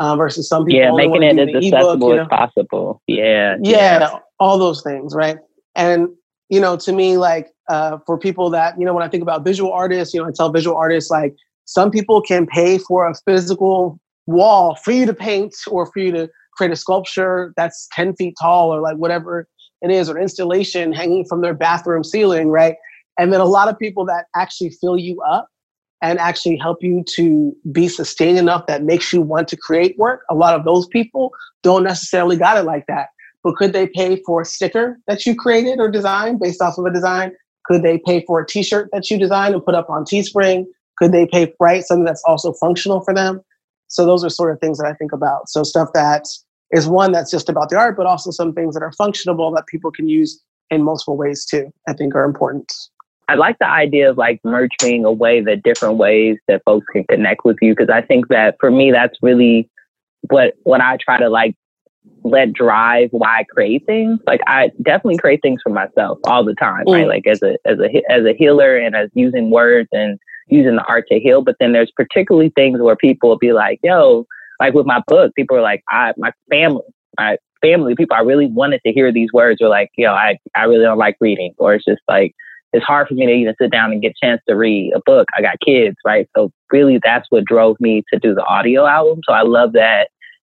uh, 0.00 0.16
versus 0.16 0.48
some 0.48 0.64
people. 0.64 0.80
Yeah, 0.80 0.92
making 0.92 1.22
it 1.22 1.38
as 1.38 1.54
accessible 1.54 2.10
you 2.10 2.16
know? 2.16 2.22
as 2.22 2.28
possible. 2.28 3.02
Yeah, 3.06 3.56
yeah, 3.62 4.00
yeah, 4.00 4.18
all 4.40 4.58
those 4.58 4.82
things, 4.82 5.14
right? 5.14 5.38
And 5.74 6.08
you 6.48 6.60
know, 6.60 6.76
to 6.76 6.92
me, 6.92 7.16
like 7.16 7.48
uh, 7.68 7.98
for 8.06 8.18
people 8.18 8.50
that 8.50 8.78
you 8.78 8.84
know, 8.84 8.92
when 8.92 9.02
I 9.02 9.08
think 9.08 9.22
about 9.22 9.44
visual 9.44 9.72
artists, 9.72 10.12
you 10.14 10.20
know, 10.20 10.28
I 10.28 10.32
tell 10.32 10.50
visual 10.50 10.76
artists 10.76 11.10
like 11.10 11.34
some 11.64 11.90
people 11.90 12.20
can 12.20 12.46
pay 12.46 12.78
for 12.78 13.08
a 13.08 13.14
physical 13.26 14.00
wall 14.26 14.74
for 14.76 14.92
you 14.92 15.06
to 15.06 15.14
paint 15.14 15.54
or 15.68 15.86
for 15.86 16.00
you 16.00 16.12
to 16.12 16.28
create 16.56 16.72
a 16.72 16.76
sculpture 16.76 17.52
that's 17.56 17.88
10 17.92 18.14
feet 18.16 18.34
tall 18.40 18.72
or 18.74 18.80
like 18.80 18.96
whatever 18.96 19.48
it 19.82 19.90
is 19.90 20.10
or 20.10 20.18
installation 20.18 20.92
hanging 20.92 21.24
from 21.24 21.40
their 21.40 21.54
bathroom 21.54 22.04
ceiling 22.04 22.48
right 22.48 22.76
and 23.18 23.32
then 23.32 23.40
a 23.40 23.46
lot 23.46 23.68
of 23.68 23.78
people 23.78 24.04
that 24.04 24.26
actually 24.36 24.70
fill 24.70 24.98
you 24.98 25.20
up 25.22 25.48
and 26.02 26.18
actually 26.18 26.56
help 26.56 26.82
you 26.82 27.04
to 27.16 27.54
be 27.70 27.88
sustained 27.88 28.38
enough 28.38 28.66
that 28.66 28.82
makes 28.82 29.12
you 29.12 29.20
want 29.20 29.48
to 29.48 29.56
create 29.56 29.98
work. 29.98 30.22
A 30.30 30.34
lot 30.34 30.58
of 30.58 30.64
those 30.64 30.86
people 30.86 31.30
don't 31.62 31.84
necessarily 31.84 32.36
got 32.36 32.56
it 32.56 32.62
like 32.62 32.86
that. 32.86 33.08
But 33.42 33.56
could 33.56 33.72
they 33.72 33.86
pay 33.86 34.22
for 34.24 34.42
a 34.42 34.44
sticker 34.44 34.98
that 35.06 35.24
you 35.24 35.34
created 35.34 35.80
or 35.80 35.90
designed 35.90 36.40
based 36.40 36.60
off 36.60 36.78
of 36.78 36.84
a 36.84 36.92
design? 36.92 37.32
Could 37.64 37.82
they 37.82 37.98
pay 37.98 38.24
for 38.26 38.40
a 38.40 38.46
t-shirt 38.46 38.88
that 38.92 39.10
you 39.10 39.18
designed 39.18 39.54
and 39.54 39.64
put 39.64 39.74
up 39.74 39.88
on 39.88 40.04
Teespring? 40.04 40.64
Could 40.96 41.12
they 41.12 41.26
pay 41.26 41.46
for 41.46 41.56
right 41.60 41.82
something 41.82 42.04
that's 42.04 42.22
also 42.26 42.52
functional 42.54 43.00
for 43.00 43.14
them? 43.14 43.40
So 43.88 44.04
those 44.04 44.24
are 44.24 44.30
sort 44.30 44.52
of 44.52 44.60
things 44.60 44.78
that 44.78 44.86
I 44.86 44.94
think 44.94 45.12
about. 45.12 45.48
So 45.48 45.62
stuff 45.62 45.88
that 45.94 46.24
is 46.70 46.86
one 46.86 47.12
that's 47.12 47.30
just 47.30 47.48
about 47.48 47.70
the 47.70 47.76
art, 47.76 47.96
but 47.96 48.06
also 48.06 48.30
some 48.30 48.52
things 48.52 48.74
that 48.74 48.82
are 48.82 48.92
functional 48.92 49.50
that 49.52 49.66
people 49.66 49.90
can 49.90 50.08
use 50.08 50.40
in 50.70 50.82
multiple 50.82 51.16
ways 51.16 51.44
too, 51.44 51.72
I 51.88 51.92
think 51.92 52.14
are 52.14 52.24
important. 52.24 52.72
I 53.28 53.34
like 53.34 53.58
the 53.58 53.68
idea 53.68 54.10
of 54.10 54.18
like 54.18 54.40
merch 54.44 54.72
being 54.80 55.04
a 55.04 55.12
way 55.12 55.40
that 55.40 55.62
different 55.62 55.96
ways 55.96 56.36
that 56.48 56.62
folks 56.64 56.86
can 56.92 57.04
connect 57.04 57.44
with 57.44 57.58
you 57.62 57.74
because 57.74 57.88
I 57.88 58.02
think 58.02 58.28
that 58.28 58.56
for 58.58 58.70
me 58.70 58.90
that's 58.90 59.16
really 59.22 59.70
what 60.30 60.54
what 60.64 60.80
I 60.80 60.96
try 60.96 61.18
to 61.18 61.28
like 61.28 61.54
let 62.22 62.52
drive 62.52 63.08
why 63.12 63.40
I 63.40 63.44
create 63.44 63.86
things. 63.86 64.18
Like 64.26 64.40
I 64.46 64.70
definitely 64.82 65.18
create 65.18 65.40
things 65.42 65.60
for 65.62 65.70
myself 65.70 66.18
all 66.24 66.44
the 66.44 66.54
time, 66.54 66.84
mm. 66.86 66.94
right? 66.94 67.06
Like 67.06 67.26
as 67.26 67.42
a 67.42 67.56
as 67.64 67.78
a 67.78 68.02
as 68.10 68.24
a 68.24 68.34
healer 68.36 68.76
and 68.76 68.94
as 68.94 69.10
using 69.14 69.50
words 69.50 69.88
and 69.92 70.18
using 70.48 70.76
the 70.76 70.84
art 70.88 71.06
to 71.08 71.18
heal. 71.18 71.42
But 71.42 71.56
then 71.60 71.72
there's 71.72 71.92
particularly 71.96 72.52
things 72.54 72.80
where 72.80 72.96
people 72.96 73.28
will 73.28 73.38
be 73.38 73.52
like, 73.52 73.80
"Yo," 73.82 74.26
like 74.60 74.74
with 74.74 74.86
my 74.86 75.02
book, 75.06 75.34
people 75.34 75.56
are 75.56 75.62
like, 75.62 75.82
"I 75.88 76.12
my 76.16 76.32
family, 76.50 76.82
my 77.18 77.36
family, 77.62 77.94
people 77.94 78.16
I 78.16 78.22
really 78.22 78.46
wanted 78.46 78.80
to 78.86 78.92
hear 78.92 79.12
these 79.12 79.32
words 79.32 79.60
are 79.62 79.68
like, 79.68 79.90
yo, 79.96 80.12
I 80.12 80.38
I 80.54 80.64
really 80.64 80.84
don't 80.84 80.98
like 80.98 81.16
reading," 81.20 81.54
or 81.58 81.74
it's 81.74 81.84
just 81.84 82.02
like 82.08 82.34
it's 82.72 82.84
hard 82.84 83.08
for 83.08 83.14
me 83.14 83.26
to 83.26 83.32
even 83.32 83.54
sit 83.60 83.72
down 83.72 83.92
and 83.92 84.00
get 84.00 84.12
a 84.12 84.26
chance 84.26 84.40
to 84.48 84.54
read 84.54 84.92
a 84.94 85.00
book. 85.04 85.26
I 85.36 85.42
got 85.42 85.58
kids, 85.64 85.96
right? 86.04 86.28
So 86.36 86.52
really 86.70 87.00
that's 87.02 87.26
what 87.30 87.44
drove 87.44 87.76
me 87.80 88.02
to 88.12 88.18
do 88.18 88.34
the 88.34 88.44
audio 88.44 88.86
album. 88.86 89.20
So 89.26 89.32
I 89.32 89.42
love 89.42 89.72
that 89.72 90.10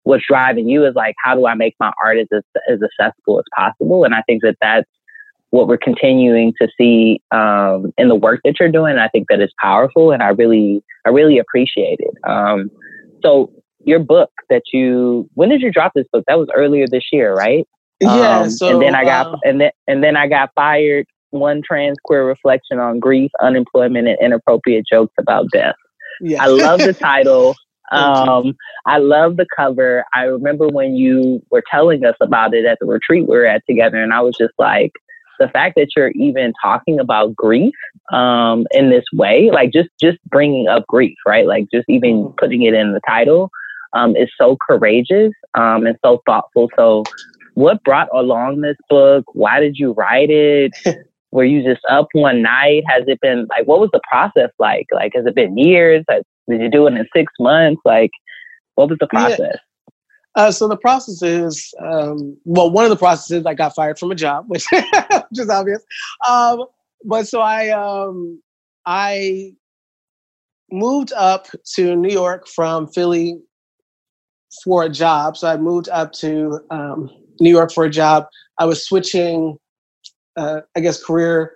what's 0.04 0.26
driving 0.28 0.68
you 0.68 0.86
is 0.86 0.96
like, 0.96 1.16
how 1.24 1.36
do 1.36 1.46
I 1.46 1.54
make 1.54 1.76
my 1.80 1.92
art 2.04 2.18
as, 2.18 2.28
as 2.70 2.80
accessible 2.82 3.40
as 3.40 3.46
possible? 3.56 4.04
And 4.04 4.16
I 4.16 4.22
think 4.24 4.42
that 4.44 4.58
that's 4.62 4.90
what 5.52 5.68
we're 5.68 5.78
continuing 5.78 6.54
to 6.62 6.68
see 6.78 7.22
um, 7.32 7.94
in 7.98 8.08
the 8.08 8.16
work 8.16 8.40
that 8.46 8.56
you're 8.60 8.72
doing. 8.72 8.98
I 8.98 9.10
think 9.10 9.28
that 9.30 9.42
is 9.42 9.52
powerful, 9.60 10.12
and 10.12 10.24
I 10.24 10.30
really, 10.30 10.84
I 11.06 11.10
really 11.10 11.38
appreciate 11.38 12.00
it. 12.00 12.30
Um, 12.30 12.72
so 13.22 13.52
your 13.84 14.00
book 14.00 14.32
that 14.50 14.64
you, 14.74 15.30
when 15.34 15.50
did 15.50 15.62
you 15.62 15.72
drop 15.72 15.94
this 15.94 16.06
book? 16.12 16.24
That 16.28 16.40
was 16.40 16.48
earlier 16.56 16.86
this 16.90 17.04
year, 17.12 17.34
right? 17.34 17.68
Yeah. 18.00 18.40
Um, 18.40 18.50
so, 18.50 18.70
and 18.70 18.82
then 18.82 18.96
I 18.96 19.04
got, 19.04 19.28
um, 19.28 19.40
and 19.44 19.62
then 19.62 19.72
and 19.88 20.04
then 20.04 20.18
I 20.18 20.28
got 20.28 20.52
fired 20.56 21.06
one 21.32 21.62
trans 21.66 21.98
queer 22.04 22.26
reflection 22.26 22.80
on 22.80 23.00
grief, 23.00 23.32
unemployment, 23.42 24.08
and 24.08 24.18
inappropriate 24.22 24.86
jokes 24.92 25.14
about 25.20 25.46
death. 25.52 25.76
Yeah. 26.22 26.44
I 26.44 26.48
love 26.48 26.80
the 26.80 26.94
title. 27.00 27.56
Um, 27.91 28.56
I 28.86 28.97
love 28.97 29.38
the 29.38 29.45
cover. 29.56 30.06
I 30.13 30.23
remember 30.23 30.67
when 30.67 30.95
you 30.95 31.43
were 31.49 31.63
telling 31.69 32.06
us 32.06 32.15
about 32.21 32.54
it 32.54 32.65
at 32.65 32.77
the 32.80 32.88
retreat 32.88 33.27
we 33.27 33.36
were 33.36 33.45
at 33.45 33.63
together, 33.67 34.01
and 34.01 34.13
I 34.13 34.21
was 34.21 34.36
just 34.38 34.54
like, 34.58 34.93
the 35.39 35.49
fact 35.49 35.73
that 35.75 35.88
you're 35.95 36.12
even 36.12 36.54
talking 36.62 36.99
about 36.99 37.36
grief 37.36 37.73
um, 38.13 38.67
in 38.71 38.91
this 38.91 39.04
way, 39.12 39.49
like 39.51 39.73
just 39.73 39.89
just 39.99 40.19
bringing 40.30 40.67
up 40.67 40.86
grief, 40.88 41.17
right? 41.25 41.47
Like 41.47 41.65
just 41.73 41.89
even 41.89 42.23
mm-hmm. 42.23 42.36
putting 42.38 42.62
it 42.62 42.73
in 42.73 42.93
the 42.93 43.01
title 43.08 43.49
um, 43.93 44.15
is 44.15 44.30
so 44.39 44.58
courageous 44.67 45.34
um, 45.56 45.86
and 45.86 45.97
so 46.06 46.21
thoughtful. 46.25 46.69
So, 46.75 47.04
what 47.56 47.84
brought 47.84 48.08
along 48.13 48.62
this 48.62 48.77
book? 48.89 49.25
Why 49.34 49.60
did 49.60 49.77
you 49.77 49.93
write 49.93 50.30
it? 50.30 50.73
were 51.32 51.46
you 51.46 51.63
just 51.63 51.82
up 51.89 52.08
one 52.13 52.41
night? 52.41 52.84
Has 52.88 53.04
it 53.08 53.20
been 53.22 53.48
like 53.50 53.67
what 53.67 53.80
was 53.80 53.89
the 53.94 54.02
process 54.10 54.52
like? 54.60 54.88
Like 54.91 55.13
has 55.15 55.26
it 55.26 55.36
been 55.36 55.58
years? 55.58 56.04
Like, 56.08 56.24
did 56.50 56.62
you 56.62 56.70
do 56.70 56.88
it 56.88 56.94
in 56.94 57.08
six 57.15 57.32
months? 57.39 57.82
Like 57.86 58.12
What 58.76 58.89
was 58.89 58.98
the 59.00 59.08
process? 59.08 59.39
Yeah. 59.39 59.56
Uh, 60.36 60.52
so 60.52 60.67
the 60.67 60.78
process 60.78 61.22
is, 61.22 61.74
um, 61.82 62.38
well, 62.46 62.72
one 62.72 62.86
of 62.86 62.89
the 62.89 62.96
processes 62.96 63.46
I 63.46 63.54
got 63.54 63.76
fired 63.76 64.00
from 64.00 64.12
a 64.12 64.15
job, 64.15 64.46
which, 64.48 64.65
which 64.72 65.39
is 65.39 65.50
obvious. 65.50 65.84
Um, 66.28 66.65
but 67.04 67.28
so 67.28 67.41
I, 67.41 67.70
um, 67.70 68.41
I 68.86 69.54
moved 70.72 71.12
up 71.13 71.48
to 71.76 71.96
New 71.96 72.13
York 72.13 72.48
from 72.48 72.88
Philly 72.88 73.39
for 74.63 74.84
a 74.84 74.89
job. 74.89 75.36
So 75.36 75.50
I 75.50 75.58
moved 75.58 75.89
up 75.89 76.13
to 76.13 76.60
um, 76.70 77.10
New 77.39 77.50
York 77.50 77.72
for 77.74 77.84
a 77.84 77.89
job. 77.89 78.28
I 78.58 78.65
was 78.65 78.86
switching, 78.86 79.58
uh, 80.38 80.62
I 80.76 80.80
guess, 80.80 81.04
career. 81.04 81.54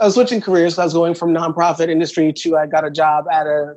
I 0.00 0.06
was 0.06 0.14
switching 0.14 0.40
careers. 0.40 0.78
I 0.78 0.84
was 0.84 0.94
going 0.94 1.14
from 1.14 1.34
nonprofit 1.34 1.88
industry 1.88 2.32
to 2.32 2.56
I 2.56 2.66
got 2.66 2.84
a 2.84 2.90
job 2.90 3.26
at 3.30 3.46
a 3.46 3.74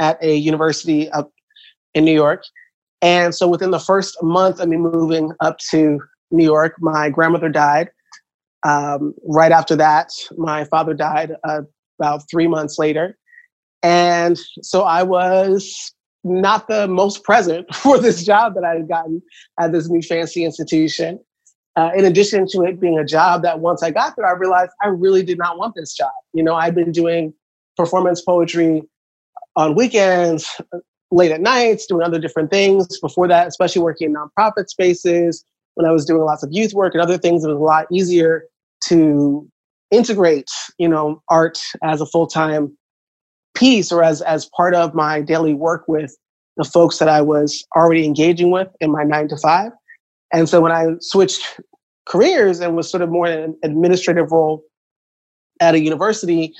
at 0.00 0.22
a 0.22 0.34
university 0.34 1.10
up 1.10 1.30
in 1.94 2.04
New 2.04 2.12
York. 2.14 2.44
And 3.02 3.34
so 3.34 3.46
within 3.46 3.70
the 3.70 3.78
first 3.78 4.20
month 4.22 4.60
of 4.60 4.68
me 4.68 4.76
moving 4.76 5.32
up 5.40 5.58
to 5.70 6.00
New 6.30 6.44
York, 6.44 6.74
my 6.80 7.10
grandmother 7.10 7.48
died. 7.48 7.90
Um, 8.66 9.14
right 9.26 9.52
after 9.52 9.76
that, 9.76 10.10
my 10.36 10.64
father 10.64 10.94
died 10.94 11.32
uh, 11.44 11.62
about 12.00 12.22
three 12.30 12.48
months 12.48 12.78
later. 12.78 13.18
And 13.82 14.38
so 14.62 14.82
I 14.82 15.02
was 15.02 15.92
not 16.24 16.68
the 16.68 16.88
most 16.88 17.22
present 17.22 17.72
for 17.74 17.98
this 17.98 18.24
job 18.24 18.54
that 18.54 18.64
I 18.64 18.76
had 18.76 18.88
gotten 18.88 19.22
at 19.60 19.72
this 19.72 19.88
new 19.88 20.02
fancy 20.02 20.44
institution. 20.44 21.20
Uh, 21.76 21.90
in 21.96 22.04
addition 22.04 22.46
to 22.48 22.62
it 22.62 22.78
being 22.78 22.98
a 22.98 23.04
job 23.04 23.42
that 23.42 23.60
once 23.60 23.82
I 23.82 23.90
got 23.90 24.14
there, 24.16 24.26
I 24.26 24.32
realized 24.32 24.70
I 24.82 24.88
really 24.88 25.24
did 25.24 25.38
not 25.38 25.58
want 25.58 25.74
this 25.74 25.92
job. 25.92 26.12
You 26.32 26.42
know, 26.42 26.54
I've 26.54 26.74
been 26.74 26.92
doing 26.92 27.34
performance 27.76 28.20
poetry 28.22 28.82
on 29.56 29.74
weekends, 29.74 30.48
late 31.10 31.32
at 31.32 31.40
nights, 31.40 31.86
doing 31.86 32.02
other 32.02 32.20
different 32.20 32.50
things. 32.50 33.00
Before 33.00 33.26
that, 33.26 33.48
especially 33.48 33.82
working 33.82 34.10
in 34.10 34.14
nonprofit 34.14 34.68
spaces, 34.68 35.44
when 35.74 35.86
I 35.86 35.90
was 35.90 36.04
doing 36.04 36.22
lots 36.22 36.42
of 36.44 36.50
youth 36.52 36.74
work 36.74 36.94
and 36.94 37.02
other 37.02 37.18
things, 37.18 37.44
it 37.44 37.48
was 37.48 37.56
a 37.56 37.60
lot 37.60 37.86
easier 37.90 38.44
to 38.84 39.48
integrate, 39.90 40.50
you 40.78 40.88
know, 40.88 41.22
art 41.28 41.58
as 41.82 42.00
a 42.00 42.06
full-time 42.06 42.76
piece 43.54 43.92
or 43.92 44.02
as 44.02 44.20
as 44.22 44.48
part 44.56 44.74
of 44.74 44.94
my 44.94 45.20
daily 45.20 45.54
work 45.54 45.84
with 45.86 46.16
the 46.56 46.64
folks 46.64 46.98
that 46.98 47.08
I 47.08 47.20
was 47.20 47.64
already 47.76 48.04
engaging 48.04 48.50
with 48.50 48.68
in 48.80 48.90
my 48.90 49.04
nine 49.04 49.28
to 49.28 49.36
five. 49.36 49.72
And 50.34 50.48
so 50.48 50.60
when 50.60 50.72
I 50.72 50.86
switched 51.00 51.60
careers 52.06 52.60
and 52.60 52.76
was 52.76 52.90
sort 52.90 53.02
of 53.02 53.08
more 53.08 53.26
in 53.26 53.38
an 53.38 53.56
administrative 53.62 54.30
role 54.30 54.62
at 55.60 55.74
a 55.74 55.80
university 55.80 56.52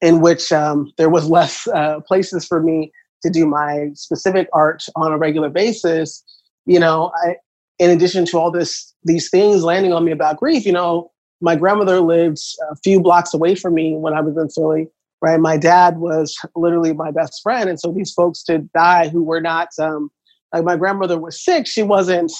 in 0.00 0.20
which 0.20 0.52
um, 0.52 0.92
there 0.98 1.10
was 1.10 1.28
less 1.28 1.66
uh, 1.68 2.00
places 2.06 2.46
for 2.46 2.62
me 2.62 2.92
to 3.22 3.30
do 3.30 3.46
my 3.46 3.88
specific 3.94 4.48
art 4.52 4.84
on 4.94 5.12
a 5.12 5.18
regular 5.18 5.48
basis, 5.48 6.22
you 6.66 6.78
know, 6.78 7.10
I, 7.24 7.36
in 7.78 7.90
addition 7.90 8.26
to 8.26 8.38
all 8.38 8.50
this, 8.50 8.94
these 9.04 9.30
things 9.30 9.64
landing 9.64 9.92
on 9.92 10.04
me 10.04 10.12
about 10.12 10.36
grief, 10.36 10.64
you 10.66 10.72
know, 10.72 11.10
my 11.40 11.56
grandmother 11.56 12.00
lived 12.00 12.38
a 12.70 12.76
few 12.84 13.00
blocks 13.00 13.34
away 13.34 13.54
from 13.54 13.74
me 13.74 13.96
when 13.96 14.14
I 14.14 14.20
was 14.20 14.36
in 14.36 14.48
Philly 14.50 14.88
right? 15.22 15.40
My 15.40 15.56
dad 15.56 15.98
was 15.98 16.36
literally 16.54 16.92
my 16.92 17.10
best 17.10 17.40
friend, 17.42 17.70
and 17.70 17.80
so 17.80 17.92
these 17.92 18.12
folks 18.12 18.42
to 18.42 18.58
die 18.74 19.08
who 19.08 19.22
were 19.22 19.40
not 19.40 19.68
um, 19.78 20.10
like 20.52 20.64
my 20.64 20.76
grandmother 20.76 21.18
was 21.18 21.42
sick. 21.42 21.66
She 21.66 21.82
wasn't. 21.82 22.32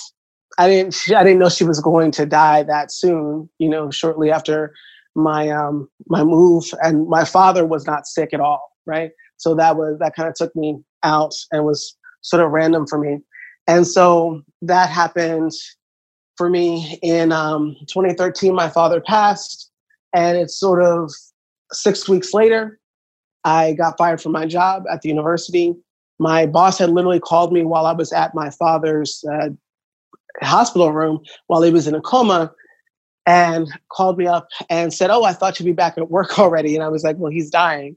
I 0.59 0.69
didn't. 0.69 0.95
She, 0.95 1.15
I 1.15 1.23
didn't 1.23 1.39
know 1.39 1.49
she 1.49 1.65
was 1.65 1.81
going 1.81 2.11
to 2.13 2.27
die 2.27 2.63
that 2.65 2.93
soon. 2.93 3.49
You 3.59 3.69
know, 3.69 3.91
shortly 3.91 4.31
after 4.31 4.75
my 5.15 5.51
um 5.51 5.89
my 6.07 6.25
move, 6.25 6.65
and 6.83 7.09
my 7.09 7.25
father 7.25 7.67
was 7.67 7.87
not 7.87 8.07
sick 8.07 8.31
at 8.33 8.41
all. 8.41 8.71
Right. 8.87 9.11
So 9.37 9.55
that 9.55 9.77
was 9.77 9.99
that 10.01 10.15
kind 10.15 10.29
of 10.29 10.35
took 10.35 10.55
me 10.55 10.79
out 11.03 11.35
and 11.51 11.65
was 11.65 11.97
sort 12.23 12.43
of 12.43 12.51
random 12.51 12.87
for 12.87 12.99
me. 12.99 13.19
And 13.67 13.87
so 13.87 14.43
that 14.63 14.89
happened 14.89 15.53
for 16.37 16.49
me 16.49 16.99
in 17.03 17.33
um, 17.33 17.77
2013. 17.89 18.55
My 18.55 18.69
father 18.69 19.01
passed, 19.01 19.71
and 20.13 20.37
it's 20.37 20.59
sort 20.59 20.83
of 20.83 21.13
six 21.73 22.09
weeks 22.09 22.35
later, 22.35 22.79
I 23.45 23.73
got 23.73 23.99
fired 23.99 24.21
from 24.21 24.33
my 24.33 24.47
job 24.47 24.85
at 24.91 25.03
the 25.03 25.09
university. 25.09 25.75
My 26.19 26.47
boss 26.47 26.79
had 26.79 26.91
literally 26.91 27.21
called 27.21 27.53
me 27.53 27.65
while 27.65 27.87
I 27.87 27.93
was 27.93 28.13
at 28.13 28.35
my 28.35 28.51
father's 28.51 29.25
uh, 29.33 29.49
hospital 30.41 30.93
room 30.93 31.21
while 31.47 31.63
he 31.63 31.71
was 31.71 31.87
in 31.87 31.95
a 31.95 32.01
coma 32.01 32.53
and 33.27 33.69
called 33.91 34.19
me 34.19 34.27
up 34.27 34.49
and 34.69 34.93
said, 34.93 35.11
Oh, 35.11 35.25
I 35.25 35.33
thought 35.33 35.59
you'd 35.59 35.67
be 35.67 35.73
back 35.73 35.97
at 35.97 36.11
work 36.11 36.39
already. 36.39 36.75
And 36.75 36.85
I 36.85 36.89
was 36.89 37.05
like, 37.05 37.17
Well, 37.19 37.33
he's 37.33 37.51
dying. 37.51 37.97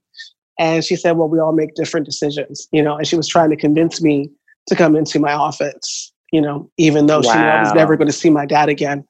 And 0.60 0.84
she 0.84 0.96
said, 0.96 1.18
Well, 1.18 1.30
we 1.30 1.40
all 1.40 1.54
make 1.54 1.76
different 1.76 2.06
decisions, 2.06 2.68
you 2.72 2.82
know, 2.82 2.98
and 2.98 3.08
she 3.08 3.16
was 3.16 3.28
trying 3.28 3.50
to 3.50 3.56
convince 3.56 4.02
me 4.02 4.30
to 4.68 4.76
come 4.76 4.96
into 4.96 5.20
my 5.20 5.34
office, 5.34 6.12
you 6.32 6.42
know, 6.42 6.70
even 6.78 7.06
though 7.08 7.22
wow. 7.22 7.34
she 7.34 7.38
knew 7.38 7.46
I 7.46 7.60
was 7.62 7.74
never 7.74 7.96
going 7.96 8.08
to 8.08 8.14
see 8.14 8.30
my 8.30 8.46
dad 8.46 8.70
again. 8.70 9.06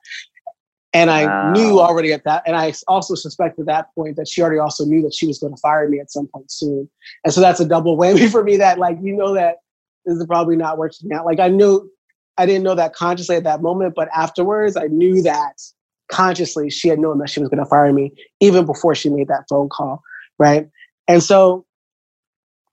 And 0.94 1.12
I 1.12 1.26
wow. 1.26 1.52
knew 1.52 1.82
already 1.82 2.14
at 2.14 2.24
that, 2.24 2.42
and 2.46 2.56
I 2.56 2.74
also 2.88 3.16
suspected 3.16 3.64
at 3.64 3.68
that 3.68 3.96
point 3.96 4.16
that 4.16 4.30
she 4.30 4.42
already 4.42 4.60
also 4.60 4.86
knew 4.86 5.02
that 5.02 5.14
she 5.14 5.28
was 5.28 5.40
going 5.40 5.54
to 5.54 5.60
fire 5.60 5.90
me 5.90 6.00
at 6.00 6.10
some 6.10 6.28
point 6.28 6.50
soon. 6.50 6.90
And 7.26 7.34
so 7.34 7.42
that's 7.42 7.60
a 7.60 7.66
double 7.66 7.98
whammy 7.98 8.32
for 8.32 8.46
me 8.46 8.56
that, 8.58 8.80
like, 8.80 8.98
you 9.02 9.14
know, 9.14 9.34
that 9.34 9.58
this 10.06 10.16
is 10.16 10.26
probably 10.26 10.56
not 10.56 10.78
working 10.78 11.12
out. 11.12 11.26
Like, 11.26 11.42
I 11.42 11.50
knew, 11.50 11.92
I 12.38 12.46
didn't 12.46 12.64
know 12.64 12.76
that 12.76 12.94
consciously 12.94 13.36
at 13.36 13.44
that 13.44 13.62
moment, 13.62 13.94
but 13.96 14.10
afterwards, 14.16 14.76
I 14.76 14.88
knew 14.88 15.22
that 15.22 15.62
consciously 16.10 16.70
she 16.70 16.88
had 16.88 17.00
known 17.00 17.18
that 17.20 17.30
she 17.30 17.40
was 17.40 17.50
going 17.50 17.64
to 17.64 17.70
fire 17.70 17.92
me 17.92 18.12
even 18.40 18.66
before 18.66 18.94
she 18.96 19.10
made 19.10 19.28
that 19.28 19.46
phone 19.50 19.70
call. 19.70 20.02
Right. 20.38 20.68
And 21.08 21.24
so 21.24 21.66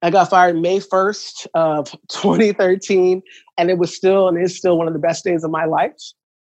I 0.02 0.10
got 0.10 0.30
fired 0.30 0.60
May 0.60 0.80
1st 0.80 1.46
of 1.54 1.90
2013, 2.08 3.22
and 3.56 3.70
it 3.70 3.78
was 3.78 3.94
still 3.94 4.28
and 4.28 4.42
is 4.42 4.56
still 4.56 4.76
one 4.76 4.88
of 4.88 4.92
the 4.92 4.98
best 4.98 5.24
days 5.24 5.44
of 5.44 5.50
my 5.50 5.64
life 5.64 5.96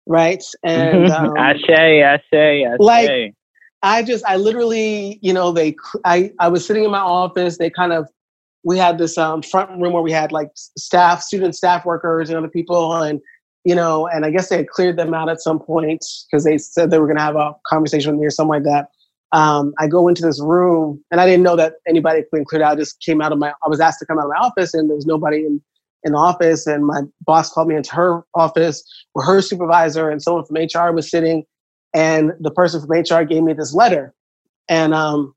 right? 0.08 0.44
And 0.64 1.12
um, 1.12 1.34
I 1.38 1.54
say, 1.68 2.04
I 2.04 2.22
say, 2.32 2.66
I 2.66 2.76
like, 2.80 3.08
say. 3.08 3.34
I 3.84 4.02
just, 4.04 4.26
I 4.26 4.38
literally, 4.38 5.20
you 5.22 5.34
know, 5.34 5.52
they, 5.52 5.76
I, 6.04 6.32
I 6.40 6.48
was 6.48 6.66
sitting 6.66 6.84
in 6.84 6.92
my 6.92 7.00
office. 7.00 7.58
They 7.58 7.70
kind 7.70 7.94
of, 7.94 8.08
we 8.64 8.78
had 8.78 8.98
this 8.98 9.18
um, 9.18 9.42
front 9.42 9.70
room 9.82 9.94
where 9.94 10.04
we 10.04 10.12
had 10.12 10.32
like 10.32 10.50
staff, 10.56 11.22
student 11.22 11.56
staff 11.56 11.86
workers 11.86 12.30
and 12.30 12.38
other 12.38 12.48
people, 12.48 12.94
and 12.94 13.20
you 13.64 13.76
know, 13.76 14.08
and 14.08 14.26
I 14.26 14.30
guess 14.30 14.50
they 14.50 14.58
had 14.58 14.70
cleared 14.70 14.98
them 14.98 15.14
out 15.14 15.30
at 15.30 15.42
some 15.42 15.60
point 15.60 16.06
because 16.30 16.44
they 16.44 16.58
said 16.58 16.90
they 16.90 17.00
were 17.00 17.08
going 17.08 17.18
to 17.18 17.24
have 17.24 17.36
a 17.36 17.54
conversation 17.68 18.12
with 18.12 18.20
me 18.20 18.26
or 18.26 18.30
something 18.30 18.50
like 18.50 18.64
that. 18.64 18.90
Um, 19.34 19.74
I 19.78 19.88
go 19.88 20.08
into 20.08 20.22
this 20.22 20.42
room, 20.42 21.04
and 21.12 21.20
I 21.20 21.26
didn't 21.26 21.44
know 21.44 21.58
that 21.58 21.74
anybody 21.88 22.20
had 22.20 22.32
been 22.32 22.46
cleared 22.46 22.64
out. 22.64 22.74
I 22.74 22.76
just 22.76 23.02
came 23.02 23.22
out 23.22 23.32
of 23.32 23.40
my, 23.40 23.50
I 23.50 23.70
was 23.70 23.82
asked 23.82 24.00
to 24.00 24.06
come 24.06 24.20
out 24.20 24.26
of 24.26 24.32
my 24.34 24.40
office, 24.40 24.74
and 24.74 24.90
there 24.90 24.96
was 24.96 25.06
nobody 25.06 25.40
in 25.40 25.62
in 26.04 26.14
the 26.14 26.18
office 26.18 26.68
and 26.68 26.86
my 26.86 27.02
boss 27.22 27.52
called 27.52 27.68
me 27.68 27.76
into 27.76 27.94
her 27.94 28.24
office 28.34 28.84
where 29.14 29.26
her 29.26 29.42
supervisor 29.42 30.10
and 30.10 30.22
someone 30.22 30.46
from 30.46 30.56
HR 30.56 30.94
was 30.94 31.10
sitting 31.10 31.44
and 31.94 32.34
the 32.40 32.52
person 32.52 32.82
from 32.82 32.92
HR 32.92 33.24
gave 33.24 33.44
me 33.44 33.54
this 33.54 33.74
letter. 33.74 34.14
And 34.70 34.94
um, 34.94 35.34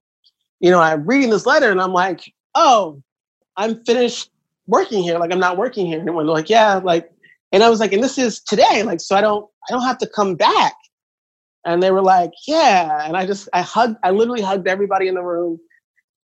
you 0.61 0.71
know, 0.71 0.81
I'm 0.81 1.07
reading 1.07 1.31
this 1.31 1.47
letter 1.47 1.71
and 1.71 1.81
I'm 1.81 1.93
like, 1.93 2.33
oh, 2.55 3.03
I'm 3.57 3.83
finished 3.85 4.31
working 4.67 5.03
here. 5.03 5.19
Like 5.19 5.33
I'm 5.33 5.41
not 5.41 5.57
working 5.57 5.87
here 5.87 6.01
anymore. 6.01 6.25
They're 6.25 6.35
like, 6.35 6.51
yeah, 6.51 6.77
like, 6.77 7.11
and 7.53 7.63
I 7.63 7.69
was 7.69 7.81
like, 7.81 7.93
and 7.93 8.03
this 8.03 8.19
is 8.19 8.41
today. 8.41 8.83
Like, 8.83 9.01
so 9.01 9.17
I 9.17 9.21
don't 9.21 9.47
I 9.69 9.73
don't 9.73 9.83
have 9.83 9.99
to 9.99 10.07
come 10.07 10.37
back. 10.37 10.75
And 11.65 11.83
they 11.83 11.91
were 11.91 12.03
like, 12.03 12.31
yeah. 12.47 13.07
And 13.07 13.17
I 13.17 13.27
just 13.27 13.49
I 13.53 13.63
hugged, 13.63 13.97
I 14.03 14.11
literally 14.11 14.43
hugged 14.43 14.67
everybody 14.67 15.09
in 15.09 15.15
the 15.15 15.23
room 15.23 15.59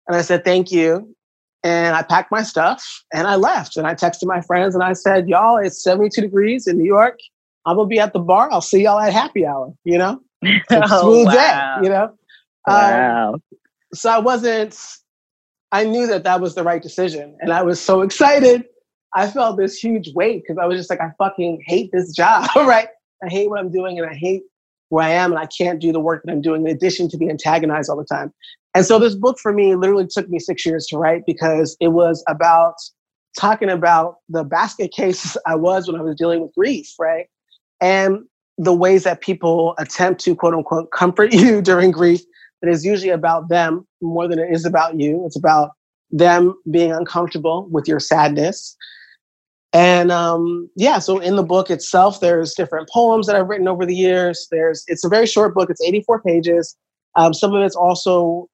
and 0.09 0.16
I 0.16 0.22
said, 0.22 0.44
thank 0.44 0.72
you. 0.72 1.14
And 1.62 1.94
I 1.94 2.02
packed 2.02 2.33
my 2.33 2.42
stuff 2.42 2.85
and 3.12 3.28
I 3.28 3.37
left. 3.37 3.76
And 3.76 3.87
I 3.87 3.94
texted 3.94 4.24
my 4.24 4.40
friends 4.40 4.74
and 4.74 4.83
I 4.83 4.94
said, 4.94 5.28
Y'all, 5.28 5.59
it's 5.59 5.83
72 5.83 6.20
degrees 6.20 6.66
in 6.66 6.78
New 6.78 6.87
York. 6.87 7.18
I'm 7.66 7.76
gonna 7.76 7.87
be 7.87 8.00
at 8.00 8.14
the 8.14 8.18
bar. 8.18 8.50
I'll 8.50 8.62
see 8.62 8.83
y'all 8.83 8.98
at 8.98 9.12
happy 9.12 9.46
hour, 9.46 9.72
you 9.85 9.98
know? 9.98 10.20
oh, 10.70 11.00
smooth 11.02 11.26
wow. 11.26 11.33
day, 11.33 11.85
you 11.85 11.90
know? 11.90 12.04
Um, 12.66 12.74
wow. 12.74 13.35
Um, 13.35 13.42
so 13.92 14.10
I 14.10 14.18
wasn't, 14.18 14.79
I 15.73 15.85
knew 15.85 16.06
that 16.08 16.25
that 16.25 16.40
was 16.40 16.54
the 16.54 16.64
right 16.64 16.83
decision. 16.83 17.37
And 17.40 17.52
I 17.52 17.62
was 17.62 17.81
so 17.81 18.02
excited. 18.02 18.64
I 19.14 19.29
felt 19.29 19.56
this 19.58 19.77
huge 19.77 20.12
weight 20.14 20.42
because 20.42 20.58
I 20.60 20.66
was 20.66 20.79
just 20.79 20.90
like, 20.90 21.00
I 21.00 21.10
fucking 21.18 21.62
hate 21.66 21.90
this 21.92 22.12
job, 22.12 22.48
right? 22.56 22.88
I 23.25 23.29
hate 23.29 23.50
what 23.50 23.60
I'm 23.60 23.71
doing 23.71 23.98
and 23.98 24.08
I 24.08 24.14
hate 24.14 24.42
where 24.88 25.04
I 25.04 25.10
am 25.10 25.33
and 25.33 25.38
I 25.38 25.46
can't 25.46 25.81
do 25.81 25.92
the 25.92 26.00
work 26.00 26.23
that 26.25 26.33
I'm 26.33 26.40
doing 26.40 26.66
in 26.66 26.75
addition 26.75 27.08
to 27.10 27.16
be 27.16 27.29
antagonized 27.29 27.90
all 27.90 27.96
the 27.96 28.04
time. 28.04 28.33
And 28.75 28.85
so 28.85 28.98
this 28.98 29.14
book 29.14 29.38
for 29.38 29.52
me 29.52 29.75
literally 29.75 30.06
took 30.06 30.29
me 30.29 30.38
six 30.38 30.64
years 30.64 30.87
to 30.87 30.98
write 30.98 31.23
because 31.27 31.77
it 31.81 31.88
was 31.88 32.25
about 32.29 32.75
talking 33.38 33.71
about 33.71 34.16
the 34.29 34.44
basket 34.44 34.92
case 34.96 35.37
I 35.46 35.54
was 35.54 35.87
when 35.90 36.00
I 36.00 36.02
was 36.02 36.16
dealing 36.16 36.42
with 36.42 36.54
grief, 36.54 36.92
right? 36.98 37.27
And 37.81 38.25
the 38.58 38.75
ways 38.75 39.04
that 39.04 39.21
people 39.21 39.75
attempt 39.79 40.21
to 40.23 40.35
quote 40.35 40.54
unquote 40.54 40.90
comfort 40.92 41.33
you 41.35 41.62
during 41.62 41.90
grief 41.90 42.21
that 42.63 42.71
is 42.71 42.85
usually 42.85 43.11
about 43.11 43.48
them 43.48 43.87
more 44.00 44.29
than 44.29 44.38
it 44.38 44.52
is 44.52 44.65
about 44.65 44.98
you. 44.98 45.25
It's 45.27 45.37
about 45.37 45.71
them 46.11 46.54
being 46.71 46.92
uncomfortable 46.92 47.69
with 47.71 47.87
your 47.87 48.00
sadness. 48.00 48.77
And 49.73 50.11
um, 50.11 50.69
yeah, 50.75 50.98
so 50.98 51.19
in 51.19 51.37
the 51.37 51.44
book 51.44 51.71
itself, 51.71 52.21
there's 52.21 52.54
different 52.54 52.88
poems 52.88 53.27
that 53.27 53.37
I've 53.37 53.48
written 53.48 53.69
over 53.69 53.87
the 53.87 53.94
years. 53.94 54.48
There's 54.50 54.85
it's 54.88 55.04
a 55.04 55.08
very 55.08 55.27
short 55.27 55.54
book. 55.54 55.71
It's 55.71 55.83
84 55.83 56.23
pages. 56.23 56.77
Um, 57.17 57.33
some 57.33 57.54
of 57.54 57.63
it's 57.63 57.77
also 57.77 58.48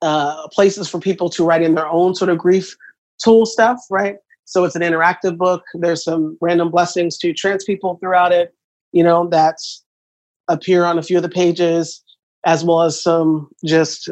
uh, 0.00 0.46
places 0.48 0.88
for 0.88 1.00
people 1.00 1.28
to 1.30 1.44
write 1.44 1.62
in 1.62 1.74
their 1.74 1.88
own 1.88 2.14
sort 2.14 2.30
of 2.30 2.38
grief 2.38 2.76
tool 3.22 3.46
stuff, 3.46 3.80
right? 3.90 4.16
So 4.44 4.64
it's 4.64 4.76
an 4.76 4.82
interactive 4.82 5.36
book. 5.36 5.64
There's 5.74 6.04
some 6.04 6.36
random 6.40 6.70
blessings 6.70 7.18
to 7.18 7.32
trans 7.32 7.64
people 7.64 7.98
throughout 8.00 8.32
it, 8.32 8.54
you 8.92 9.02
know, 9.02 9.28
that 9.28 9.56
appear 10.48 10.84
on 10.84 10.98
a 10.98 11.02
few 11.02 11.16
of 11.16 11.22
the 11.22 11.28
pages, 11.28 12.02
as 12.44 12.64
well 12.64 12.82
as 12.82 13.00
some 13.00 13.48
just 13.64 14.10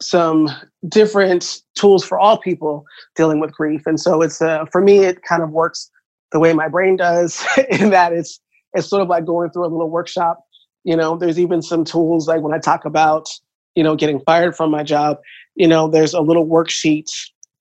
some 0.00 0.48
different 0.88 1.60
tools 1.74 2.04
for 2.04 2.18
all 2.18 2.38
people 2.38 2.84
dealing 3.16 3.40
with 3.40 3.52
grief. 3.52 3.82
And 3.86 3.98
so 3.98 4.22
it's 4.22 4.40
uh, 4.40 4.64
for 4.66 4.80
me, 4.80 4.98
it 4.98 5.22
kind 5.22 5.42
of 5.42 5.50
works 5.50 5.90
the 6.30 6.38
way 6.38 6.52
my 6.52 6.68
brain 6.68 6.96
does, 6.96 7.44
in 7.70 7.90
that 7.90 8.12
it's 8.12 8.40
it's 8.74 8.88
sort 8.88 9.02
of 9.02 9.08
like 9.08 9.24
going 9.24 9.50
through 9.50 9.66
a 9.66 9.68
little 9.68 9.90
workshop. 9.90 10.44
You 10.84 10.96
know, 10.96 11.16
there's 11.16 11.38
even 11.38 11.62
some 11.62 11.84
tools 11.84 12.28
like 12.28 12.42
when 12.42 12.54
I 12.54 12.58
talk 12.58 12.84
about 12.84 13.28
you 13.74 13.82
know 13.82 13.96
getting 13.96 14.20
fired 14.20 14.56
from 14.56 14.70
my 14.70 14.82
job. 14.82 15.18
You 15.54 15.66
know, 15.66 15.88
there's 15.88 16.14
a 16.14 16.20
little 16.20 16.46
worksheet 16.46 17.06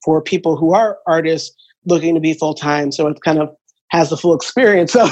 for 0.03 0.21
people 0.21 0.55
who 0.55 0.73
are 0.73 0.99
artists 1.07 1.55
looking 1.85 2.13
to 2.15 2.21
be 2.21 2.33
full 2.33 2.53
time. 2.53 2.91
So 2.91 3.07
it 3.07 3.21
kind 3.23 3.39
of 3.39 3.49
has 3.89 4.09
the 4.09 4.17
full 4.17 4.35
experience 4.35 4.95
of 4.95 5.09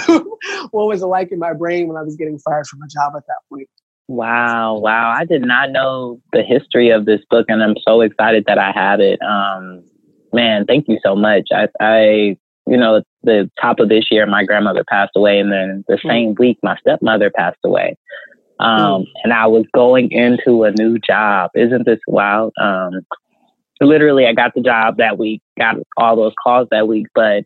what 0.71 0.87
was 0.87 1.01
it 1.01 1.07
like 1.07 1.31
in 1.31 1.39
my 1.39 1.53
brain 1.53 1.87
when 1.87 1.97
I 1.97 2.03
was 2.03 2.15
getting 2.15 2.37
fired 2.39 2.67
from 2.67 2.81
a 2.81 2.87
job 2.87 3.13
at 3.15 3.23
that 3.27 3.37
point. 3.49 3.69
Wow, 4.07 4.77
wow. 4.77 5.13
I 5.17 5.25
did 5.25 5.41
not 5.41 5.71
know 5.71 6.19
the 6.31 6.43
history 6.43 6.89
of 6.89 7.05
this 7.05 7.21
book 7.29 7.45
and 7.49 7.63
I'm 7.63 7.75
so 7.87 8.01
excited 8.01 8.45
that 8.47 8.59
I 8.59 8.71
have 8.71 8.99
it. 8.99 9.19
Um 9.21 9.83
man, 10.31 10.65
thank 10.65 10.87
you 10.87 10.99
so 11.03 11.15
much. 11.15 11.47
I 11.51 11.67
I 11.79 12.37
you 12.67 12.77
know, 12.77 13.01
the 13.23 13.49
top 13.61 13.79
of 13.79 13.89
this 13.89 14.05
year 14.11 14.25
my 14.27 14.43
grandmother 14.43 14.83
passed 14.87 15.13
away 15.15 15.39
and 15.39 15.51
then 15.51 15.83
the 15.87 15.95
mm. 15.95 16.07
same 16.07 16.35
week 16.37 16.59
my 16.61 16.77
stepmother 16.77 17.31
passed 17.31 17.59
away. 17.65 17.97
Um 18.59 19.01
mm. 19.01 19.05
and 19.23 19.33
I 19.33 19.47
was 19.47 19.65
going 19.73 20.11
into 20.11 20.63
a 20.63 20.71
new 20.71 20.99
job. 20.99 21.49
Isn't 21.55 21.85
this 21.85 21.99
wild? 22.07 22.53
Um 22.61 23.01
literally 23.81 24.27
I 24.27 24.33
got 24.33 24.53
the 24.53 24.61
job 24.61 24.97
that 24.97 25.17
week, 25.17 25.41
got 25.57 25.77
all 25.97 26.15
those 26.15 26.33
calls 26.43 26.67
that 26.69 26.87
week, 26.87 27.07
but 27.15 27.43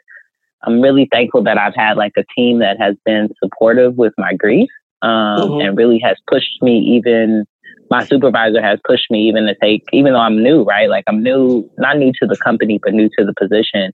I'm 0.64 0.82
really 0.82 1.08
thankful 1.10 1.42
that 1.44 1.58
I've 1.58 1.76
had 1.76 1.96
like 1.96 2.12
a 2.18 2.26
team 2.36 2.60
that 2.60 2.78
has 2.82 2.98
been 3.06 3.30
supportive 3.42 3.96
with 3.96 4.12
my 4.18 4.34
grief 4.34 4.70
um, 5.02 5.10
mm-hmm. 5.12 5.62
and 5.62 5.78
really 5.78 6.00
has 6.04 6.18
pushed 6.28 6.62
me 6.62 6.80
even 6.80 7.46
my 7.90 8.04
supervisor 8.06 8.62
has 8.62 8.80
pushed 8.86 9.10
me 9.10 9.28
even 9.28 9.46
to 9.46 9.56
take 9.62 9.84
even 9.92 10.14
though 10.14 10.20
I'm 10.20 10.42
new, 10.44 10.64
right? 10.64 10.90
Like 10.90 11.04
I'm 11.08 11.24
new, 11.24 11.70
not 11.78 11.98
new 11.98 12.12
to 12.22 12.28
the 12.28 12.38
company, 12.38 12.80
but 12.82 12.94
new 12.94 13.10
to 13.18 13.26
the 13.26 13.34
position 13.38 13.92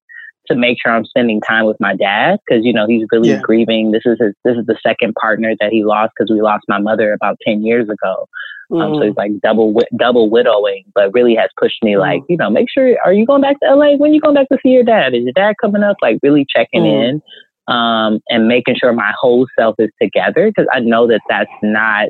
to 0.47 0.55
make 0.55 0.77
sure 0.81 0.91
I'm 0.91 1.05
spending 1.05 1.41
time 1.41 1.65
with 1.65 1.77
my 1.79 1.95
dad 1.95 2.39
because 2.45 2.63
you 2.63 2.73
know 2.73 2.85
he's 2.87 3.07
really 3.11 3.29
yeah. 3.29 3.41
grieving. 3.41 3.91
This 3.91 4.03
is 4.05 4.17
his, 4.19 4.33
this 4.43 4.57
is 4.57 4.65
the 4.65 4.77
second 4.85 5.15
partner 5.15 5.55
that 5.59 5.71
he 5.71 5.83
lost 5.83 6.13
because 6.15 6.31
we 6.31 6.41
lost 6.41 6.65
my 6.67 6.79
mother 6.79 7.13
about 7.13 7.37
ten 7.45 7.63
years 7.63 7.89
ago. 7.89 8.27
Um, 8.71 8.95
so 8.95 9.01
he's 9.03 9.15
like 9.15 9.31
double 9.41 9.79
double 9.97 10.29
widowing, 10.29 10.85
but 10.93 11.13
really 11.13 11.35
has 11.35 11.49
pushed 11.59 11.83
me 11.83 11.97
like 11.97 12.21
mm. 12.21 12.25
you 12.29 12.37
know 12.37 12.49
make 12.49 12.67
sure 12.69 12.97
are 13.05 13.13
you 13.13 13.25
going 13.25 13.41
back 13.41 13.59
to 13.61 13.75
LA? 13.75 13.95
When 13.95 14.13
you 14.13 14.21
going 14.21 14.35
back 14.35 14.49
to 14.49 14.57
see 14.63 14.69
your 14.69 14.83
dad? 14.83 15.13
Is 15.13 15.23
your 15.23 15.33
dad 15.33 15.55
coming 15.61 15.83
up? 15.83 15.97
Like 16.01 16.19
really 16.23 16.45
checking 16.49 16.83
mm. 16.83 17.09
in 17.09 17.21
um, 17.67 18.19
and 18.29 18.47
making 18.47 18.75
sure 18.75 18.93
my 18.93 19.11
whole 19.19 19.47
self 19.57 19.75
is 19.79 19.89
together 20.01 20.47
because 20.47 20.67
I 20.73 20.79
know 20.79 21.07
that 21.07 21.21
that's 21.29 21.51
not 21.63 22.09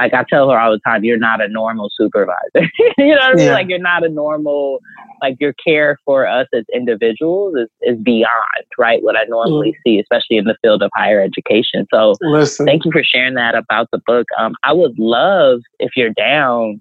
like 0.00 0.14
I 0.14 0.24
tell 0.28 0.50
her 0.50 0.58
all 0.58 0.72
the 0.72 0.80
time, 0.80 1.04
you're 1.04 1.18
not 1.18 1.40
a 1.40 1.48
normal 1.48 1.88
supervisor. 1.96 2.40
you 2.98 3.14
know 3.14 3.16
what 3.16 3.22
I 3.22 3.34
mean? 3.34 3.46
Yeah. 3.46 3.52
Like 3.52 3.68
you're 3.68 3.78
not 3.78 4.04
a 4.04 4.08
normal, 4.08 4.80
like 5.20 5.36
your 5.38 5.52
care 5.64 5.98
for 6.04 6.26
us 6.26 6.48
as 6.54 6.64
individuals 6.74 7.54
is, 7.56 7.68
is 7.82 8.02
beyond, 8.02 8.64
right? 8.78 9.02
What 9.02 9.16
I 9.16 9.24
normally 9.24 9.72
mm. 9.72 9.76
see, 9.84 10.00
especially 10.00 10.38
in 10.38 10.44
the 10.44 10.56
field 10.62 10.82
of 10.82 10.90
higher 10.94 11.20
education. 11.20 11.86
So 11.92 12.14
Listen. 12.20 12.66
thank 12.66 12.84
you 12.84 12.90
for 12.90 13.02
sharing 13.04 13.34
that 13.34 13.54
about 13.54 13.88
the 13.92 14.00
book. 14.06 14.26
Um, 14.38 14.54
I 14.64 14.72
would 14.72 14.98
love 14.98 15.60
if 15.78 15.92
you're 15.96 16.10
down 16.10 16.80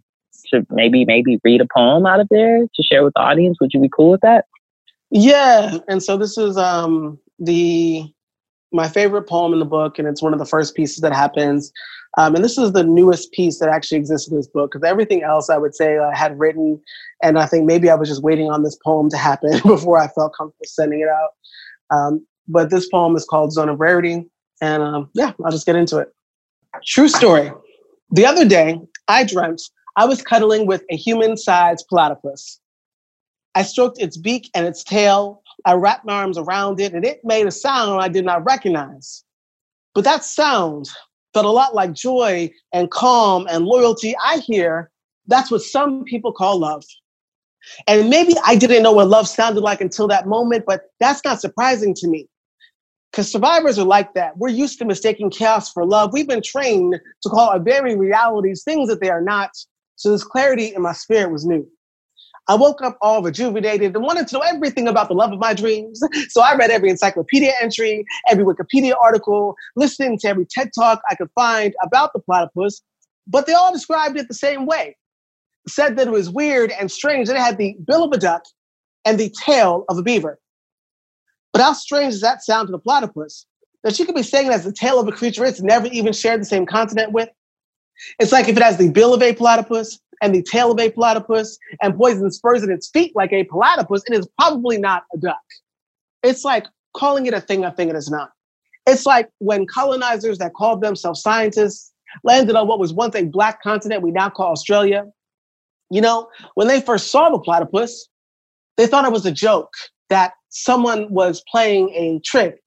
to 0.52 0.66
maybe, 0.72 1.06
maybe 1.06 1.40
read 1.44 1.62
a 1.62 1.68
poem 1.74 2.06
out 2.06 2.20
of 2.20 2.28
there 2.32 2.60
to 2.62 2.84
share 2.84 3.04
with 3.04 3.14
the 3.16 3.22
audience. 3.22 3.58
Would 3.62 3.72
you 3.74 3.82
be 3.82 3.90
cool 3.96 4.12
with 4.12 4.22
that? 4.22 4.46
Yeah. 5.12 5.78
And 5.88 6.02
so 6.02 6.18
this 6.18 6.38
is, 6.38 6.58
um, 6.58 7.20
the 7.42 8.06
my 8.72 8.88
favorite 8.88 9.24
poem 9.24 9.52
in 9.52 9.60
the 9.60 9.66
book, 9.66 10.00
and 10.00 10.08
it's 10.08 10.22
one 10.22 10.32
of 10.32 10.40
the 10.40 10.46
first 10.46 10.76
pieces 10.76 11.02
that 11.02 11.14
happens. 11.14 11.74
Um, 12.18 12.36
and 12.36 12.44
this 12.44 12.58
is 12.58 12.72
the 12.72 12.84
newest 12.84 13.32
piece 13.32 13.60
that 13.60 13.70
actually 13.70 13.98
exists 13.98 14.30
in 14.30 14.38
this 14.38 14.48
book 14.48 14.72
because 14.72 14.88
everything 14.88 15.24
else 15.24 15.50
I 15.50 15.58
would 15.58 15.76
say 15.76 15.98
I 15.98 16.16
had 16.16 16.40
written, 16.40 16.82
and 17.22 17.38
I 17.38 17.46
think 17.46 17.66
maybe 17.66 17.90
I 17.90 17.96
was 17.96 18.08
just 18.08 18.24
waiting 18.24 18.50
on 18.50 18.64
this 18.64 18.78
poem 18.84 19.10
to 19.10 19.18
happen 19.18 19.60
before 19.66 19.98
I 19.98 20.08
felt 20.08 20.34
comfortable 20.38 20.66
sending 20.66 21.02
it 21.02 21.10
out. 21.10 21.32
Um, 21.90 22.26
but 22.48 22.70
this 22.70 22.88
poem 22.90 23.16
is 23.16 23.26
called 23.26 23.52
Zone 23.52 23.70
of 23.70 23.80
Rarity, 23.80 24.30
and 24.62 24.84
um, 24.84 25.10
yeah, 25.14 25.34
I'll 25.44 25.52
just 25.52 25.66
get 25.66 25.76
into 25.76 25.98
it. 25.98 26.14
True 26.86 27.10
story. 27.10 27.52
The 28.12 28.26
other 28.26 28.46
day, 28.46 28.80
I 29.08 29.24
dreamt 29.24 29.62
I 29.98 30.06
was 30.06 30.22
cuddling 30.22 30.68
with 30.68 30.84
a 30.90 30.96
human-sized 30.96 31.86
platypus. 31.90 32.60
I 33.56 33.64
stroked 33.64 34.02
its 34.02 34.18
beak 34.18 34.50
and 34.56 34.66
its 34.66 34.84
tail 34.84 35.41
I 35.66 35.74
wrapped 35.74 36.06
my 36.06 36.14
arms 36.14 36.38
around 36.38 36.80
it 36.80 36.94
and 36.94 37.06
it 37.06 37.22
made 37.24 37.48
a 37.48 37.52
sound 37.52 38.02
I 38.02 38.08
did 38.08 38.26
not 38.26 38.46
recognize. 38.46 39.24
But 39.94 40.04
that 40.06 40.24
sound 40.24 40.90
felt 41.34 41.46
a 41.46 41.50
lot 41.50 41.76
like 41.76 41.94
joy 41.94 42.50
and 42.74 42.90
calm 42.92 43.48
and 43.50 43.66
loyalty. 43.66 44.16
I 44.24 44.38
hear 44.40 44.92
that's 45.28 45.52
what 45.52 45.62
some 45.62 46.04
people 46.04 46.32
call 46.32 46.60
love. 46.60 46.84
And 47.88 48.10
maybe 48.10 48.36
I 48.46 48.56
didn't 48.56 48.84
know 48.84 48.92
what 48.92 49.08
love 49.08 49.28
sounded 49.28 49.62
like 49.62 49.82
until 49.82 50.08
that 50.08 50.28
moment, 50.28 50.66
but 50.66 50.86
that's 51.00 51.24
not 51.24 51.42
surprising 51.42 51.94
to 51.96 52.08
me. 52.08 52.28
Because 53.12 53.30
survivors 53.30 53.78
are 53.78 53.86
like 53.86 54.14
that. 54.14 54.38
We're 54.38 54.50
used 54.50 54.80
to 54.80 54.86
mistaking 54.86 55.30
chaos 55.30 55.72
for 55.72 55.86
love. 55.86 56.14
We've 56.14 56.28
been 56.28 56.42
trained 56.42 57.00
to 57.22 57.30
call 57.30 57.50
our 57.50 57.60
very 57.60 57.96
realities 57.96 58.64
things 58.64 58.88
that 58.90 59.02
they 59.02 59.10
are 59.10 59.22
not. 59.22 59.52
So 59.98 60.12
this 60.12 60.24
clarity 60.24 60.74
in 60.74 60.82
my 60.82 60.94
spirit 60.94 61.32
was 61.32 61.46
new. 61.46 61.70
I 62.48 62.56
woke 62.56 62.82
up 62.82 62.98
all 63.02 63.22
rejuvenated 63.22 63.96
and 63.96 64.04
wanted 64.04 64.28
to 64.30 64.36
know 64.36 64.42
everything 64.42 64.88
about 64.88 65.08
the 65.08 65.14
love 65.14 65.32
of 65.32 65.40
my 65.40 65.54
dreams. 65.54 66.02
So 66.30 66.42
I 66.42 66.56
read 66.56 66.72
every 66.72 66.90
encyclopedia 66.90 67.54
entry, 67.62 68.06
every 68.30 68.44
Wikipedia 68.44 68.94
article, 69.02 69.56
listening 69.76 70.18
to 70.20 70.28
every 70.28 70.46
TED 70.46 70.72
talk 70.74 71.02
I 71.10 71.16
could 71.16 71.30
find 71.36 71.74
about 71.84 72.14
the 72.14 72.20
platypus, 72.20 72.82
but 73.28 73.46
they 73.46 73.54
all 73.54 73.72
described 73.72 74.18
it 74.18 74.28
the 74.28 74.34
same 74.34 74.66
way. 74.66 74.98
Said 75.68 75.96
that 75.98 76.08
it 76.08 76.12
was 76.12 76.30
weird 76.30 76.72
and 76.72 76.92
strange 76.92 77.28
that 77.28 77.36
it 77.36 77.42
had 77.42 77.58
the 77.58 77.76
bill 77.86 78.04
of 78.04 78.12
a 78.12 78.18
duck 78.18 78.44
and 79.06 79.20
the 79.20 79.30
tail 79.30 79.86
of 79.90 79.98
a 79.98 80.02
beaver. 80.02 80.40
But 81.54 81.62
how 81.62 81.74
strange 81.74 82.14
does 82.14 82.22
that 82.22 82.44
sound 82.44 82.68
to 82.68 82.72
the 82.72 82.80
platypus? 82.80 83.46
That 83.84 83.96
she 83.96 84.06
could 84.06 84.16
be 84.16 84.24
saying 84.24 84.48
it 84.48 84.54
as 84.54 84.64
the 84.64 84.74
tail 84.74 85.00
of 85.00 85.08
a 85.08 85.12
creature 85.12 85.46
it's 85.46 85.62
never 85.62 85.88
even 85.88 86.14
shared 86.14 86.42
the 86.42 86.46
same 86.46 86.66
continent 86.66 87.12
with? 87.12 87.30
It's 88.20 88.32
like 88.32 88.48
if 88.48 88.58
it 88.58 88.64
has 88.64 88.78
the 88.78 88.90
bill 88.90 89.14
of 89.14 89.22
a 89.22 89.34
platypus 89.34 90.00
and 90.22 90.34
the 90.34 90.44
tail 90.44 90.72
of 90.72 90.80
a 90.80 90.92
platypus 90.92 91.58
and 91.82 91.98
poison 91.98 92.32
spurs 92.32 92.64
in 92.64 92.72
its 92.72 92.90
feet 92.90 93.12
like 93.16 93.34
a 93.34 93.44
platypus, 93.46 94.04
it 94.08 94.18
is 94.18 94.28
probably 94.40 94.78
not 94.78 95.04
a 95.14 95.18
duck. 95.18 95.42
It's 96.24 96.46
like 96.46 96.66
calling 96.96 97.26
it 97.26 97.34
a 97.34 97.42
thing 97.42 97.66
a 97.66 97.72
thing 97.72 97.90
it 97.90 97.96
is 97.96 98.10
not. 98.10 98.32
It's 98.88 99.06
like 99.06 99.30
when 99.40 99.66
colonizers 99.68 100.38
that 100.40 100.54
called 100.54 100.82
themselves 100.82 101.22
scientists 101.22 101.92
landed 102.24 102.56
on 102.56 102.68
what 102.68 102.80
was 102.80 102.94
once 102.94 103.16
a 103.16 103.24
black 103.24 103.62
continent 103.62 104.02
we 104.02 104.12
now 104.12 104.30
call 104.30 104.52
Australia. 104.52 105.06
You 105.90 106.02
know, 106.02 106.30
when 106.56 106.68
they 106.68 106.82
first 106.82 107.12
saw 107.12 107.30
the 107.30 107.40
platypus, 107.40 108.08
they 108.78 108.88
thought 108.88 109.06
it 109.06 109.12
was 109.12 109.26
a 109.26 109.32
joke 109.32 109.74
that 110.10 110.34
someone 110.50 111.12
was 111.12 111.44
playing 111.50 111.90
a 111.90 112.20
trick. 112.24 112.60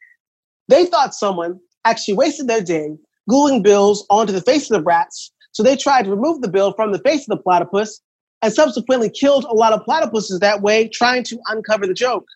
They 0.69 0.87
thought 0.87 1.15
someone 1.15 1.61
actually 1.85 2.15
wasted 2.15 2.49
their 2.49 2.63
day 2.63 2.97
gluing 3.29 3.63
bills 3.63 4.07
onto 4.11 4.33
the 4.33 4.41
face 4.41 4.71
of 4.71 4.77
the 4.77 4.83
rats 4.83 5.33
so 5.55 5.63
they 5.63 5.77
tried 5.77 6.05
to 6.05 6.11
remove 6.11 6.43
the 6.43 6.49
bill 6.49 6.73
from 6.73 6.91
the 6.93 6.99
face 6.99 7.23
of 7.23 7.39
the 7.39 7.43
platypus 7.43 8.01
and 8.43 8.53
subsequently 8.53 9.09
killed 9.09 9.45
a 9.45 9.55
lot 9.55 9.73
of 9.73 9.85
platypuses 9.87 10.41
that 10.41 10.61
way, 10.61 10.89
trying 10.89 11.23
to 11.23 11.39
uncover 11.47 11.87
the 11.87 11.95
joke. 11.95 12.27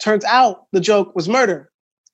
Turns 0.00 0.24
out 0.24 0.66
the 0.72 0.80
joke 0.80 1.14
was 1.14 1.28
murder 1.28 1.70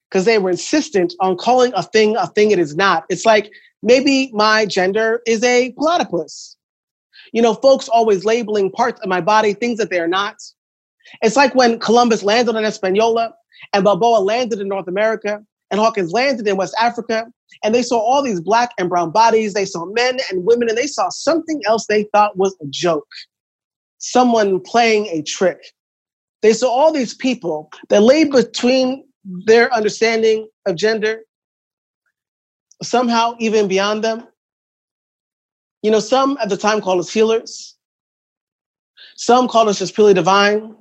because 0.09 0.24
they 0.24 0.38
were 0.38 0.51
insistent 0.51 1.12
on 1.20 1.36
calling 1.36 1.72
a 1.76 1.82
thing 1.82 2.16
a 2.16 2.26
thing 2.28 2.51
it 2.51 2.59
is 2.59 2.74
not. 2.74 3.05
It's 3.11 3.26
like 3.26 3.53
maybe 3.82 4.30
my 4.32 4.64
gender 4.64 5.20
is 5.26 5.44
a 5.44 5.72
platypus. 5.72 6.57
You 7.32 7.42
know, 7.42 7.55
folks 7.55 7.88
always 7.88 8.24
labeling 8.24 8.72
parts 8.72 9.01
of 9.03 9.09
my 9.09 9.20
body 9.20 9.53
things 9.53 9.78
that 9.78 9.90
they 9.90 10.01
are 10.01 10.09
not. 10.09 10.36
It's 11.22 11.36
like 11.36 11.55
when 11.55 11.78
Columbus 11.78 12.22
landed 12.22 12.57
on 12.57 12.64
Hispaniola 12.64 13.34
and 13.74 13.84
Balboa 13.84 14.20
landed 14.20 14.61
in 14.61 14.68
North 14.68 14.88
America 14.88 15.44
and 15.71 15.81
Hawkins 15.81 16.12
landed 16.12 16.47
in 16.47 16.57
West 16.57 16.75
Africa, 16.81 17.27
and 17.62 17.75
they 17.75 17.83
saw 17.83 17.99
all 17.99 18.23
these 18.23 18.41
black 18.41 18.71
and 18.79 18.89
brown 18.89 19.11
bodies. 19.11 19.55
They 19.55 19.64
saw 19.64 19.87
men 19.87 20.18
and 20.31 20.45
women, 20.45 20.68
and 20.68 20.79
they 20.79 20.87
saw 20.87 21.09
something 21.11 21.61
else 21.66 21.87
they 21.87 22.05
thought 22.12 22.37
was 22.37 22.57
a 22.62 22.66
joke 22.68 23.07
someone 24.01 24.61
playing 24.61 25.07
a 25.07 25.23
trick. 25.23 25.59
They 26.43 26.53
saw 26.53 26.71
all 26.71 26.93
these 26.93 27.14
people 27.14 27.71
that 27.91 28.03
lay 28.03 28.25
between 28.25 29.05
their 29.25 29.73
understanding 29.73 30.49
of 30.66 30.75
gender, 30.75 31.21
somehow 32.83 33.37
even 33.39 33.68
beyond 33.68 34.03
them. 34.03 34.27
You 35.83 35.91
know, 35.91 36.01
some 36.01 36.37
at 36.43 36.49
the 36.49 36.57
time 36.57 36.81
called 36.81 36.99
us 36.99 37.12
healers, 37.12 37.77
some 39.16 39.49
called 39.49 39.68
us 39.68 39.79
just 39.79 39.95
purely 39.95 40.14
divine. 40.14 40.75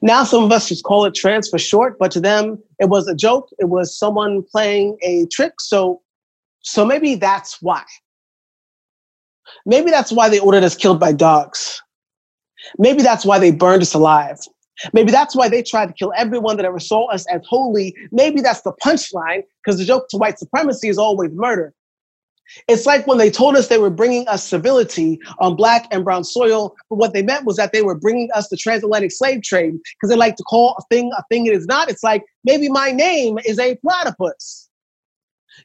Now, 0.00 0.24
some 0.24 0.44
of 0.44 0.52
us 0.52 0.68
just 0.68 0.84
call 0.84 1.04
it 1.04 1.14
trans 1.14 1.48
for 1.48 1.58
short, 1.58 1.98
but 1.98 2.10
to 2.12 2.20
them, 2.20 2.62
it 2.78 2.88
was 2.88 3.08
a 3.08 3.14
joke. 3.14 3.48
It 3.58 3.68
was 3.68 3.96
someone 3.96 4.42
playing 4.50 4.96
a 5.02 5.26
trick. 5.26 5.54
So, 5.60 6.00
so 6.60 6.84
maybe 6.84 7.16
that's 7.16 7.60
why. 7.60 7.82
Maybe 9.66 9.90
that's 9.90 10.12
why 10.12 10.28
they 10.28 10.38
ordered 10.38 10.62
us 10.62 10.76
killed 10.76 11.00
by 11.00 11.12
dogs. 11.12 11.82
Maybe 12.78 13.02
that's 13.02 13.24
why 13.24 13.38
they 13.38 13.50
burned 13.50 13.82
us 13.82 13.94
alive. 13.94 14.38
Maybe 14.92 15.10
that's 15.10 15.36
why 15.36 15.48
they 15.48 15.62
tried 15.62 15.86
to 15.86 15.92
kill 15.92 16.12
everyone 16.16 16.56
that 16.56 16.64
ever 16.64 16.78
saw 16.78 17.06
us 17.10 17.26
as 17.26 17.42
holy. 17.46 17.94
Maybe 18.10 18.40
that's 18.40 18.62
the 18.62 18.72
punchline, 18.84 19.42
because 19.64 19.78
the 19.78 19.84
joke 19.84 20.08
to 20.10 20.16
white 20.16 20.38
supremacy 20.38 20.88
is 20.88 20.98
always 20.98 21.30
murder. 21.32 21.74
It's 22.68 22.86
like 22.86 23.06
when 23.06 23.18
they 23.18 23.30
told 23.30 23.56
us 23.56 23.68
they 23.68 23.78
were 23.78 23.90
bringing 23.90 24.26
us 24.28 24.46
civility 24.46 25.18
on 25.38 25.56
black 25.56 25.86
and 25.90 26.04
brown 26.04 26.24
soil, 26.24 26.74
but 26.90 26.96
what 26.96 27.12
they 27.12 27.22
meant 27.22 27.46
was 27.46 27.56
that 27.56 27.72
they 27.72 27.82
were 27.82 27.94
bringing 27.94 28.30
us 28.32 28.48
the 28.48 28.56
transatlantic 28.56 29.12
slave 29.12 29.42
trade 29.42 29.74
because 29.74 30.10
they 30.10 30.16
like 30.16 30.36
to 30.36 30.42
call 30.44 30.76
a 30.78 30.82
thing 30.94 31.10
a 31.16 31.22
thing 31.30 31.46
it 31.46 31.54
is 31.54 31.66
not. 31.66 31.90
It's 31.90 32.02
like 32.02 32.24
maybe 32.44 32.68
my 32.68 32.90
name 32.90 33.38
is 33.44 33.58
a 33.58 33.76
platypus. 33.76 34.68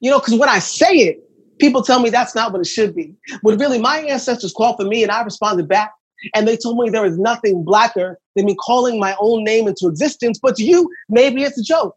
You 0.02 0.12
know, 0.12 0.20
because 0.20 0.36
when 0.36 0.50
I 0.50 0.60
say 0.60 0.94
it, 0.94 1.24
people 1.60 1.82
tell 1.82 2.00
me 2.00 2.10
that's 2.10 2.36
not 2.36 2.52
what 2.52 2.62
it 2.62 2.68
should 2.68 2.96
be. 2.96 3.16
But 3.44 3.60
really, 3.60 3.80
my 3.80 4.00
ancestors 4.00 4.54
called 4.54 4.78
for 4.78 4.86
me 4.86 5.04
and 5.04 5.12
I 5.12 5.22
responded 5.24 5.68
back. 5.68 5.92
And 6.34 6.48
they 6.48 6.58
told 6.58 6.78
me 6.80 6.90
there 6.90 7.04
was 7.04 7.18
nothing 7.18 7.64
blacker 7.64 8.20
than 8.36 8.46
me 8.46 8.56
calling 8.56 9.00
my 9.00 9.16
own 9.20 9.44
name 9.44 9.68
into 9.68 9.88
existence. 9.88 10.40
But 10.42 10.56
to 10.56 10.64
you, 10.64 10.90
maybe 11.10 11.44
it's 11.44 11.60
a 11.60 11.64
joke. 11.64 11.94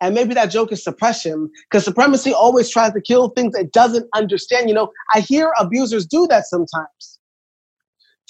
And 0.00 0.14
maybe 0.14 0.32
that 0.34 0.46
joke 0.46 0.72
is 0.72 0.82
suppression, 0.82 1.50
because 1.68 1.84
supremacy 1.84 2.32
always 2.32 2.70
tries 2.70 2.92
to 2.92 3.00
kill 3.00 3.28
things 3.30 3.54
it 3.54 3.72
doesn't 3.72 4.08
understand. 4.14 4.68
You 4.68 4.74
know, 4.74 4.90
I 5.14 5.20
hear 5.20 5.52
abusers 5.58 6.06
do 6.06 6.26
that 6.28 6.46
sometimes. 6.46 7.18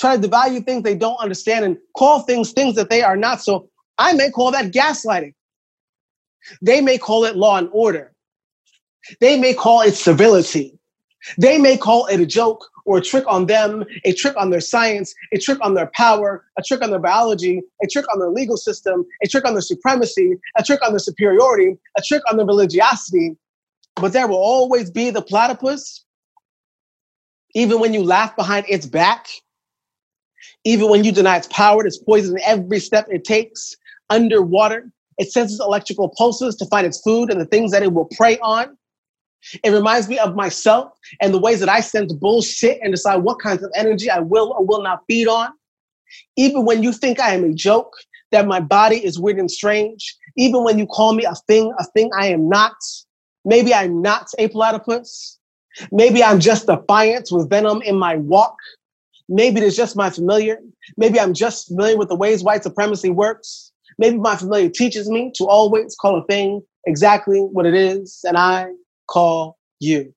Try 0.00 0.16
to 0.16 0.28
devalue 0.28 0.64
things 0.64 0.82
they 0.82 0.96
don't 0.96 1.20
understand 1.20 1.64
and 1.64 1.76
call 1.96 2.20
things 2.20 2.52
things 2.52 2.74
that 2.74 2.90
they 2.90 3.02
are 3.02 3.16
not. 3.16 3.40
So 3.40 3.68
I 3.98 4.14
may 4.14 4.30
call 4.30 4.50
that 4.50 4.72
gaslighting. 4.72 5.34
They 6.62 6.80
may 6.80 6.98
call 6.98 7.24
it 7.24 7.36
law 7.36 7.56
and 7.56 7.68
order. 7.72 8.12
They 9.20 9.38
may 9.38 9.54
call 9.54 9.82
it 9.82 9.94
civility. 9.94 10.78
They 11.38 11.58
may 11.58 11.76
call 11.76 12.06
it 12.06 12.18
a 12.18 12.26
joke 12.26 12.66
or 12.90 12.98
a 12.98 13.00
trick 13.00 13.24
on 13.28 13.46
them, 13.46 13.84
a 14.04 14.12
trick 14.12 14.36
on 14.36 14.50
their 14.50 14.60
science, 14.60 15.14
a 15.32 15.38
trick 15.38 15.58
on 15.60 15.74
their 15.74 15.88
power, 15.94 16.44
a 16.58 16.62
trick 16.66 16.82
on 16.82 16.90
their 16.90 16.98
biology, 16.98 17.62
a 17.84 17.86
trick 17.86 18.04
on 18.12 18.18
their 18.18 18.30
legal 18.30 18.56
system, 18.56 19.04
a 19.22 19.28
trick 19.28 19.44
on 19.44 19.54
their 19.54 19.62
supremacy, 19.62 20.32
a 20.58 20.64
trick 20.64 20.80
on 20.84 20.90
their 20.90 20.98
superiority, 20.98 21.76
a 21.96 22.02
trick 22.02 22.20
on 22.28 22.36
their 22.36 22.44
religiosity. 22.44 23.36
But 23.94 24.12
there 24.12 24.26
will 24.26 24.42
always 24.42 24.90
be 24.90 25.10
the 25.10 25.22
platypus, 25.22 26.04
even 27.54 27.78
when 27.78 27.94
you 27.94 28.02
laugh 28.02 28.34
behind 28.34 28.66
its 28.68 28.86
back, 28.86 29.28
even 30.64 30.90
when 30.90 31.04
you 31.04 31.12
deny 31.12 31.36
its 31.36 31.46
power, 31.46 31.86
its 31.86 31.96
poison 31.96 32.38
in 32.38 32.42
every 32.44 32.80
step 32.80 33.06
it 33.08 33.22
takes 33.22 33.76
underwater. 34.08 34.90
It 35.16 35.30
senses 35.30 35.60
electrical 35.60 36.08
pulses 36.08 36.56
to 36.56 36.66
find 36.66 36.88
its 36.88 37.00
food 37.00 37.30
and 37.30 37.40
the 37.40 37.44
things 37.44 37.70
that 37.70 37.84
it 37.84 37.92
will 37.92 38.08
prey 38.16 38.36
on. 38.40 38.76
It 39.64 39.70
reminds 39.70 40.08
me 40.08 40.18
of 40.18 40.36
myself 40.36 40.92
and 41.20 41.32
the 41.32 41.38
ways 41.38 41.60
that 41.60 41.68
I 41.68 41.80
sense 41.80 42.12
bullshit 42.12 42.78
and 42.82 42.92
decide 42.92 43.16
what 43.16 43.40
kinds 43.40 43.62
of 43.62 43.70
energy 43.74 44.10
I 44.10 44.20
will 44.20 44.52
or 44.52 44.64
will 44.64 44.82
not 44.82 45.02
feed 45.06 45.28
on. 45.28 45.50
Even 46.36 46.64
when 46.64 46.82
you 46.82 46.92
think 46.92 47.20
I 47.20 47.34
am 47.34 47.44
a 47.44 47.54
joke, 47.54 47.94
that 48.32 48.46
my 48.46 48.60
body 48.60 49.04
is 49.04 49.18
weird 49.18 49.38
and 49.38 49.50
strange, 49.50 50.16
even 50.36 50.62
when 50.62 50.78
you 50.78 50.86
call 50.86 51.14
me 51.14 51.24
a 51.24 51.34
thing, 51.34 51.72
a 51.78 51.84
thing 51.84 52.10
I 52.16 52.26
am 52.26 52.48
not, 52.48 52.74
maybe 53.44 53.74
I'm 53.74 54.00
not 54.02 54.28
a 54.38 54.48
platypus. 54.48 55.38
Maybe 55.92 56.22
I'm 56.22 56.40
just 56.40 56.66
defiant 56.66 57.28
with 57.30 57.48
venom 57.48 57.82
in 57.82 57.96
my 57.96 58.16
walk. 58.16 58.56
Maybe 59.28 59.60
it's 59.60 59.76
just 59.76 59.96
my 59.96 60.10
familiar. 60.10 60.58
Maybe 60.96 61.18
I'm 61.20 61.34
just 61.34 61.68
familiar 61.68 61.96
with 61.96 62.08
the 62.08 62.16
ways 62.16 62.42
white 62.42 62.64
supremacy 62.64 63.10
works. 63.10 63.72
Maybe 63.98 64.16
my 64.16 64.36
familiar 64.36 64.68
teaches 64.68 65.08
me 65.08 65.30
to 65.36 65.46
always 65.46 65.94
call 65.94 66.18
a 66.18 66.24
thing 66.26 66.62
exactly 66.86 67.40
what 67.40 67.66
it 67.66 67.74
is, 67.74 68.20
and 68.24 68.36
I 68.36 68.70
call 69.10 69.58
you? 69.80 70.14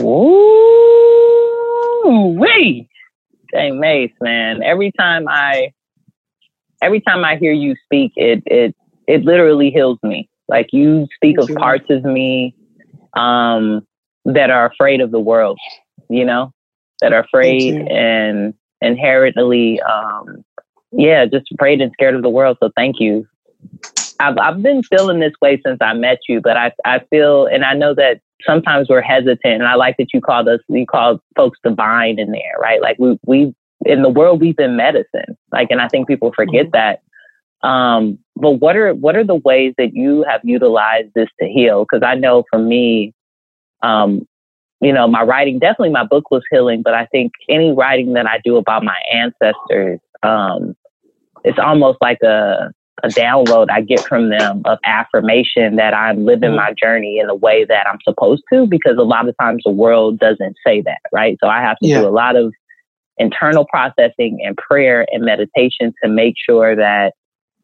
Ooh, 0.00 0.36
wee. 2.38 2.88
Dang 3.52 3.80
Mase, 3.80 4.12
man. 4.20 4.62
Every 4.62 4.92
time 4.92 5.26
I 5.28 5.72
every 6.82 7.00
time 7.00 7.24
I 7.24 7.36
hear 7.36 7.52
you 7.52 7.74
speak, 7.84 8.12
it 8.16 8.42
it 8.46 8.76
it 9.06 9.24
literally 9.24 9.70
heals 9.70 9.98
me. 10.02 10.28
Like 10.48 10.68
you 10.72 11.06
speak 11.14 11.36
Thank 11.36 11.50
of 11.50 11.56
you. 11.56 11.56
parts 11.56 11.86
of 11.90 12.04
me 12.04 12.54
um 13.16 13.86
that 14.24 14.50
are 14.50 14.66
afraid 14.66 15.00
of 15.00 15.10
the 15.10 15.20
world, 15.20 15.58
you 16.08 16.24
know, 16.24 16.52
that 17.00 17.12
are 17.12 17.20
afraid 17.20 17.74
and 17.74 18.54
inherently 18.80 19.80
um 19.82 20.44
yeah, 20.96 21.26
just 21.26 21.50
afraid 21.52 21.80
and 21.80 21.92
scared 21.92 22.14
of 22.14 22.22
the 22.22 22.28
world. 22.28 22.58
So 22.60 22.70
thank 22.76 23.00
you 23.00 23.26
I've 24.24 24.38
I've 24.38 24.62
been 24.62 24.82
feeling 24.82 25.20
this 25.20 25.34
way 25.40 25.60
since 25.64 25.78
I 25.80 25.92
met 25.92 26.18
you, 26.28 26.40
but 26.40 26.56
I 26.56 26.72
I 26.84 27.00
feel 27.10 27.46
and 27.46 27.64
I 27.64 27.74
know 27.74 27.94
that 27.94 28.20
sometimes 28.46 28.88
we're 28.88 29.02
hesitant, 29.02 29.40
and 29.44 29.66
I 29.66 29.74
like 29.74 29.96
that 29.98 30.12
you 30.14 30.20
called 30.20 30.48
us 30.48 30.60
you 30.68 30.86
called 30.86 31.20
folks 31.36 31.58
divine 31.62 32.18
in 32.18 32.30
there, 32.30 32.54
right? 32.60 32.80
Like 32.80 32.96
we 32.98 33.18
we 33.26 33.54
in 33.84 34.02
the 34.02 34.08
world 34.08 34.40
we've 34.40 34.56
been 34.56 34.76
medicine, 34.76 35.36
like, 35.52 35.68
and 35.70 35.80
I 35.80 35.88
think 35.88 36.08
people 36.08 36.32
forget 36.34 36.66
mm-hmm. 36.66 36.70
that. 36.72 37.00
Um, 37.66 38.18
but 38.36 38.52
what 38.52 38.76
are 38.76 38.94
what 38.94 39.16
are 39.16 39.24
the 39.24 39.36
ways 39.36 39.74
that 39.78 39.94
you 39.94 40.24
have 40.28 40.40
utilized 40.44 41.12
this 41.14 41.28
to 41.40 41.46
heal? 41.46 41.84
Because 41.84 42.04
I 42.06 42.14
know 42.14 42.44
for 42.50 42.58
me, 42.58 43.12
um, 43.82 44.26
you 44.80 44.92
know, 44.92 45.06
my 45.06 45.22
writing 45.22 45.58
definitely 45.58 45.90
my 45.90 46.04
book 46.04 46.30
was 46.30 46.42
healing, 46.50 46.82
but 46.82 46.94
I 46.94 47.06
think 47.06 47.32
any 47.48 47.72
writing 47.72 48.14
that 48.14 48.26
I 48.26 48.40
do 48.44 48.56
about 48.56 48.84
my 48.84 48.98
ancestors, 49.12 50.00
um, 50.22 50.76
it's 51.44 51.58
almost 51.58 51.98
like 52.00 52.18
a 52.22 52.72
a 53.02 53.08
download 53.08 53.66
I 53.70 53.80
get 53.80 54.00
from 54.00 54.30
them 54.30 54.62
of 54.64 54.78
affirmation 54.84 55.76
that 55.76 55.94
I'm 55.94 56.24
living 56.24 56.50
mm-hmm. 56.50 56.56
my 56.56 56.72
journey 56.72 57.18
in 57.18 57.26
the 57.26 57.34
way 57.34 57.64
that 57.64 57.86
I'm 57.86 57.98
supposed 58.02 58.42
to, 58.52 58.66
because 58.66 58.96
a 58.98 59.02
lot 59.02 59.28
of 59.28 59.34
times 59.40 59.62
the 59.64 59.72
world 59.72 60.18
doesn't 60.18 60.56
say 60.64 60.80
that, 60.82 61.00
right? 61.12 61.36
So 61.42 61.48
I 61.48 61.60
have 61.60 61.76
to 61.78 61.88
yeah. 61.88 62.00
do 62.00 62.08
a 62.08 62.10
lot 62.10 62.36
of 62.36 62.52
internal 63.18 63.66
processing 63.66 64.40
and 64.44 64.56
prayer 64.56 65.06
and 65.10 65.24
meditation 65.24 65.92
to 66.02 66.08
make 66.08 66.34
sure 66.38 66.76
that 66.76 67.14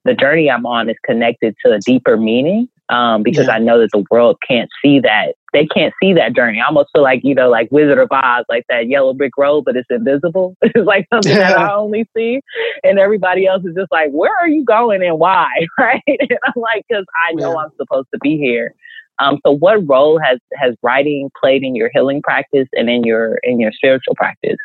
the 0.04 0.14
journey 0.14 0.50
I'm 0.50 0.66
on 0.66 0.88
is 0.88 0.96
connected 1.04 1.54
to 1.64 1.72
a 1.72 1.78
deeper 1.78 2.16
meaning 2.16 2.68
um, 2.90 3.22
because 3.22 3.46
yeah. 3.46 3.54
I 3.54 3.58
know 3.58 3.78
that 3.80 3.90
the 3.92 4.04
world 4.10 4.36
can't 4.46 4.68
see 4.82 5.00
that. 5.00 5.34
They 5.52 5.66
can't 5.66 5.94
see 6.02 6.12
that 6.14 6.34
journey. 6.34 6.60
I 6.60 6.66
almost 6.66 6.90
feel 6.92 7.02
like, 7.02 7.20
you 7.22 7.34
know, 7.34 7.48
like 7.48 7.70
Wizard 7.70 7.98
of 7.98 8.08
Oz, 8.10 8.44
like 8.48 8.64
that 8.68 8.88
yellow 8.88 9.14
brick 9.14 9.32
road, 9.38 9.64
but 9.64 9.76
it's 9.76 9.88
invisible. 9.90 10.56
it's 10.62 10.86
like 10.86 11.06
something 11.12 11.32
yeah. 11.32 11.50
that 11.50 11.58
I 11.58 11.74
only 11.74 12.08
see. 12.16 12.40
And 12.82 12.98
everybody 12.98 13.46
else 13.46 13.62
is 13.64 13.74
just 13.76 13.92
like, 13.92 14.10
where 14.10 14.36
are 14.36 14.48
you 14.48 14.64
going 14.64 15.02
and 15.02 15.18
why? 15.18 15.48
Right. 15.78 16.02
And 16.06 16.38
I'm 16.44 16.52
like, 16.56 16.84
because 16.88 17.06
I 17.28 17.32
know 17.32 17.52
yeah. 17.52 17.64
I'm 17.64 17.70
supposed 17.76 18.08
to 18.12 18.18
be 18.20 18.36
here. 18.36 18.74
Um, 19.18 19.38
so 19.44 19.52
what 19.52 19.86
role 19.88 20.18
has 20.18 20.38
has 20.54 20.74
writing 20.82 21.30
played 21.40 21.62
in 21.62 21.74
your 21.74 21.90
healing 21.92 22.20
practice 22.22 22.68
and 22.72 22.90
in 22.90 23.04
your 23.04 23.38
in 23.42 23.60
your 23.60 23.72
spiritual 23.72 24.14
practice? 24.14 24.56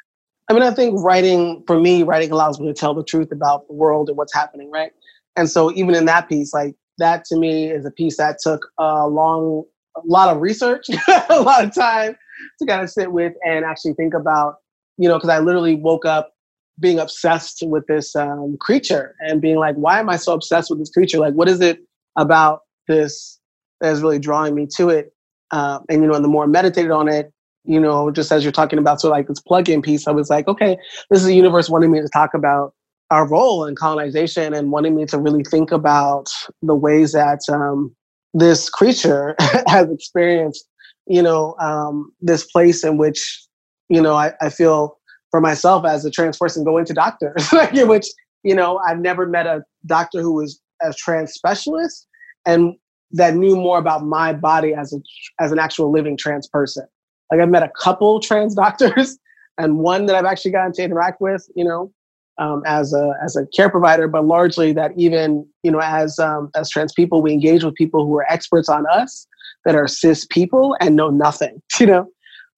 I 0.49 0.53
mean, 0.53 0.63
I 0.63 0.71
think 0.71 0.99
writing 1.01 1.63
for 1.67 1.79
me, 1.79 2.03
writing 2.03 2.31
allows 2.31 2.59
me 2.59 2.67
to 2.67 2.73
tell 2.73 2.93
the 2.93 3.03
truth 3.03 3.31
about 3.31 3.67
the 3.67 3.73
world 3.73 4.09
and 4.09 4.17
what's 4.17 4.33
happening, 4.33 4.71
right? 4.71 4.91
And 5.35 5.49
so 5.49 5.71
even 5.73 5.95
in 5.95 6.05
that 6.05 6.27
piece, 6.27 6.53
like 6.53 6.75
that 6.97 7.25
to 7.25 7.37
me 7.37 7.69
is 7.69 7.85
a 7.85 7.91
piece 7.91 8.17
that 8.17 8.37
took 8.41 8.67
a 8.77 9.07
long, 9.07 9.63
a 9.95 10.01
lot 10.05 10.33
of 10.33 10.41
research, 10.41 10.87
a 11.29 11.41
lot 11.41 11.63
of 11.63 11.73
time 11.73 12.15
to 12.59 12.65
kind 12.65 12.81
of 12.81 12.89
sit 12.89 13.11
with 13.11 13.33
and 13.45 13.65
actually 13.65 13.93
think 13.93 14.13
about, 14.13 14.55
you 14.97 15.07
know, 15.07 15.15
because 15.15 15.29
I 15.29 15.39
literally 15.39 15.75
woke 15.75 16.05
up 16.05 16.33
being 16.79 16.99
obsessed 16.99 17.63
with 17.65 17.87
this 17.87 18.15
um, 18.15 18.57
creature 18.59 19.15
and 19.19 19.41
being 19.41 19.57
like, 19.57 19.75
why 19.75 19.99
am 19.99 20.09
I 20.09 20.17
so 20.17 20.33
obsessed 20.33 20.69
with 20.69 20.79
this 20.79 20.89
creature? 20.89 21.19
Like, 21.19 21.33
what 21.33 21.47
is 21.47 21.61
it 21.61 21.79
about 22.17 22.61
this 22.87 23.39
that 23.81 23.93
is 23.93 24.01
really 24.01 24.19
drawing 24.19 24.55
me 24.55 24.67
to 24.77 24.89
it? 24.89 25.13
Uh, 25.51 25.79
and 25.89 26.01
you 26.01 26.07
know, 26.07 26.15
and 26.15 26.23
the 26.23 26.29
more 26.29 26.43
I 26.43 26.47
meditated 26.47 26.91
on 26.91 27.07
it, 27.07 27.31
you 27.63 27.79
know, 27.79 28.11
just 28.11 28.31
as 28.31 28.43
you're 28.43 28.51
talking 28.51 28.77
about, 28.77 29.01
so 29.01 29.09
like 29.09 29.27
this 29.27 29.39
plug-in 29.39 29.81
piece, 29.81 30.07
I 30.07 30.11
was 30.11 30.29
like, 30.29 30.47
okay, 30.47 30.77
this 31.09 31.21
is 31.21 31.25
the 31.25 31.35
universe 31.35 31.69
wanting 31.69 31.91
me 31.91 32.01
to 32.01 32.09
talk 32.09 32.33
about 32.33 32.73
our 33.11 33.27
role 33.27 33.65
in 33.65 33.75
colonization 33.75 34.53
and 34.53 34.71
wanting 34.71 34.95
me 34.95 35.05
to 35.05 35.17
really 35.19 35.43
think 35.43 35.71
about 35.71 36.29
the 36.61 36.75
ways 36.75 37.11
that 37.11 37.39
um, 37.49 37.95
this 38.33 38.69
creature 38.69 39.35
has 39.67 39.89
experienced, 39.91 40.67
you 41.07 41.21
know, 41.21 41.55
um, 41.59 42.11
this 42.21 42.45
place 42.45 42.83
in 42.83 42.97
which, 42.97 43.45
you 43.89 44.01
know, 44.01 44.15
I, 44.15 44.33
I, 44.41 44.49
feel 44.49 44.97
for 45.29 45.39
myself 45.39 45.85
as 45.85 46.03
a 46.03 46.11
trans 46.11 46.37
person 46.37 46.63
going 46.63 46.85
to 46.85 46.93
doctors, 46.93 47.47
which, 47.73 48.07
you 48.43 48.55
know, 48.55 48.79
I've 48.79 48.99
never 48.99 49.27
met 49.27 49.45
a 49.45 49.63
doctor 49.85 50.21
who 50.21 50.33
was 50.33 50.59
a 50.81 50.93
trans 50.93 51.33
specialist 51.33 52.07
and 52.45 52.73
that 53.11 53.35
knew 53.35 53.55
more 53.55 53.77
about 53.77 54.03
my 54.03 54.33
body 54.33 54.73
as 54.73 54.93
a 54.93 54.97
as 55.39 55.51
an 55.51 55.59
actual 55.59 55.91
living 55.91 56.17
trans 56.17 56.47
person. 56.47 56.85
Like 57.31 57.39
I've 57.39 57.49
met 57.49 57.63
a 57.63 57.71
couple 57.79 58.19
trans 58.19 58.55
doctors 58.55 59.17
and 59.57 59.79
one 59.79 60.05
that 60.07 60.15
I've 60.15 60.25
actually 60.25 60.51
gotten 60.51 60.73
to 60.73 60.83
interact 60.83 61.21
with, 61.21 61.47
you 61.55 61.63
know, 61.63 61.91
um, 62.37 62.63
as 62.65 62.93
a 62.93 63.13
as 63.23 63.35
a 63.35 63.45
care 63.47 63.69
provider, 63.69 64.07
but 64.07 64.25
largely 64.25 64.73
that 64.73 64.91
even 64.97 65.47
you 65.63 65.71
know 65.71 65.79
as 65.79 66.19
um, 66.19 66.49
as 66.55 66.69
trans 66.69 66.93
people, 66.93 67.21
we 67.21 67.31
engage 67.31 67.63
with 67.63 67.75
people 67.75 68.05
who 68.05 68.17
are 68.17 68.25
experts 68.31 68.69
on 68.69 68.85
us 68.91 69.27
that 69.65 69.75
are 69.75 69.87
cis 69.87 70.25
people 70.29 70.75
and 70.79 70.95
know 70.95 71.09
nothing. 71.09 71.61
You 71.79 71.87
know, 71.87 72.07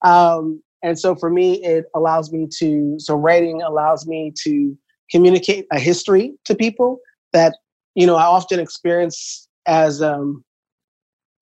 um, 0.03 0.61
and 0.83 0.99
so 0.99 1.15
for 1.15 1.29
me, 1.29 1.63
it 1.63 1.85
allows 1.95 2.31
me 2.31 2.47
to 2.59 2.95
so 2.99 3.15
writing 3.15 3.61
allows 3.61 4.07
me 4.07 4.33
to 4.43 4.77
communicate 5.11 5.65
a 5.71 5.79
history 5.79 6.33
to 6.45 6.55
people 6.55 6.99
that 7.33 7.55
you 7.95 8.05
know 8.05 8.15
I 8.15 8.23
often 8.23 8.59
experience 8.59 9.47
as 9.65 10.01
um, 10.01 10.43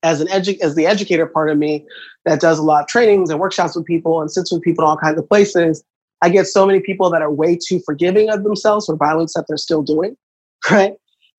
as 0.03 0.21
an 0.21 0.27
edu- 0.27 0.59
as 0.61 0.75
the 0.75 0.85
educator 0.85 1.25
part 1.25 1.49
of 1.49 1.57
me 1.57 1.85
that 2.25 2.39
does 2.39 2.59
a 2.59 2.63
lot 2.63 2.83
of 2.83 2.87
trainings 2.87 3.29
and 3.29 3.39
workshops 3.39 3.75
with 3.75 3.85
people 3.85 4.21
and 4.21 4.31
sits 4.31 4.51
with 4.51 4.61
people 4.61 4.83
in 4.83 4.89
all 4.89 4.97
kinds 4.97 5.19
of 5.19 5.27
places 5.27 5.83
I 6.25 6.29
get 6.29 6.47
so 6.47 6.65
many 6.65 6.79
people 6.79 7.11
that 7.11 7.21
are 7.21 7.31
way 7.31 7.55
too 7.55 7.79
forgiving 7.85 8.31
of 8.31 8.43
themselves 8.43 8.87
for 8.87 8.95
violence 8.95 9.35
that 9.35 9.45
they're 9.47 9.57
still 9.57 9.83
doing. 9.83 10.17
right? 10.71 10.93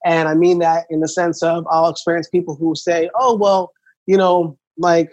And 0.04 0.28
I 0.28 0.34
mean 0.34 0.60
that 0.60 0.86
in 0.90 1.00
the 1.00 1.08
sense 1.08 1.42
of 1.42 1.66
I'll 1.68 1.88
experience 1.88 2.28
people 2.28 2.54
who 2.54 2.76
say, 2.76 3.10
oh, 3.18 3.34
well, 3.34 3.72
you 4.06 4.16
know, 4.16 4.56
like 4.78 5.10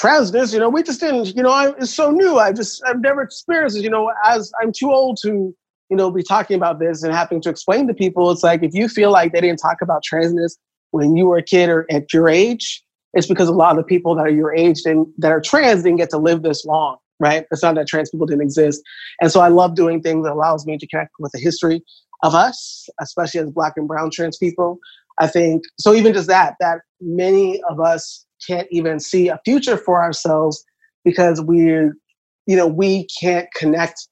transness, 0.00 0.54
you 0.54 0.58
know, 0.58 0.70
we 0.70 0.82
just 0.82 0.98
didn't, 0.98 1.36
you 1.36 1.42
know, 1.42 1.50
I, 1.50 1.72
it's 1.76 1.94
so 1.94 2.10
new. 2.10 2.38
I 2.38 2.52
just, 2.52 2.82
I've 2.86 3.00
never 3.00 3.20
experienced 3.20 3.76
it, 3.76 3.82
you 3.82 3.90
know, 3.90 4.10
as 4.24 4.50
I'm 4.62 4.72
too 4.72 4.90
old 4.90 5.18
to, 5.24 5.54
you 5.90 5.96
know, 5.96 6.10
be 6.10 6.22
talking 6.22 6.56
about 6.56 6.78
this 6.78 7.02
and 7.02 7.12
having 7.12 7.42
to 7.42 7.50
explain 7.50 7.86
to 7.88 7.92
people. 7.92 8.30
It's 8.30 8.42
like, 8.42 8.62
if 8.62 8.72
you 8.72 8.88
feel 8.88 9.10
like 9.10 9.32
they 9.34 9.42
didn't 9.42 9.58
talk 9.58 9.82
about 9.82 10.02
transness 10.10 10.56
when 10.92 11.14
you 11.16 11.26
were 11.26 11.36
a 11.36 11.42
kid 11.42 11.68
or 11.68 11.86
at 11.90 12.14
your 12.14 12.30
age, 12.30 12.82
it's 13.12 13.26
because 13.26 13.48
a 13.48 13.52
lot 13.52 13.72
of 13.72 13.76
the 13.76 13.82
people 13.82 14.14
that 14.14 14.22
are 14.22 14.30
your 14.30 14.54
age 14.54 14.80
and 14.86 15.06
that 15.18 15.32
are 15.32 15.40
trans 15.42 15.82
didn't 15.82 15.98
get 15.98 16.08
to 16.10 16.18
live 16.18 16.42
this 16.42 16.64
long, 16.64 16.96
right? 17.20 17.44
It's 17.50 17.62
not 17.62 17.76
that 17.76 17.86
trans 17.86 18.10
people 18.10 18.26
didn't 18.26 18.42
exist. 18.42 18.82
And 19.20 19.30
so 19.30 19.40
I 19.40 19.48
love 19.48 19.76
doing 19.76 20.02
things 20.02 20.24
that 20.24 20.32
allows 20.32 20.66
me 20.66 20.78
to 20.78 20.86
connect 20.88 21.12
with 21.18 21.32
the 21.32 21.38
history 21.38 21.82
of 22.22 22.34
us, 22.34 22.88
especially 23.00 23.40
as 23.40 23.50
black 23.50 23.74
and 23.76 23.86
brown 23.86 24.10
trans 24.10 24.36
people. 24.36 24.78
I 25.20 25.26
think 25.26 25.62
so 25.78 25.94
even 25.94 26.14
just 26.14 26.28
that, 26.28 26.54
that 26.60 26.80
many 27.00 27.62
of 27.68 27.78
us 27.78 28.24
can't 28.46 28.66
even 28.70 28.98
see 28.98 29.28
a 29.28 29.38
future 29.44 29.76
for 29.76 30.02
ourselves 30.02 30.64
because 31.04 31.40
we're, 31.42 31.94
you 32.46 32.56
know, 32.56 32.66
we 32.66 33.06
can't 33.20 33.46
connect 33.54 34.08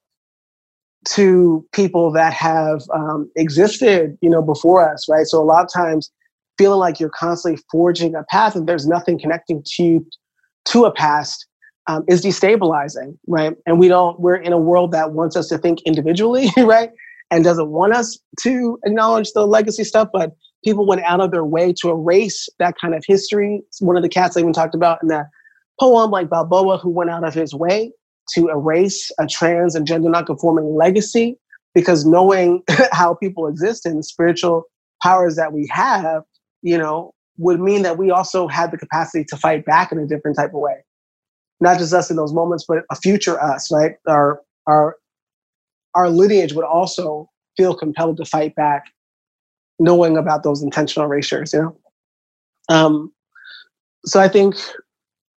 to 1.07 1.65
people 1.73 2.13
that 2.13 2.35
have 2.35 2.83
um, 2.95 3.31
existed, 3.37 4.19
you 4.21 4.29
know, 4.29 4.43
before 4.43 4.87
us, 4.87 5.07
right? 5.09 5.27
So 5.27 5.41
a 5.41 5.45
lot 5.45 5.65
of 5.65 5.73
times 5.73 6.11
feeling 6.59 6.81
like 6.81 7.01
you're 7.01 7.09
constantly 7.11 7.63
forging 7.71 8.15
a 8.15 8.25
path 8.25 8.55
and 8.57 8.67
there's 8.67 8.87
nothing 8.87 9.19
connecting 9.19 9.63
to 9.65 9.83
you 9.83 10.07
to 10.67 10.85
a 10.85 10.93
past 10.93 11.47
um, 11.89 12.05
is 12.09 12.24
destabilizing, 12.24 13.18
right? 13.26 13.57
And 13.66 13.78
we 13.78 13.89
don't, 13.89 14.18
we're 14.20 14.36
in 14.36 14.53
a 14.53 14.59
world 14.59 14.93
that 14.93 15.12
wants 15.12 15.36
us 15.36 15.49
to 15.49 15.59
think 15.59 15.80
individually, 15.82 16.49
right? 16.57 16.91
And 17.30 17.45
doesn't 17.45 17.68
want 17.68 17.93
us 17.93 18.18
to 18.41 18.78
acknowledge 18.84 19.32
the 19.32 19.47
legacy 19.47 19.84
stuff, 19.84 20.09
but 20.12 20.32
people 20.64 20.86
went 20.86 21.03
out 21.03 21.20
of 21.20 21.30
their 21.30 21.45
way 21.45 21.74
to 21.80 21.91
erase 21.91 22.49
that 22.59 22.74
kind 22.80 22.95
of 22.95 23.03
history. 23.07 23.62
One 23.80 23.97
of 23.97 24.03
the 24.03 24.09
cats 24.09 24.36
I 24.36 24.41
even 24.41 24.53
talked 24.53 24.74
about 24.74 25.03
in 25.03 25.09
that 25.09 25.26
poem, 25.80 26.11
like 26.11 26.30
Balboa, 26.30 26.78
who 26.78 26.91
went 26.91 27.11
out 27.11 27.24
of 27.24 27.34
his 27.34 27.53
way 27.55 27.93
to 28.34 28.49
erase 28.49 29.11
a 29.18 29.26
trans 29.26 29.74
and 29.74 29.86
gender 29.86 30.09
nonconforming 30.09 30.74
legacy, 30.74 31.36
because 31.74 32.07
knowing 32.07 32.62
how 32.93 33.14
people 33.14 33.47
exist 33.47 33.84
and 33.84 34.05
spiritual 34.05 34.64
powers 35.03 35.36
that 35.36 35.53
we 35.53 35.68
have 35.70 36.22
you 36.62 36.78
know, 36.78 37.12
would 37.36 37.61
mean 37.61 37.82
that 37.82 37.99
we 37.99 38.11
also 38.11 38.49
had 38.49 38.70
the 38.70 38.78
capacity 38.78 39.24
to 39.24 39.36
fight 39.36 39.64
back 39.64 39.93
in 39.93 39.99
a 39.99 40.07
different 40.07 40.36
type 40.36 40.51
of 40.51 40.61
way. 40.61 40.84
Not 41.61 41.79
just 41.79 41.93
us 41.93 42.11
in 42.11 42.17
those 42.17 42.33
moments, 42.33 42.65
but 42.67 42.85
a 42.91 42.97
future 42.97 43.41
us, 43.43 43.71
right? 43.73 43.97
Our 44.07 44.41
our 44.67 44.97
our 45.95 46.11
lineage 46.11 46.53
would 46.53 46.65
also 46.65 47.29
feel 47.57 47.75
compelled 47.75 48.17
to 48.19 48.25
fight 48.25 48.55
back, 48.55 48.85
knowing 49.79 50.17
about 50.17 50.43
those 50.45 50.63
intentional 50.63 51.11
erasures, 51.11 51.53
you 51.53 51.61
know? 51.61 51.77
Um, 52.69 53.13
so 54.07 54.21
I 54.21 54.29
think, 54.29 54.57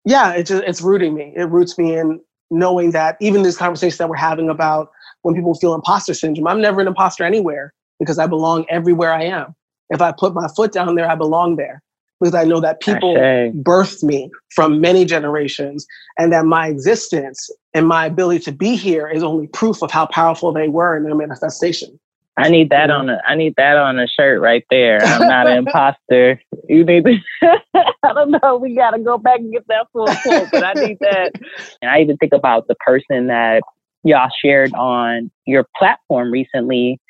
yeah, 0.05 0.33
it 0.33 0.45
just, 0.45 0.63
it's 0.65 0.83
rooting 0.83 1.15
me. 1.15 1.33
It 1.37 1.45
roots 1.45 1.79
me 1.79 1.97
in 1.97 2.21
knowing 2.51 2.91
that 2.91 3.17
even 3.21 3.43
this 3.43 3.57
conversation 3.57 3.97
that 3.99 4.09
we're 4.09 4.17
having 4.17 4.51
about 4.51 4.91
when 5.23 5.35
people 5.35 5.55
feel 5.55 5.75
imposter 5.75 6.13
syndrome, 6.13 6.47
I'm 6.47 6.61
never 6.61 6.81
an 6.81 6.89
imposter 6.89 7.25
anywhere 7.25 7.73
because 7.99 8.19
I 8.19 8.27
belong 8.27 8.67
everywhere 8.69 9.13
I 9.13 9.25
am. 9.25 9.55
If 9.89 10.03
I 10.03 10.13
put 10.13 10.35
my 10.35 10.49
foot 10.55 10.73
down 10.73 10.95
there, 10.95 11.11
I 11.11 11.15
belong 11.15 11.57
there 11.57 11.83
because 12.21 12.35
I 12.35 12.45
know 12.45 12.61
that 12.61 12.81
people 12.81 13.15
birthed 13.17 14.03
me 14.03 14.31
from 14.55 14.81
many 14.81 15.05
generations 15.05 15.87
and 16.19 16.33
that 16.33 16.45
my 16.45 16.69
existence 16.69 17.51
and 17.73 17.89
my 17.89 18.07
ability 18.07 18.41
to 18.41 18.53
be 18.53 18.77
here 18.77 19.09
is 19.09 19.23
only 19.23 19.47
proof 19.49 19.83
of 19.83 19.91
how 19.91 20.07
powerful 20.07 20.53
they 20.53 20.69
were 20.69 20.97
in 20.97 21.05
their 21.05 21.15
manifestation. 21.15 21.99
I 22.37 22.49
need 22.49 22.71
that 22.71 22.91
on 22.91 23.11
a 23.11 23.21
I 23.27 23.35
need 23.35 23.55
that 23.57 23.77
on 23.77 23.99
a 23.99 24.07
shirt 24.07 24.41
right 24.41 24.65
there. 24.71 25.03
I'm 25.03 25.27
not 25.27 25.47
an 25.47 25.59
imposter. 25.67 26.41
You 26.69 26.85
need 26.85 27.05
to 27.05 27.17
I 27.75 28.13
don't 28.15 28.31
know, 28.31 28.57
we 28.57 28.75
gotta 28.75 28.99
go 28.99 29.19
back 29.19 29.41
and 29.41 29.53
get 29.53 29.67
that 29.69 29.87
full 29.93 30.07
quote, 30.23 30.49
but 30.51 30.63
I 30.63 30.75
need 30.75 30.99
that. 31.01 31.33
And 31.83 31.91
I 31.91 32.01
even 32.01 32.19
think 32.19 32.35
about 32.35 32.69
the 32.69 32.75
person 32.75 33.29
that 33.29 33.63
y'all 34.05 34.29
shared 34.45 34.75
on 34.75 35.31
your 35.47 35.67
platform 35.79 36.31
recently. 36.31 37.01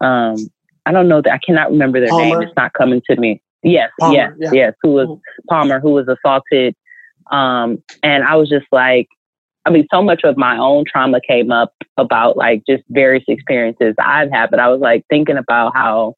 Um, 0.00 0.50
I 0.86 0.92
don't 0.92 1.08
know 1.08 1.20
that 1.20 1.32
I 1.32 1.38
cannot 1.38 1.70
remember 1.70 2.00
their 2.00 2.08
Palmer. 2.08 2.38
name. 2.38 2.48
It's 2.48 2.56
not 2.56 2.72
coming 2.72 3.02
to 3.10 3.16
me. 3.16 3.42
Yes, 3.62 3.90
Palmer, 3.98 4.14
yes, 4.16 4.32
yeah. 4.38 4.50
yes. 4.52 4.74
Who 4.82 4.92
was 4.92 5.08
mm-hmm. 5.08 5.46
Palmer? 5.48 5.80
Who 5.80 5.90
was 5.90 6.06
assaulted? 6.08 6.74
Um, 7.30 7.82
and 8.02 8.24
I 8.24 8.36
was 8.36 8.48
just 8.48 8.66
like, 8.70 9.08
I 9.64 9.70
mean, 9.70 9.86
so 9.92 10.00
much 10.00 10.22
of 10.22 10.36
my 10.36 10.56
own 10.56 10.84
trauma 10.86 11.20
came 11.26 11.50
up 11.50 11.72
about 11.96 12.36
like 12.36 12.62
just 12.68 12.84
various 12.90 13.24
experiences 13.26 13.94
I've 13.98 14.30
had, 14.30 14.50
but 14.50 14.60
I 14.60 14.68
was 14.68 14.80
like 14.80 15.04
thinking 15.10 15.36
about 15.36 15.74
how 15.74 16.14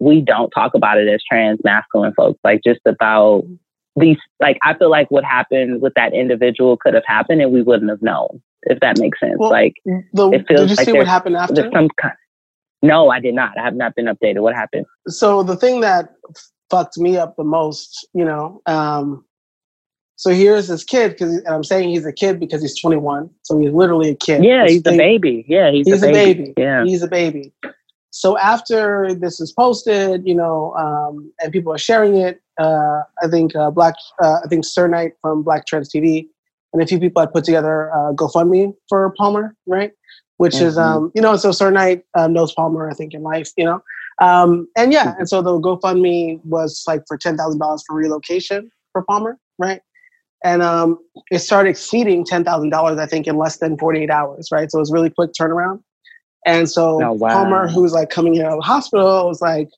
we 0.00 0.20
don't 0.20 0.50
talk 0.50 0.74
about 0.74 0.98
it 0.98 1.08
as 1.08 1.22
trans 1.26 1.60
masculine 1.64 2.12
folks, 2.12 2.38
like 2.44 2.60
just 2.62 2.80
about 2.84 3.44
these. 3.96 4.18
Like, 4.38 4.58
I 4.62 4.74
feel 4.74 4.90
like 4.90 5.10
what 5.10 5.24
happened 5.24 5.80
with 5.80 5.94
that 5.94 6.12
individual 6.12 6.76
could 6.76 6.92
have 6.92 7.06
happened 7.06 7.40
and 7.40 7.52
we 7.52 7.62
wouldn't 7.62 7.88
have 7.90 8.02
known, 8.02 8.42
if 8.64 8.80
that 8.80 8.98
makes 8.98 9.18
sense. 9.18 9.36
Well, 9.38 9.50
like, 9.50 9.74
the, 10.12 10.30
it 10.32 10.46
feels 10.46 10.60
did 10.60 10.70
you 10.70 10.76
like 10.76 10.84
see 10.84 10.92
what 10.92 11.06
happened 11.06 11.36
after? 11.36 11.54
There's 11.54 11.72
some 11.72 11.88
kind. 11.98 12.14
No, 12.82 13.08
I 13.08 13.18
did 13.18 13.34
not. 13.34 13.56
I 13.56 13.62
have 13.62 13.76
not 13.76 13.94
been 13.94 14.06
updated. 14.06 14.40
What 14.40 14.54
happened? 14.54 14.84
So 15.08 15.42
the 15.42 15.56
thing 15.56 15.80
that 15.80 16.10
fucked 16.74 16.98
me 16.98 17.16
up 17.16 17.36
the 17.36 17.44
most, 17.44 18.08
you 18.14 18.24
know, 18.24 18.60
um, 18.66 19.24
so 20.16 20.30
here's 20.30 20.68
this 20.68 20.82
kid 20.84 21.12
because 21.12 21.42
I'm 21.46 21.62
saying 21.62 21.88
he's 21.90 22.06
a 22.06 22.12
kid 22.12 22.40
because 22.40 22.62
he's 22.62 22.78
21, 22.80 23.30
so 23.42 23.58
he's 23.58 23.72
literally 23.72 24.10
a 24.10 24.14
kid. 24.14 24.44
Yeah, 24.44 24.66
he's 24.66 24.80
a 24.80 24.96
baby. 24.96 25.44
Yeah, 25.48 25.70
he's, 25.70 25.86
he's 25.86 26.02
a, 26.02 26.10
baby. 26.10 26.18
a, 26.18 26.34
baby. 26.34 26.54
Yeah, 26.56 26.84
he's 26.84 27.02
a 27.02 27.08
baby. 27.08 27.52
So 28.10 28.38
after 28.38 29.14
this 29.14 29.40
is 29.40 29.52
posted, 29.52 30.26
you 30.26 30.34
know, 30.34 30.72
um, 30.74 31.32
and 31.40 31.52
people 31.52 31.72
are 31.72 31.78
sharing 31.78 32.16
it, 32.16 32.40
uh, 32.58 33.02
I 33.22 33.28
think 33.28 33.54
uh, 33.56 33.70
Black, 33.70 33.94
uh, 34.22 34.38
I 34.44 34.48
think 34.48 34.64
Sir 34.64 34.88
Knight 34.88 35.12
from 35.20 35.42
Black 35.42 35.66
Trans 35.66 35.92
TV, 35.92 36.28
and 36.72 36.82
a 36.82 36.86
few 36.86 36.98
people 36.98 37.20
had 37.20 37.32
put 37.32 37.44
together 37.44 37.92
uh, 37.92 38.12
GoFundMe 38.12 38.74
for 38.88 39.12
Palmer, 39.16 39.56
right? 39.66 39.92
which 40.38 40.54
mm-hmm. 40.54 40.66
is 40.66 40.78
um, 40.78 41.12
you 41.14 41.22
know, 41.22 41.36
so 41.36 41.52
Sir 41.52 41.70
Knight 41.70 42.04
um, 42.14 42.32
knows 42.32 42.52
Palmer, 42.52 42.90
I 42.90 42.94
think, 42.94 43.14
in 43.14 43.22
life, 43.22 43.50
you 43.56 43.64
know. 43.64 43.82
Um, 44.20 44.68
and 44.76 44.92
yeah, 44.92 45.06
mm-hmm. 45.06 45.20
and 45.20 45.28
so 45.28 45.42
the 45.42 45.58
GoFundMe 45.58 46.44
was 46.44 46.84
like 46.86 47.02
for 47.06 47.16
ten 47.16 47.36
thousand 47.36 47.60
dollars 47.60 47.82
for 47.86 47.96
relocation 47.96 48.70
for 48.92 49.02
Palmer, 49.02 49.38
right? 49.58 49.80
And 50.44 50.62
um, 50.62 50.98
it 51.30 51.38
started 51.40 51.70
exceeding 51.70 52.24
ten 52.24 52.44
thousand 52.44 52.70
dollars, 52.70 52.98
I 52.98 53.06
think, 53.06 53.26
in 53.26 53.36
less 53.36 53.58
than 53.58 53.78
forty 53.78 54.02
eight 54.02 54.10
hours, 54.10 54.48
right? 54.52 54.70
So 54.70 54.78
it 54.78 54.82
was 54.82 54.92
really 54.92 55.10
quick 55.10 55.30
turnaround. 55.38 55.82
And 56.46 56.68
so 56.70 57.02
oh, 57.02 57.12
wow. 57.12 57.30
Palmer, 57.30 57.68
who 57.68 57.82
was 57.82 57.92
like 57.92 58.10
coming 58.10 58.40
out 58.40 58.52
of 58.52 58.58
the 58.58 58.66
hospital, 58.66 59.26
was 59.26 59.40
like, 59.40 59.70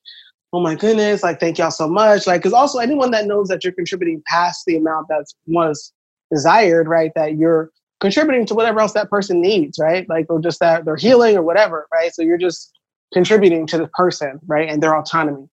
"Oh 0.53 0.59
my 0.59 0.75
goodness! 0.75 1.23
Like, 1.23 1.39
thank 1.39 1.57
y'all 1.57 1.71
so 1.71 1.87
much!" 1.87 2.27
Like, 2.27 2.41
because 2.41 2.53
also 2.53 2.79
anyone 2.79 3.11
that 3.11 3.25
knows 3.25 3.47
that 3.47 3.63
you're 3.63 3.73
contributing 3.73 4.21
past 4.27 4.63
the 4.67 4.75
amount 4.75 5.07
that 5.07 5.25
was 5.47 5.93
desired, 6.31 6.87
right? 6.87 7.11
That 7.15 7.37
you're 7.37 7.71
contributing 7.99 8.45
to 8.45 8.53
whatever 8.53 8.79
else 8.79 8.93
that 8.93 9.09
person 9.09 9.41
needs, 9.41 9.79
right? 9.79 10.07
Like 10.09 10.27
or 10.29 10.39
just 10.39 10.59
that 10.59 10.85
they're 10.85 10.95
healing 10.95 11.37
or 11.37 11.41
whatever, 11.41 11.87
right? 11.91 12.13
So 12.13 12.21
you're 12.21 12.37
just 12.37 12.76
contributing 13.13 13.67
to 13.67 13.77
the 13.77 13.87
person, 13.87 14.39
right? 14.47 14.69
And 14.69 14.81
their 14.81 14.95
autonomy, 14.95 15.47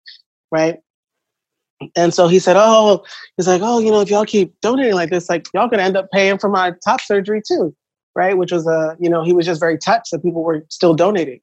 right? 0.51 0.79
And 1.97 2.13
so 2.13 2.29
he 2.29 2.39
said, 2.39 2.57
Oh, 2.59 3.05
he's 3.37 3.47
like, 3.47 3.63
Oh, 3.63 3.79
you 3.79 3.91
know, 3.91 4.01
if 4.01 4.11
y'all 4.11 4.27
keep 4.27 4.59
donating 4.61 4.95
like 4.95 5.11
this, 5.11 5.29
like 5.29 5.47
y'all 5.55 5.69
gonna 5.69 5.83
end 5.83 5.97
up 5.97 6.11
paying 6.13 6.39
for 6.39 6.49
my 6.49 6.73
top 6.85 7.01
surgery 7.01 7.43
too, 7.47 7.75
right? 8.15 8.37
Which 8.37 8.53
was 8.53 8.67
a, 8.67 8.97
you 9.01 9.09
know, 9.09 9.25
he 9.25 9.33
was 9.33 9.47
just 9.47 9.61
very 9.61 9.79
touched 9.79 10.11
that 10.13 10.23
people 10.23 10.43
were 10.43 10.65
still 10.69 10.95
donating, 10.95 11.41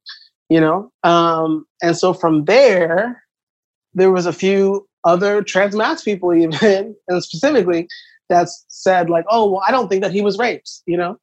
you 0.49 0.61
know? 0.61 0.91
Um, 1.03 1.65
and 1.81 1.97
so 1.97 2.13
from 2.13 2.45
there, 2.45 3.23
there 3.93 4.11
was 4.11 4.25
a 4.25 4.33
few 4.33 4.87
other 5.03 5.41
trans 5.41 5.75
mass 5.75 6.03
people 6.03 6.33
even, 6.35 6.95
and 7.07 7.23
specifically 7.23 7.87
that's 8.29 8.65
said 8.67 9.09
like, 9.09 9.25
oh, 9.29 9.51
well, 9.51 9.63
I 9.67 9.71
don't 9.71 9.87
think 9.87 10.03
that 10.03 10.11
he 10.11 10.21
was 10.21 10.37
raped, 10.37 10.69
you 10.85 10.97
know, 10.97 11.17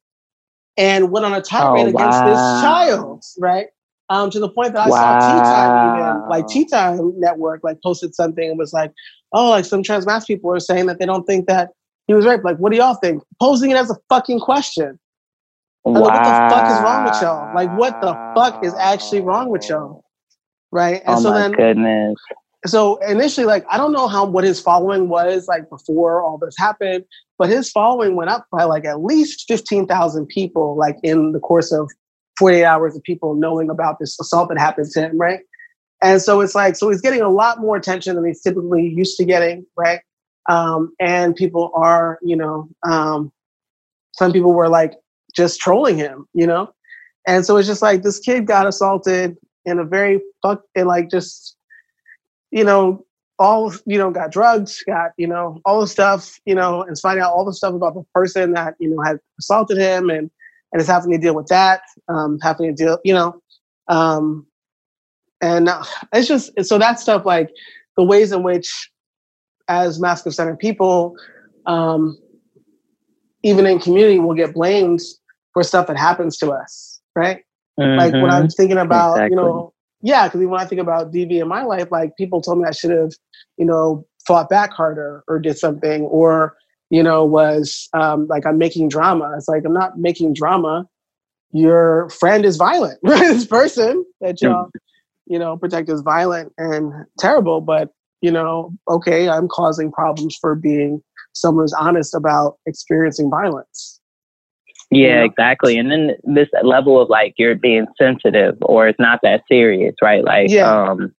and 0.77 1.11
went 1.11 1.25
on 1.25 1.33
a 1.33 1.41
tirade 1.41 1.87
oh, 1.87 1.89
against 1.89 2.23
this 2.25 2.61
child, 2.61 3.23
right? 3.39 3.67
Um, 4.09 4.29
to 4.29 4.39
the 4.39 4.49
point 4.49 4.73
that 4.73 4.85
I 4.85 4.89
wow. 4.89 5.19
saw 5.19 5.33
Tea 5.33 5.43
Time 5.43 5.99
even, 5.99 6.29
like 6.29 6.47
Tea 6.47 6.65
Time 6.65 7.19
Network, 7.19 7.63
like 7.63 7.81
posted 7.81 8.13
something 8.13 8.49
and 8.49 8.57
was 8.57 8.71
like, 8.71 8.91
oh, 9.33 9.49
like 9.49 9.65
some 9.65 9.81
trans 9.81 10.05
mass 10.05 10.25
people 10.25 10.51
are 10.51 10.59
saying 10.59 10.85
that 10.85 10.99
they 10.99 11.07
don't 11.07 11.23
think 11.25 11.47
that 11.47 11.71
he 12.07 12.13
was 12.13 12.25
raped. 12.25 12.45
Like, 12.45 12.57
what 12.57 12.71
do 12.71 12.77
y'all 12.77 12.93
think? 12.95 13.23
Posing 13.39 13.71
it 13.71 13.77
as 13.77 13.89
a 13.89 13.95
fucking 14.09 14.41
question. 14.41 14.99
Wow. 15.85 15.93
Like, 15.93 16.03
what 16.03 16.23
the 16.23 16.55
fuck 16.55 16.71
is 16.71 16.83
wrong 16.83 17.03
with 17.05 17.21
y'all? 17.21 17.55
Like, 17.55 17.77
what 17.77 18.01
the 18.01 18.13
fuck 18.35 18.63
is 18.63 18.73
actually 18.75 19.21
wrong 19.21 19.49
with 19.49 19.67
y'all? 19.67 20.03
Right? 20.71 21.01
And 21.05 21.17
oh 21.17 21.21
so 21.21 21.33
then, 21.33 21.51
goodness 21.53 22.15
so 22.67 22.97
initially, 22.97 23.45
like 23.45 23.65
I 23.69 23.77
don't 23.77 23.91
know 23.91 24.07
how 24.07 24.25
what 24.25 24.43
his 24.43 24.59
following 24.59 25.09
was 25.09 25.47
like 25.47 25.69
before 25.69 26.23
all 26.23 26.37
this 26.37 26.55
happened, 26.57 27.05
but 27.37 27.49
his 27.49 27.71
following 27.71 28.15
went 28.15 28.29
up 28.29 28.45
by 28.51 28.63
like 28.63 28.85
at 28.85 29.03
least 29.03 29.45
fifteen 29.47 29.87
thousand 29.87 30.27
people, 30.27 30.75
like 30.75 30.97
in 31.03 31.31
the 31.31 31.39
course 31.39 31.71
of 31.71 31.89
forty 32.37 32.57
eight 32.57 32.65
hours 32.65 32.95
of 32.95 33.03
people 33.03 33.35
knowing 33.35 33.69
about 33.69 33.99
this 33.99 34.19
assault 34.19 34.49
that 34.49 34.59
happened 34.59 34.89
to 34.91 35.01
him, 35.01 35.17
right? 35.17 35.39
And 36.01 36.21
so 36.21 36.41
it's 36.41 36.55
like 36.55 36.75
so 36.75 36.89
he's 36.89 37.01
getting 37.01 37.21
a 37.21 37.29
lot 37.29 37.59
more 37.59 37.75
attention 37.77 38.15
than 38.15 38.25
he's 38.25 38.41
typically 38.41 38.87
used 38.87 39.17
to 39.17 39.25
getting, 39.25 39.65
right? 39.77 40.01
Um, 40.47 40.93
and 40.99 41.35
people 41.35 41.71
are, 41.73 42.19
you 42.21 42.35
know, 42.35 42.69
um, 42.83 43.31
some 44.13 44.31
people 44.31 44.53
were 44.53 44.69
like 44.69 44.93
just 45.35 45.59
trolling 45.59 45.97
him, 45.97 46.27
you 46.33 46.45
know, 46.45 46.71
and 47.27 47.45
so 47.45 47.57
it's 47.57 47.67
just 47.67 47.81
like 47.81 48.03
this 48.03 48.19
kid 48.19 48.45
got 48.45 48.67
assaulted 48.67 49.37
in 49.65 49.79
a 49.79 49.83
very 49.83 50.21
fuck 50.41 50.61
and 50.75 50.87
like 50.87 51.09
just 51.09 51.57
you 52.51 52.63
know 52.63 53.03
all 53.39 53.73
you 53.85 53.97
know 53.97 54.11
got 54.11 54.31
drugs 54.31 54.83
got 54.83 55.11
you 55.17 55.27
know 55.27 55.59
all 55.65 55.81
the 55.81 55.87
stuff 55.87 56.39
you 56.45 56.55
know 56.55 56.83
and 56.83 56.97
finding 56.99 57.23
out 57.23 57.33
all 57.33 57.43
the 57.43 57.53
stuff 57.53 57.73
about 57.73 57.93
the 57.93 58.03
person 58.13 58.53
that 58.53 58.75
you 58.79 58.89
know 58.89 59.01
had 59.01 59.19
assaulted 59.39 59.77
him 59.77 60.09
and 60.09 60.29
and 60.71 60.81
is 60.81 60.87
having 60.87 61.11
to 61.11 61.17
deal 61.17 61.35
with 61.35 61.47
that 61.47 61.81
um 62.07 62.37
having 62.41 62.75
to 62.75 62.83
deal 62.83 62.99
you 63.03 63.13
know 63.13 63.39
um 63.87 64.45
and 65.41 65.69
uh, 65.69 65.83
it's 66.13 66.27
just 66.27 66.51
so 66.63 66.77
that 66.77 66.99
stuff 66.99 67.25
like 67.25 67.49
the 67.97 68.03
ways 68.03 68.31
in 68.31 68.43
which 68.43 68.89
as 69.67 69.99
masculine 69.99 70.33
centered 70.33 70.59
people 70.59 71.15
um 71.65 72.17
even 73.43 73.65
in 73.65 73.79
community 73.79 74.19
will 74.19 74.33
get 74.33 74.53
blamed 74.53 75.01
for 75.53 75.63
stuff 75.63 75.87
that 75.87 75.97
happens 75.97 76.37
to 76.37 76.51
us 76.51 77.01
right 77.15 77.43
mm-hmm. 77.79 77.97
like 77.97 78.13
when 78.13 78.31
i'm 78.31 78.47
thinking 78.49 78.77
about 78.77 79.13
exactly. 79.13 79.29
you 79.31 79.35
know 79.35 79.73
yeah, 80.05 80.27
because 80.27 80.45
when 80.45 80.59
I 80.59 80.65
think 80.65 80.79
about 80.79 81.11
DV 81.11 81.41
in 81.41 81.47
my 81.47 81.63
life, 81.63 81.87
like 81.89 82.15
people 82.15 82.39
told 82.39 82.59
me 82.59 82.65
I 82.65 82.71
should 82.71 82.91
have, 82.91 83.13
you 83.57 83.65
know, 83.65 84.05
fought 84.27 84.49
back 84.49 84.71
harder 84.71 85.23
or 85.27 85.39
did 85.39 85.57
something, 85.57 86.03
or 86.03 86.55
you 86.95 87.03
know, 87.03 87.25
was 87.25 87.89
um, 87.91 88.25
like 88.27 88.45
I'm 88.45 88.57
making 88.57 88.87
drama. 88.87 89.33
It's 89.35 89.49
like 89.49 89.65
I'm 89.65 89.73
not 89.73 89.99
making 89.99 90.33
drama. 90.33 90.87
Your 91.51 92.09
friend 92.09 92.45
is 92.45 92.55
violent, 92.55 92.99
right? 93.03 93.19
this 93.19 93.45
person 93.45 94.05
that 94.21 94.41
y'all, 94.41 94.69
you 95.25 95.37
know, 95.37 95.57
protect 95.57 95.89
is 95.89 95.99
violent 95.99 96.53
and 96.57 96.93
terrible. 97.19 97.59
But 97.59 97.89
you 98.21 98.31
know, 98.31 98.71
okay, 98.89 99.27
I'm 99.27 99.49
causing 99.49 99.91
problems 99.91 100.37
for 100.39 100.55
being 100.55 101.03
someone 101.33 101.65
who's 101.65 101.73
honest 101.73 102.15
about 102.15 102.59
experiencing 102.65 103.29
violence. 103.29 103.99
Yeah, 104.89 105.25
exactly. 105.25 105.77
And 105.77 105.91
then 105.91 106.11
this 106.23 106.47
level 106.63 107.01
of 107.01 107.09
like 107.09 107.33
you're 107.37 107.55
being 107.55 107.87
sensitive 107.99 108.55
or 108.61 108.87
it's 108.87 108.99
not 109.01 109.19
that 109.21 109.41
serious, 109.49 109.95
right? 110.01 110.23
Like, 110.23 110.49
yeah. 110.49 110.71
um, 110.71 111.13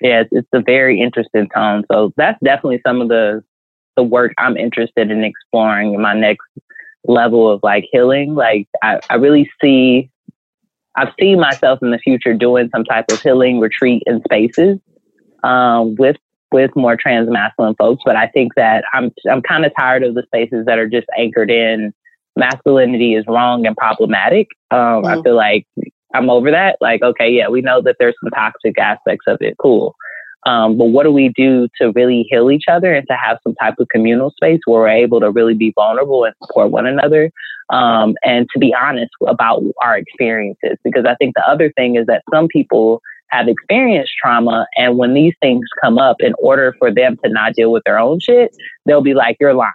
yeah, 0.00 0.22
it's, 0.22 0.30
it's 0.32 0.48
a 0.52 0.62
very 0.62 1.00
interesting 1.00 1.48
tone. 1.54 1.84
So 1.92 2.12
that's 2.16 2.40
definitely 2.42 2.80
some 2.84 3.00
of 3.00 3.08
the 3.08 3.44
the 3.96 4.02
work 4.02 4.32
I'm 4.38 4.56
interested 4.56 5.10
in 5.10 5.24
exploring 5.24 5.94
in 5.94 6.00
my 6.00 6.14
next 6.14 6.46
level 7.04 7.50
of 7.50 7.60
like 7.62 7.84
healing. 7.90 8.34
Like, 8.34 8.68
I, 8.82 9.00
I 9.10 9.14
really 9.14 9.50
see, 9.60 10.10
I've 10.96 11.12
seen 11.18 11.40
myself 11.40 11.78
in 11.82 11.90
the 11.90 11.98
future 11.98 12.34
doing 12.34 12.68
some 12.74 12.84
type 12.84 13.06
of 13.10 13.20
healing 13.20 13.60
retreat 13.60 14.02
in 14.06 14.22
spaces 14.22 14.78
um, 15.44 15.94
with 15.96 16.16
with 16.52 16.70
more 16.76 16.96
trans 16.96 17.28
masculine 17.28 17.74
folks. 17.74 18.02
But 18.04 18.16
I 18.16 18.28
think 18.28 18.54
that 18.54 18.84
I'm 18.92 19.12
I'm 19.30 19.42
kind 19.42 19.64
of 19.64 19.72
tired 19.78 20.02
of 20.04 20.14
the 20.14 20.22
spaces 20.22 20.66
that 20.66 20.78
are 20.78 20.88
just 20.88 21.06
anchored 21.18 21.50
in 21.50 21.92
masculinity 22.36 23.14
is 23.14 23.24
wrong 23.26 23.66
and 23.66 23.76
problematic. 23.76 24.48
Um, 24.70 24.78
mm-hmm. 24.78 25.06
I 25.06 25.22
feel 25.22 25.36
like 25.36 25.66
I'm 26.14 26.30
over 26.30 26.50
that. 26.50 26.76
Like, 26.80 27.02
okay, 27.02 27.30
yeah, 27.30 27.48
we 27.48 27.62
know 27.62 27.82
that 27.82 27.96
there's 27.98 28.14
some 28.22 28.30
toxic 28.30 28.78
aspects 28.78 29.24
of 29.26 29.38
it. 29.40 29.56
Cool. 29.58 29.94
Um, 30.46 30.78
but 30.78 30.86
what 30.86 31.02
do 31.02 31.10
we 31.10 31.30
do 31.36 31.68
to 31.80 31.90
really 31.92 32.26
heal 32.30 32.50
each 32.50 32.64
other 32.70 32.94
and 32.94 33.06
to 33.08 33.16
have 33.16 33.38
some 33.42 33.54
type 33.56 33.74
of 33.78 33.88
communal 33.88 34.30
space 34.30 34.60
where 34.64 34.82
we're 34.82 34.88
able 34.88 35.20
to 35.20 35.30
really 35.30 35.54
be 35.54 35.72
vulnerable 35.74 36.24
and 36.24 36.34
support 36.42 36.70
one 36.70 36.86
another 36.86 37.32
um, 37.70 38.14
and 38.22 38.46
to 38.52 38.58
be 38.60 38.72
honest 38.72 39.10
about 39.26 39.62
our 39.82 39.98
experiences? 39.98 40.78
Because 40.84 41.04
I 41.04 41.16
think 41.16 41.34
the 41.34 41.46
other 41.46 41.72
thing 41.72 41.96
is 41.96 42.06
that 42.06 42.22
some 42.32 42.46
people 42.46 43.02
have 43.30 43.48
experienced 43.48 44.12
trauma, 44.22 44.68
and 44.76 44.98
when 44.98 45.12
these 45.12 45.34
things 45.42 45.66
come 45.82 45.98
up, 45.98 46.18
in 46.20 46.32
order 46.38 46.76
for 46.78 46.94
them 46.94 47.18
to 47.24 47.28
not 47.28 47.54
deal 47.54 47.72
with 47.72 47.82
their 47.84 47.98
own 47.98 48.20
shit, 48.20 48.56
they'll 48.86 49.02
be 49.02 49.14
like, 49.14 49.36
"You're 49.40 49.52
lying." 49.52 49.72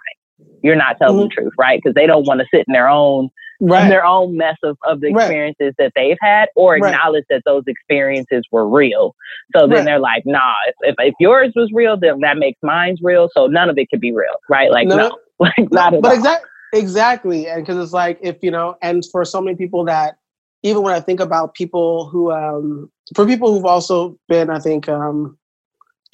you're 0.62 0.76
not 0.76 0.96
telling 0.98 1.16
mm-hmm. 1.16 1.24
the 1.24 1.42
truth, 1.42 1.52
right? 1.58 1.80
Because 1.82 1.94
they 1.94 2.06
don't 2.06 2.26
want 2.26 2.40
to 2.40 2.46
sit 2.52 2.64
in 2.66 2.72
their 2.72 2.88
own 2.88 3.28
right. 3.70 3.88
their 3.88 4.04
own 4.04 4.36
mess 4.36 4.56
of, 4.62 4.76
of 4.84 5.00
the 5.00 5.08
experiences 5.08 5.56
right. 5.60 5.74
that 5.78 5.92
they've 5.94 6.16
had 6.20 6.48
or 6.56 6.76
acknowledge 6.76 7.24
right. 7.30 7.36
that 7.36 7.42
those 7.44 7.64
experiences 7.66 8.44
were 8.50 8.68
real. 8.68 9.14
So 9.56 9.66
then 9.66 9.84
they're 9.84 10.00
like, 10.00 10.24
nah, 10.26 10.54
if, 10.66 10.74
if, 10.80 10.94
if, 10.98 11.14
yours 11.20 11.52
was 11.54 11.70
real, 11.72 11.96
then 11.96 12.20
that 12.20 12.38
makes 12.38 12.58
mine's 12.62 13.00
real. 13.02 13.28
So 13.34 13.46
none 13.46 13.70
of 13.70 13.78
it 13.78 13.88
could 13.90 14.00
be 14.00 14.12
real, 14.12 14.34
right? 14.48 14.70
Like, 14.70 14.88
no, 14.88 14.96
no. 14.96 15.18
like 15.38 15.70
not 15.70 15.94
at 15.94 16.02
But 16.02 16.14
exactly, 16.14 16.48
exactly. 16.72 17.48
And 17.48 17.64
because 17.64 17.82
it's 17.82 17.92
like, 17.92 18.18
if, 18.22 18.36
you 18.42 18.50
know, 18.50 18.76
and 18.82 19.04
for 19.10 19.24
so 19.24 19.40
many 19.40 19.56
people 19.56 19.84
that, 19.84 20.16
even 20.62 20.82
when 20.82 20.94
I 20.94 21.00
think 21.00 21.20
about 21.20 21.54
people 21.54 22.08
who, 22.08 22.30
um, 22.30 22.90
for 23.14 23.26
people 23.26 23.52
who've 23.52 23.64
also 23.64 24.16
been, 24.28 24.50
I 24.50 24.58
think, 24.58 24.88
um, 24.88 25.36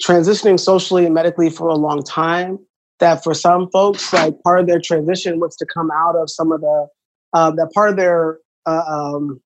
transitioning 0.03 0.59
socially 0.59 1.05
and 1.05 1.13
medically 1.13 1.49
for 1.49 1.67
a 1.67 1.75
long 1.75 2.03
time, 2.03 2.57
that 2.99 3.23
for 3.23 3.33
some 3.33 3.69
folks, 3.71 4.11
like 4.13 4.35
part 4.43 4.59
of 4.59 4.67
their 4.67 4.79
transition 4.79 5.39
was 5.39 5.55
to 5.57 5.65
come 5.65 5.89
out 5.91 6.15
of 6.15 6.29
some 6.29 6.51
of 6.51 6.61
the 6.61 6.87
uh, 7.33 7.51
that 7.51 7.71
part 7.73 7.89
of 7.89 7.97
their 7.97 8.39
uh, 8.65 8.83
um, 8.87 9.41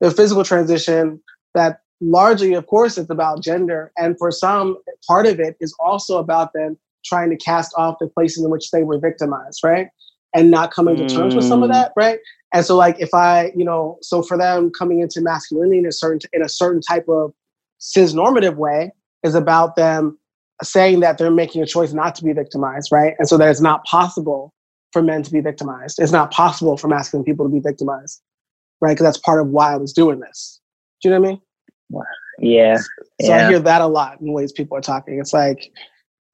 their 0.00 0.10
physical 0.10 0.44
transition 0.44 1.20
that 1.54 1.80
largely, 2.00 2.54
of 2.54 2.66
course, 2.66 2.98
it's 2.98 3.10
about 3.10 3.42
gender, 3.42 3.92
and 3.96 4.16
for 4.18 4.30
some, 4.30 4.76
part 5.06 5.26
of 5.26 5.40
it 5.40 5.56
is 5.60 5.74
also 5.80 6.18
about 6.18 6.52
them 6.52 6.78
trying 7.04 7.30
to 7.30 7.36
cast 7.36 7.72
off 7.76 7.96
the 8.00 8.08
places 8.08 8.44
in 8.44 8.50
which 8.50 8.70
they 8.70 8.82
were 8.82 8.98
victimized, 8.98 9.60
right? 9.64 9.88
And 10.34 10.50
not 10.50 10.70
coming 10.70 10.96
to 10.96 11.08
terms 11.08 11.34
with 11.34 11.44
some 11.44 11.62
of 11.62 11.70
mm. 11.70 11.72
that, 11.72 11.92
right? 11.96 12.18
And 12.52 12.64
so, 12.64 12.76
like, 12.76 12.96
if 13.00 13.14
I, 13.14 13.52
you 13.56 13.64
know, 13.64 13.98
so 14.02 14.22
for 14.22 14.36
them 14.36 14.70
coming 14.70 15.00
into 15.00 15.20
masculinity 15.20 15.78
in 15.78 15.86
a 15.86 15.92
certain 15.92 16.20
in 16.32 16.42
a 16.42 16.48
certain 16.48 16.80
type 16.80 17.08
of 17.08 17.32
cis 17.78 18.12
normative 18.12 18.58
way 18.58 18.92
is 19.22 19.34
about 19.34 19.76
them 19.76 20.18
saying 20.62 21.00
that 21.00 21.18
they're 21.18 21.30
making 21.30 21.62
a 21.62 21.66
choice 21.66 21.92
not 21.92 22.14
to 22.16 22.24
be 22.24 22.32
victimized, 22.32 22.90
right? 22.90 23.14
And 23.18 23.28
so 23.28 23.36
that 23.38 23.48
it's 23.48 23.60
not 23.60 23.84
possible 23.84 24.52
for 24.96 25.02
men 25.02 25.22
to 25.22 25.30
be 25.30 25.40
victimized. 25.40 25.98
It's 26.00 26.10
not 26.10 26.30
possible 26.30 26.78
for 26.78 26.88
masculine 26.88 27.22
people 27.22 27.44
to 27.44 27.52
be 27.52 27.60
victimized, 27.60 28.22
right? 28.80 28.92
Because 28.94 29.04
that's 29.04 29.18
part 29.18 29.42
of 29.42 29.48
why 29.48 29.74
I 29.74 29.76
was 29.76 29.92
doing 29.92 30.20
this. 30.20 30.58
Do 31.02 31.10
you 31.10 31.14
know 31.14 31.20
what 31.20 31.28
I 31.28 31.30
mean? 31.32 31.40
Yeah. 32.38 32.76
So 32.78 32.86
yeah. 33.20 33.46
I 33.46 33.50
hear 33.50 33.58
that 33.58 33.82
a 33.82 33.86
lot 33.86 34.18
in 34.22 34.32
ways 34.32 34.52
people 34.52 34.74
are 34.74 34.80
talking. 34.80 35.18
It's 35.18 35.34
like 35.34 35.70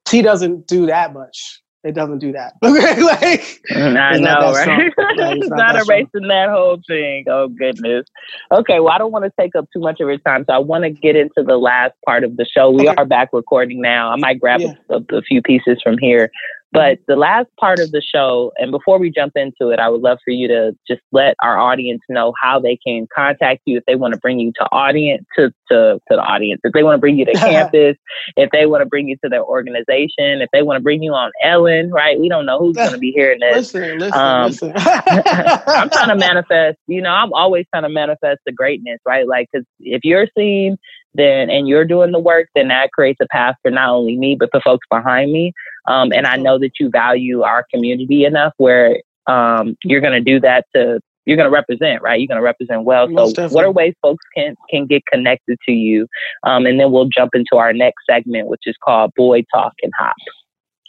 T 0.05 0.21
doesn't 0.21 0.67
do 0.67 0.85
that 0.85 1.13
much 1.13 1.61
it 1.83 1.95
doesn't 1.95 2.19
do 2.19 2.31
that. 2.31 2.53
Okay, 2.63 3.01
like 3.01 3.61
mm, 3.71 3.99
I 3.99 4.17
know, 4.17 4.53
right? 4.53 4.91
it's, 4.97 5.49
not, 5.49 5.75
not 5.75 5.75
erasing 5.75 6.27
that 6.27 6.49
whole 6.49 6.79
thing. 6.87 7.25
Oh 7.27 7.49
goodness. 7.49 8.05
Okay, 8.51 8.79
well, 8.79 8.93
I 8.93 8.97
don't 8.97 9.11
want 9.11 9.25
to 9.25 9.31
take 9.39 9.55
up 9.55 9.65
too 9.73 9.81
much 9.81 9.99
of 9.99 10.07
your 10.07 10.17
time, 10.19 10.45
so 10.47 10.53
I 10.53 10.59
want 10.59 10.85
to 10.85 10.89
get 10.89 11.15
into 11.15 11.43
the 11.45 11.57
last 11.57 11.93
part 12.05 12.23
of 12.23 12.37
the 12.37 12.45
show. 12.45 12.71
We 12.71 12.87
okay. 12.87 12.95
are 12.95 13.05
back 13.05 13.29
recording 13.33 13.81
now. 13.81 14.11
I 14.11 14.15
might 14.15 14.39
grab 14.39 14.61
yeah. 14.61 14.73
a, 14.89 15.01
a, 15.15 15.21
few 15.21 15.41
pieces 15.41 15.81
from 15.83 15.97
here, 15.97 16.31
but 16.73 16.97
the 17.07 17.15
last 17.15 17.49
part 17.59 17.79
of 17.79 17.91
the 17.91 18.01
show, 18.01 18.51
and 18.57 18.71
before 18.71 18.97
we 18.97 19.11
jump 19.11 19.33
into 19.35 19.69
it, 19.69 19.79
I 19.79 19.89
would 19.89 20.01
love 20.01 20.17
for 20.25 20.31
you 20.31 20.47
to 20.47 20.75
just 20.87 21.01
let 21.11 21.35
our 21.43 21.57
audience 21.57 22.01
know 22.09 22.33
how 22.41 22.59
they 22.59 22.77
can 22.77 23.07
contact 23.15 23.61
you 23.65 23.77
if 23.77 23.85
they 23.85 23.95
want 23.95 24.15
to 24.15 24.19
bring 24.19 24.39
you 24.39 24.51
to 24.53 24.65
audience 24.71 25.23
to, 25.37 25.49
to, 25.69 25.99
to 26.09 26.15
the 26.15 26.21
audience, 26.21 26.61
if 26.63 26.73
they 26.73 26.81
want 26.81 26.95
to 26.95 26.99
bring 26.99 27.19
you 27.19 27.25
to 27.25 27.33
campus, 27.35 27.95
if 28.35 28.49
they 28.51 28.65
want 28.65 28.81
to 28.81 28.87
bring 28.87 29.07
you 29.07 29.15
to 29.23 29.29
their 29.29 29.43
organization, 29.43 30.41
if 30.41 30.49
they 30.51 30.63
want 30.63 30.77
to 30.77 30.81
bring 30.81 31.03
you 31.03 31.13
on 31.13 31.31
Ellen, 31.43 31.91
right? 31.91 32.19
We 32.19 32.27
don't 32.27 32.47
know 32.47 32.57
who's 32.57 32.75
going 32.75 32.91
to 32.91 32.97
be 32.97 33.11
hearing 33.11 33.39
this. 33.39 33.73
Listen, 33.73 33.99
listen, 33.99 34.19
um, 34.19 34.49
listen. 34.49 34.73
I'm 34.75 35.89
trying 35.91 36.09
to 36.09 36.15
manifest, 36.15 36.79
you 36.87 37.01
know, 37.03 37.11
I'm 37.11 37.33
always 37.33 37.67
trying 37.71 37.83
to 37.83 37.89
manifest 37.89 38.39
the 38.47 38.51
greatness, 38.51 38.99
right? 39.05 39.27
Like, 39.27 39.47
because 39.53 39.67
if 39.79 40.01
you're 40.03 40.27
seen, 40.35 40.77
then 41.15 41.49
and 41.49 41.67
you're 41.67 41.85
doing 41.85 42.11
the 42.11 42.19
work, 42.19 42.49
then 42.55 42.69
that 42.69 42.91
creates 42.91 43.19
a 43.21 43.27
path 43.27 43.55
for 43.61 43.71
not 43.71 43.89
only 43.89 44.17
me 44.17 44.35
but 44.35 44.49
the 44.51 44.61
folks 44.63 44.87
behind 44.89 45.31
me. 45.31 45.53
Um, 45.87 46.11
and 46.13 46.25
I 46.25 46.37
know 46.37 46.57
that 46.59 46.79
you 46.79 46.89
value 46.89 47.41
our 47.41 47.65
community 47.73 48.25
enough 48.25 48.53
where 48.57 49.01
um, 49.27 49.75
you're 49.83 50.01
going 50.01 50.13
to 50.13 50.21
do 50.21 50.39
that 50.41 50.65
to 50.75 50.99
you're 51.25 51.37
going 51.37 51.49
to 51.49 51.53
represent, 51.55 52.01
right? 52.01 52.19
You're 52.19 52.27
going 52.27 52.39
to 52.39 52.43
represent 52.43 52.83
well. 52.83 53.07
Most 53.07 53.29
so, 53.29 53.43
definitely. 53.43 53.55
what 53.55 53.65
are 53.65 53.71
ways 53.71 53.93
folks 54.01 54.23
can 54.35 54.55
can 54.69 54.85
get 54.85 55.05
connected 55.05 55.57
to 55.65 55.71
you? 55.71 56.07
Um, 56.43 56.65
and 56.65 56.79
then 56.79 56.91
we'll 56.91 57.07
jump 57.07 57.31
into 57.33 57.55
our 57.55 57.73
next 57.73 58.03
segment, 58.09 58.47
which 58.47 58.61
is 58.65 58.75
called 58.83 59.11
Boy 59.15 59.43
Talk 59.53 59.73
and 59.81 59.91
Hop. 59.97 60.15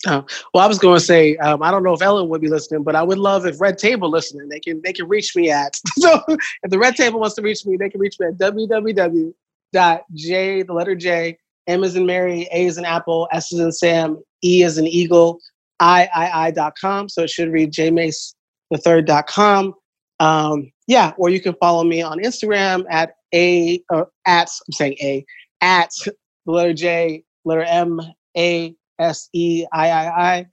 Oh, 0.07 0.27
well, 0.53 0.63
I 0.63 0.67
was 0.67 0.79
going 0.79 0.99
to 0.99 1.05
say 1.05 1.37
um, 1.37 1.63
I 1.63 1.71
don't 1.71 1.83
know 1.83 1.95
if 1.95 2.03
Ellen 2.03 2.29
would 2.29 2.41
be 2.41 2.49
listening, 2.49 2.83
but 2.83 2.95
I 2.95 3.03
would 3.03 3.19
love 3.19 3.47
if 3.47 3.61
Red 3.61 3.79
Table 3.79 4.11
listening. 4.11 4.49
They 4.49 4.61
can 4.61 4.83
they 4.83 4.93
can 4.93 5.09
reach 5.09 5.35
me 5.37 5.51
at 5.51 5.77
so 5.99 6.21
if 6.29 6.71
the 6.71 6.79
Red 6.79 6.97
Table 6.97 7.21
wants 7.21 7.37
to 7.37 7.43
reach 7.43 7.65
me, 7.65 7.77
they 7.77 7.89
can 7.89 8.01
reach 8.01 8.19
me 8.19 8.27
at 8.27 8.37
www 8.37 9.35
dot 9.73 10.05
j 10.15 10.63
the 10.63 10.73
letter 10.73 10.95
J 10.95 11.37
M 11.67 11.83
is 11.83 11.97
in 11.97 12.07
Mary, 12.07 12.47
A 12.53 12.67
is 12.67 12.79
in 12.79 12.85
Apple, 12.85 13.29
S 13.33 13.53
is 13.53 13.59
in 13.59 13.73
Sam, 13.73 14.23
E 14.45 14.63
is 14.63 14.79
an 14.79 14.87
Eagle, 14.87 15.41
I 15.81 16.09
I 16.15 16.47
I 16.47 16.51
dot 16.51 16.75
com. 16.81 17.09
So 17.09 17.23
it 17.23 17.31
should 17.31 17.51
read 17.51 17.73
jmase 17.73 18.35
the 18.71 18.79
third 18.79 19.07
dot 19.07 19.27
com. 19.27 19.75
Um, 20.21 20.71
yeah, 20.87 21.13
or 21.17 21.31
you 21.31 21.41
can 21.41 21.55
follow 21.55 21.83
me 21.85 22.03
on 22.03 22.19
Instagram 22.19 22.85
at 22.91 23.15
a 23.35 23.83
uh, 23.93 24.05
at 24.27 24.49
I'm 24.67 24.73
saying 24.73 24.97
a 25.01 25.25
at 25.61 25.91
the 26.05 26.53
letter 26.53 26.75
J 26.75 27.25
letter 27.45 27.65
M 27.65 28.01
A 28.37 28.75
S 28.99 29.29
E 29.33 29.67
I 29.73 29.91
I 29.91 30.35
I. 30.35 30.47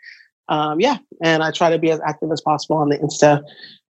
Um, 0.49 0.79
yeah, 0.79 0.97
and 1.23 1.43
I 1.43 1.51
try 1.51 1.69
to 1.69 1.77
be 1.77 1.91
as 1.91 2.01
active 2.05 2.31
as 2.31 2.41
possible 2.41 2.77
on 2.77 2.89
the 2.89 2.97
Insta. 2.97 3.43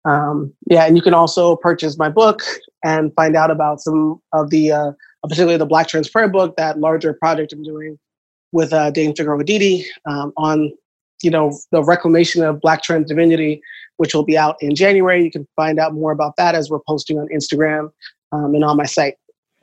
Um, 0.04 0.52
yeah, 0.68 0.84
and 0.84 0.96
you 0.96 1.02
can 1.02 1.14
also 1.14 1.56
purchase 1.56 1.96
my 1.96 2.08
book 2.08 2.42
and 2.84 3.14
find 3.14 3.36
out 3.36 3.50
about 3.50 3.80
some 3.80 4.20
of 4.32 4.50
the 4.50 4.72
uh, 4.72 4.92
particularly 5.22 5.56
the 5.56 5.66
Black 5.66 5.86
Trans 5.88 6.10
Prayer 6.10 6.28
Book, 6.28 6.56
that 6.56 6.78
larger 6.78 7.14
project 7.14 7.52
I'm 7.52 7.62
doing 7.62 7.98
with 8.52 8.72
uh, 8.72 8.90
Dane 8.90 9.14
Figueroa 9.14 9.42
Edidi 9.42 9.84
um, 10.06 10.32
on, 10.36 10.72
you 11.22 11.30
know, 11.30 11.58
the 11.70 11.82
reclamation 11.82 12.42
of 12.42 12.60
Black 12.60 12.82
trans 12.82 13.08
divinity, 13.08 13.60
which 13.96 14.14
will 14.14 14.24
be 14.24 14.36
out 14.36 14.56
in 14.60 14.74
January. 14.74 15.24
You 15.24 15.30
can 15.30 15.46
find 15.56 15.78
out 15.78 15.94
more 15.94 16.12
about 16.12 16.36
that 16.36 16.54
as 16.54 16.70
we're 16.70 16.80
posting 16.86 17.18
on 17.18 17.28
Instagram 17.28 17.90
um, 18.32 18.54
and 18.54 18.64
on 18.64 18.76
my 18.76 18.86
site. 18.86 19.14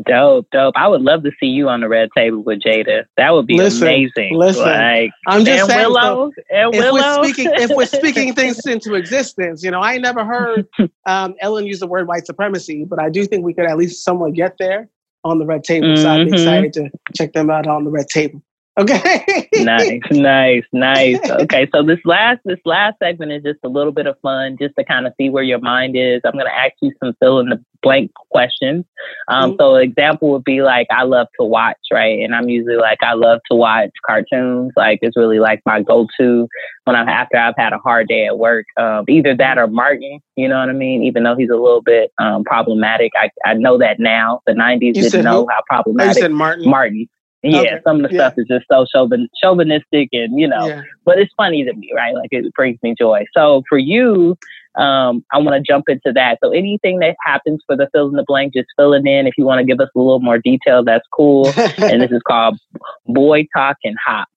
Dope, 0.06 0.48
dope. 0.52 0.76
I 0.78 0.88
would 0.88 1.02
love 1.02 1.24
to 1.24 1.32
see 1.40 1.48
you 1.48 1.68
on 1.68 1.82
the 1.82 1.90
red 1.90 2.10
table 2.16 2.42
with 2.42 2.62
Jada. 2.62 3.04
That 3.18 3.34
would 3.34 3.46
be 3.46 3.58
listen, 3.58 3.84
amazing. 3.84 4.38
Listen, 4.38 4.64
like, 4.64 5.12
I'm 5.28 5.44
just 5.44 5.64
and 5.64 5.70
saying, 5.70 5.88
Willow, 5.88 6.32
so 6.32 6.44
and 6.50 6.74
if 6.74 6.80
Willow. 6.80 7.20
we're 7.20 7.24
speaking, 7.26 7.52
if 7.56 7.72
we're 7.72 7.86
speaking 7.86 8.34
things 8.34 8.66
into 8.66 8.94
existence, 8.94 9.62
you 9.62 9.72
know, 9.72 9.82
I 9.82 9.98
never 9.98 10.24
heard 10.24 10.68
um, 11.06 11.36
Ellen 11.42 11.66
use 11.68 11.82
the 11.82 11.88
word 11.88 12.08
white 12.08 12.26
supremacy, 12.26 12.86
but 12.86 12.98
I 12.98 13.10
do 13.10 13.26
think 13.26 13.44
we 13.44 13.54
could 13.54 13.66
at 13.66 13.78
least 13.78 14.06
somewhat 14.06 14.34
get 14.36 14.56
there 14.58 14.88
on 15.26 15.38
the 15.38 15.46
red 15.46 15.66
table. 15.66 15.88
Mm-hmm. 15.88 16.02
So 16.02 16.10
I'd 16.10 16.18
be 16.18 16.24
mm-hmm. 16.26 16.34
excited 16.36 16.74
to 16.74 16.90
check 17.18 17.34
them 17.34 17.50
out 17.50 17.68
on 17.68 17.84
the 17.84 17.92
red 17.92 18.08
table. 18.08 18.42
Okay. 18.80 19.50
nice, 19.56 20.02
nice, 20.12 20.64
nice. 20.72 21.20
Okay, 21.30 21.68
so 21.74 21.84
this 21.84 22.00
last 22.06 22.40
this 22.46 22.60
last 22.66 22.98
segment 23.02 23.32
is 23.32 23.44
just 23.44 23.60
a 23.64 23.70
little 23.70 23.92
bit 23.92 24.08
of 24.08 24.18
fun, 24.22 24.58
just 24.60 24.76
to 24.78 24.84
kind 24.84 25.08
of 25.08 25.14
see 25.18 25.30
where 25.30 25.44
your 25.44 25.60
mind 25.60 25.96
is. 25.96 26.22
I'm 26.26 26.34
going 26.34 26.46
to 26.46 26.56
ask 26.56 26.74
you 26.82 26.92
some 27.02 27.14
fill 27.20 27.40
in 27.40 27.50
the 27.50 27.64
blank 27.82 28.12
questions. 28.32 28.86
Um, 29.28 29.52
mm-hmm. 29.52 29.58
So, 29.60 29.76
example 29.76 30.32
would 30.32 30.44
be 30.44 30.62
like, 30.62 30.88
I 30.92 31.04
love 31.04 31.28
to 31.40 31.46
watch, 31.46 31.78
right? 31.92 32.20
And 32.20 32.36
I'm 32.36 32.50
usually 32.50 32.76
like, 32.76 33.00
I 33.02 33.14
love 33.14 33.40
to 33.50 33.56
watch 33.56 33.92
cartoons. 34.06 34.74
Like, 34.76 35.00
it's 35.02 35.18
really 35.18 35.40
like 35.40 35.62
my 35.66 35.82
go 35.82 36.08
to 36.20 36.48
when 36.86 36.96
I'm 36.96 37.08
after 37.08 37.38
I've 37.38 37.56
had 37.58 37.74
a 37.74 37.78
hard 37.78 38.08
day 38.08 38.26
at 38.26 38.38
work. 38.38 38.66
Um, 38.78 39.06
either 39.08 39.36
that 39.36 39.58
or 39.58 39.68
Martin. 39.68 40.20
You 40.36 40.48
know 40.48 40.60
what 40.60 40.70
I 40.70 40.74
mean? 40.74 41.04
Even 41.04 41.24
though 41.24 41.36
he's 41.36 41.50
a 41.50 41.56
little 41.56 41.82
bit 41.82 42.12
um, 42.20 42.44
problematic, 42.44 43.12
I 43.16 43.30
I 43.46 43.54
know 43.54 43.78
that 43.78 44.00
now. 44.00 44.42
The 44.46 44.54
'90s 44.54 44.82
you 44.82 44.94
didn't 44.94 45.26
know 45.26 45.42
who? 45.42 45.48
how 45.50 45.62
problematic. 45.68 46.16
Oh, 46.16 46.16
you 46.16 46.22
said 46.22 46.32
Martin. 46.32 46.70
Martin. 46.70 47.10
Yeah, 47.42 47.60
okay. 47.60 47.80
some 47.86 48.04
of 48.04 48.10
the 48.10 48.16
yeah. 48.16 48.28
stuff 48.28 48.34
is 48.38 48.48
just 48.48 48.66
so 48.70 48.86
chauvin- 48.94 49.30
chauvinistic 49.42 50.10
and, 50.12 50.38
you 50.38 50.48
know, 50.48 50.68
yeah. 50.68 50.82
but 51.06 51.20
it's 51.20 51.34
funny 51.38 51.64
to 51.64 51.74
me, 51.74 51.92
right? 51.96 52.14
Like 52.14 52.30
it 52.32 52.54
brings 52.54 52.78
me 52.84 52.96
joy. 53.00 53.26
So 53.34 53.64
for 53.70 53.78
you, 53.78 54.38
um, 54.76 55.24
I 55.32 55.38
want 55.38 55.56
to 55.56 55.62
jump 55.62 55.86
into 55.88 56.12
that. 56.14 56.40
So 56.44 56.52
anything 56.52 57.00
that 57.00 57.16
happens 57.26 57.62
for 57.66 57.78
the 57.78 57.88
fill 57.94 58.10
in 58.10 58.16
the 58.16 58.26
blank, 58.28 58.54
just 58.54 58.68
fill 58.76 58.94
it 58.94 59.06
in. 59.06 59.26
If 59.26 59.36
you 59.38 59.46
want 59.46 59.60
to 59.60 59.66
give 59.66 59.80
us 59.80 59.90
a 59.96 60.00
little 60.00 60.20
more 60.20 60.38
detail, 60.38 60.84
that's 60.84 61.08
cool. 61.14 61.48
and 61.58 62.02
this 62.02 62.12
is 62.12 62.22
called 62.28 62.60
Boy 63.06 63.48
Talk 63.56 63.78
and 63.86 63.96
Hop. 64.06 64.28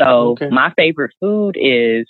So 0.00 0.30
okay. 0.30 0.48
my 0.48 0.72
favorite 0.76 1.12
food 1.20 1.56
is, 1.60 2.06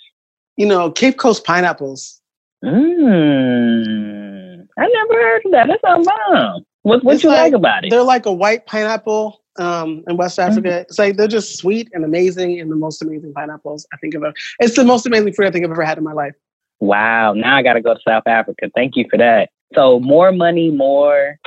you 0.55 0.65
know, 0.65 0.91
Cape 0.91 1.17
Coast 1.17 1.43
pineapples. 1.43 2.21
Mmm. 2.63 4.67
I 4.77 4.87
never 4.87 5.13
heard 5.13 5.41
of 5.45 5.51
that. 5.51 5.67
That's 5.67 5.83
not 5.83 6.05
wrong. 6.05 6.63
What 6.83 7.03
what 7.03 7.23
you 7.23 7.29
like, 7.29 7.39
like, 7.39 7.53
about 7.53 7.85
it? 7.85 7.89
They're 7.89 8.03
like 8.03 8.25
a 8.25 8.31
white 8.31 8.65
pineapple 8.65 9.41
um, 9.59 10.03
in 10.07 10.17
West. 10.17 10.39
Africa. 10.39 10.79
It's 10.79 10.97
like 10.97 11.17
they're 11.17 11.27
just 11.27 11.57
sweet 11.57 11.89
and 11.93 12.03
amazing 12.03 12.59
and 12.59 12.71
the 12.71 12.75
most 12.75 13.01
amazing 13.01 13.33
pineapples 13.33 13.85
I 13.93 13.97
think 13.97 14.15
of. 14.15 14.23
It's 14.59 14.75
the 14.75 14.83
most 14.83 15.05
amazing 15.05 15.33
fruit 15.33 15.47
I 15.47 15.51
think 15.51 15.65
I've 15.65 15.71
ever 15.71 15.83
had 15.83 15.97
in 15.97 16.03
my 16.03 16.13
life. 16.13 16.33
Wow. 16.79 17.33
Now 17.33 17.57
I 17.57 17.61
got 17.61 17.73
to 17.73 17.81
go 17.81 17.93
to 17.93 17.99
South 18.07 18.23
Africa. 18.25 18.71
Thank 18.73 18.95
you 18.95 19.05
for 19.09 19.17
that. 19.17 19.49
So 19.75 19.99
more 19.99 20.31
money, 20.31 20.71
more. 20.71 21.37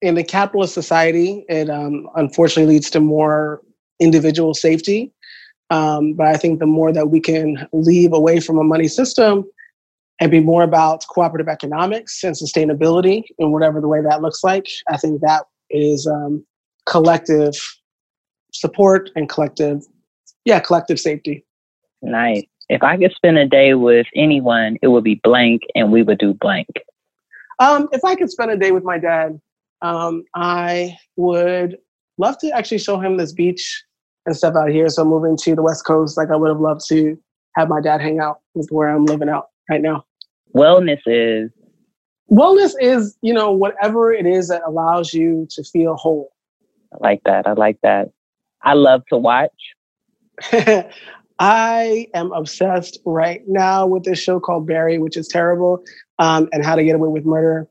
In 0.00 0.14
the 0.14 0.24
capitalist 0.24 0.74
society, 0.74 1.44
it 1.48 1.70
um, 1.70 2.08
unfortunately 2.16 2.74
leads 2.74 2.90
to 2.90 3.00
more 3.00 3.60
individual 4.00 4.54
safety. 4.54 5.12
Um, 5.70 6.14
but 6.14 6.26
I 6.26 6.36
think 6.36 6.58
the 6.58 6.66
more 6.66 6.92
that 6.92 7.08
we 7.08 7.20
can 7.20 7.68
leave 7.72 8.12
away 8.12 8.40
from 8.40 8.58
a 8.58 8.64
money 8.64 8.88
system 8.88 9.44
and 10.20 10.30
be 10.30 10.40
more 10.40 10.62
about 10.62 11.04
cooperative 11.08 11.48
economics 11.48 12.22
and 12.24 12.34
sustainability 12.34 13.22
in 13.38 13.52
whatever 13.52 13.80
the 13.80 13.88
way 13.88 14.00
that 14.02 14.22
looks 14.22 14.44
like, 14.44 14.66
I 14.88 14.96
think 14.96 15.20
that 15.22 15.44
is 15.70 16.06
um, 16.06 16.44
collective 16.86 17.54
support 18.52 19.10
and 19.16 19.28
collective, 19.28 19.82
yeah, 20.44 20.60
collective 20.60 20.98
safety. 21.00 21.44
Nice. 22.02 22.44
If 22.68 22.82
I 22.82 22.96
could 22.96 23.12
spend 23.12 23.38
a 23.38 23.46
day 23.46 23.74
with 23.74 24.06
anyone, 24.14 24.78
it 24.82 24.88
would 24.88 25.04
be 25.04 25.20
blank, 25.22 25.62
and 25.74 25.92
we 25.92 26.02
would 26.02 26.18
do 26.18 26.34
blank. 26.34 26.68
Um, 27.58 27.88
if 27.92 28.04
I 28.04 28.14
could 28.14 28.30
spend 28.30 28.50
a 28.50 28.56
day 28.56 28.72
with 28.72 28.82
my 28.82 28.98
dad, 28.98 29.40
um, 29.82 30.24
I 30.34 30.96
would 31.16 31.76
love 32.18 32.38
to 32.38 32.50
actually 32.50 32.78
show 32.78 32.98
him 32.98 33.16
this 33.16 33.32
beach 33.32 33.84
and 34.26 34.36
stuff 34.36 34.54
out 34.54 34.70
here. 34.70 34.88
So 34.88 35.04
moving 35.04 35.36
to 35.38 35.54
the 35.54 35.62
West 35.62 35.84
Coast, 35.84 36.16
like 36.16 36.30
I 36.30 36.36
would 36.36 36.48
have 36.48 36.60
loved 36.60 36.86
to 36.88 37.18
have 37.56 37.68
my 37.68 37.80
dad 37.80 38.00
hang 38.00 38.20
out 38.20 38.40
with 38.54 38.68
where 38.70 38.88
I'm 38.88 39.04
living 39.04 39.28
out 39.28 39.48
right 39.68 39.82
now. 39.82 40.04
Wellness 40.54 41.00
is 41.06 41.50
wellness 42.30 42.72
is 42.80 43.16
you 43.20 43.32
know 43.32 43.50
whatever 43.50 44.12
it 44.12 44.26
is 44.26 44.48
that 44.48 44.62
allows 44.66 45.12
you 45.12 45.46
to 45.50 45.62
feel 45.62 45.94
whole 45.96 46.32
I 46.92 46.96
like 47.00 47.22
that. 47.24 47.46
I 47.46 47.52
like 47.52 47.78
that. 47.82 48.10
I 48.62 48.74
love 48.74 49.02
to 49.10 49.16
watch. 49.16 49.50
I 51.38 52.06
am 52.14 52.32
obsessed 52.32 53.00
right 53.04 53.42
now 53.48 53.86
with 53.86 54.04
this 54.04 54.18
show 54.18 54.38
called 54.38 54.66
Barry, 54.66 54.98
which 54.98 55.16
is 55.16 55.26
terrible, 55.26 55.82
um, 56.18 56.48
and 56.52 56.64
How 56.64 56.76
to 56.76 56.84
Get 56.84 56.94
Away 56.94 57.08
with 57.08 57.24
Murder, 57.24 57.68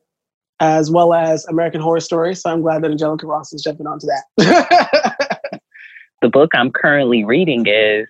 as 0.59 0.91
well 0.91 1.13
as 1.13 1.45
American 1.45 1.79
Horror 1.79 2.01
Story. 2.01 2.35
So 2.35 2.49
I'm 2.49 2.61
glad 2.61 2.83
that 2.83 2.91
Angelica 2.91 3.25
Ross 3.25 3.53
is 3.53 3.63
jumping 3.63 3.87
onto 3.87 4.07
that. 4.07 5.61
the 6.21 6.29
book 6.29 6.51
I'm 6.53 6.71
currently 6.71 7.23
reading 7.23 7.65
is. 7.67 8.07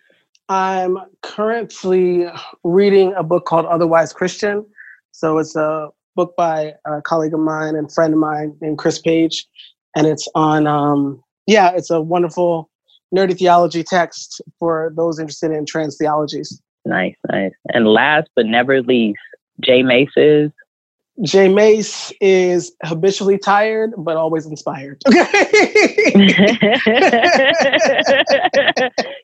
I'm 0.49 0.97
currently 1.21 2.25
reading 2.63 3.13
a 3.15 3.23
book 3.23 3.45
called 3.45 3.65
Otherwise 3.67 4.13
Christian. 4.13 4.65
So 5.11 5.37
it's 5.37 5.55
a 5.55 5.89
book 6.15 6.35
by 6.35 6.73
a 6.85 7.01
colleague 7.01 7.33
of 7.33 7.39
mine 7.39 7.75
and 7.75 7.91
friend 7.91 8.13
of 8.13 8.19
mine 8.19 8.55
named 8.61 8.77
Chris 8.77 8.99
Paige 8.99 9.47
and 9.95 10.07
it's 10.07 10.27
on 10.35 10.67
um, 10.67 11.21
yeah 11.47 11.71
it's 11.75 11.89
a 11.89 12.01
wonderful 12.01 12.69
nerdy 13.15 13.37
theology 13.37 13.83
text 13.83 14.41
for 14.59 14.91
those 14.95 15.19
interested 15.19 15.51
in 15.51 15.65
trans 15.65 15.97
theologies 15.97 16.61
nice 16.85 17.15
nice 17.31 17.53
and 17.73 17.87
last 17.87 18.29
but 18.35 18.45
never 18.45 18.81
least 18.81 19.19
J 19.61 19.83
Mase 19.83 20.11
is 20.15 20.51
J 21.23 21.49
Mase 21.49 22.11
is 22.19 22.71
habitually 22.83 23.37
tired, 23.37 23.93
but 23.97 24.17
always 24.17 24.47
inspired. 24.47 25.01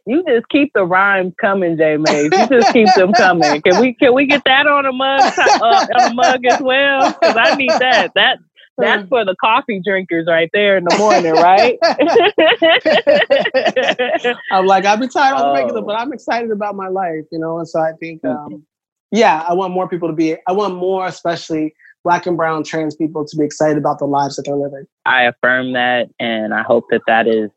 you 0.05 0.23
just 0.27 0.47
keep 0.49 0.73
the 0.73 0.85
rhymes 0.85 1.33
coming, 1.41 1.77
J 1.77 1.97
Mase. 1.97 2.29
You 2.31 2.47
just 2.47 2.73
keep 2.73 2.87
them 2.95 3.13
coming. 3.13 3.61
Can 3.61 3.81
we 3.81 3.93
can 3.93 4.13
we 4.13 4.27
get 4.27 4.43
that 4.45 4.67
on 4.67 4.85
a 4.85 4.91
mug 4.91 5.21
uh, 5.21 5.87
on 5.95 6.11
a 6.11 6.13
mug 6.13 6.45
as 6.45 6.61
well? 6.61 7.13
Because 7.13 7.37
I 7.37 7.55
need 7.55 7.71
that. 7.79 8.11
That 8.15 8.39
that's 8.77 9.07
for 9.07 9.25
the 9.25 9.35
coffee 9.35 9.81
drinkers 9.83 10.27
right 10.27 10.49
there 10.53 10.77
in 10.77 10.83
the 10.83 10.97
morning, 10.97 11.33
right? 11.33 11.77
I'm 14.51 14.65
like, 14.65 14.85
I've 14.85 14.99
been 14.99 15.09
tired 15.09 15.35
on 15.35 15.47
the 15.47 15.53
regular, 15.53 15.81
but 15.81 15.95
oh. 15.95 15.99
I'm 15.99 16.13
excited 16.13 16.51
about 16.51 16.75
my 16.75 16.87
life, 16.87 17.25
you 17.31 17.39
know. 17.39 17.57
And 17.57 17.67
so 17.67 17.79
I 17.79 17.93
think, 17.99 18.21
mm-hmm. 18.21 18.53
um, 18.53 18.65
yeah, 19.11 19.43
I 19.47 19.53
want 19.53 19.73
more 19.73 19.87
people 19.87 20.09
to 20.09 20.13
be. 20.13 20.35
I 20.47 20.51
want 20.51 20.75
more, 20.75 21.07
especially 21.07 21.73
black 22.03 22.25
and 22.25 22.37
brown 22.37 22.63
trans 22.63 22.95
people, 22.95 23.25
to 23.25 23.37
be 23.37 23.43
excited 23.43 23.77
about 23.77 23.99
the 23.99 24.05
lives 24.05 24.35
that 24.35 24.43
they're 24.45 24.55
living. 24.55 24.85
I 25.05 25.23
affirm 25.23 25.73
that, 25.73 26.09
and 26.19 26.53
I 26.53 26.63
hope 26.63 26.85
that 26.91 27.01
that 27.07 27.27
is 27.27 27.49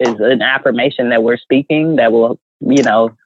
is 0.00 0.14
an 0.20 0.42
affirmation 0.42 1.08
that 1.08 1.22
we're 1.22 1.36
speaking 1.36 1.96
that 1.96 2.12
will, 2.12 2.38
you 2.60 2.82
know, 2.82 3.16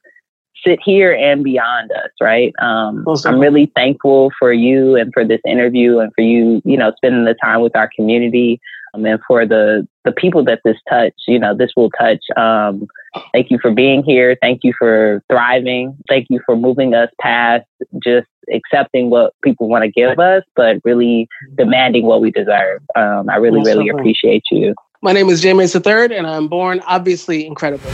sit 0.65 0.79
here 0.83 1.13
and 1.13 1.43
beyond 1.43 1.91
us, 1.91 2.11
right? 2.21 2.53
Um, 2.61 3.05
I'm 3.25 3.39
really 3.39 3.71
thankful 3.75 4.31
for 4.39 4.53
you 4.53 4.95
and 4.95 5.13
for 5.13 5.25
this 5.25 5.41
interview 5.45 5.99
and 5.99 6.11
for 6.15 6.21
you, 6.21 6.61
you 6.65 6.77
know, 6.77 6.91
spending 6.97 7.25
the 7.25 7.35
time 7.43 7.61
with 7.61 7.75
our 7.75 7.89
community 7.95 8.59
um, 8.93 9.05
and 9.05 9.19
for 9.27 9.45
the 9.45 9.87
the 10.05 10.11
people 10.11 10.43
that 10.45 10.59
this 10.63 10.77
touch. 10.89 11.13
You 11.27 11.39
know, 11.39 11.55
this 11.55 11.71
will 11.75 11.89
touch. 11.91 12.23
Um, 12.35 12.87
thank 13.33 13.51
you 13.51 13.59
for 13.61 13.71
being 13.71 14.03
here. 14.03 14.37
Thank 14.41 14.61
you 14.63 14.73
for 14.77 15.23
thriving. 15.29 15.97
Thank 16.09 16.27
you 16.29 16.39
for 16.45 16.55
moving 16.55 16.93
us 16.93 17.09
past 17.21 17.65
just 18.03 18.27
accepting 18.53 19.09
what 19.09 19.33
people 19.43 19.69
want 19.69 19.83
to 19.83 19.91
give 19.91 20.19
us, 20.19 20.43
but 20.55 20.77
really 20.83 21.27
demanding 21.55 22.05
what 22.05 22.21
we 22.21 22.31
deserve. 22.31 22.81
Um, 22.95 23.29
I 23.29 23.37
really, 23.37 23.61
really 23.61 23.89
appreciate 23.89 24.43
you. 24.51 24.75
My 25.01 25.11
name 25.11 25.29
is 25.29 25.41
J 25.41 25.53
Mase 25.53 25.75
III, 25.75 26.15
and 26.17 26.27
I'm 26.27 26.47
born 26.47 26.81
obviously 26.85 27.45
incredible. 27.45 27.91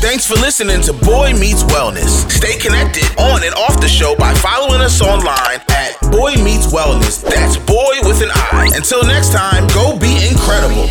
Thanks 0.00 0.24
for 0.24 0.34
listening 0.34 0.80
to 0.82 0.92
BOI 0.92 1.32
Meets 1.34 1.64
Wellness. 1.64 2.30
Stay 2.30 2.56
connected 2.56 3.02
on 3.18 3.42
and 3.42 3.52
off 3.54 3.80
the 3.80 3.88
show 3.88 4.14
by 4.14 4.32
following 4.34 4.80
us 4.80 5.02
online 5.02 5.60
at 5.68 5.98
BOI 6.12 6.36
Meets 6.36 6.68
Wellness. 6.68 7.20
That's 7.20 7.56
boy 7.56 7.98
with 8.06 8.22
an 8.22 8.30
I. 8.32 8.70
Until 8.76 9.02
next 9.02 9.32
time, 9.32 9.66
go 9.74 9.98
be 9.98 10.28
incredible. 10.28 10.86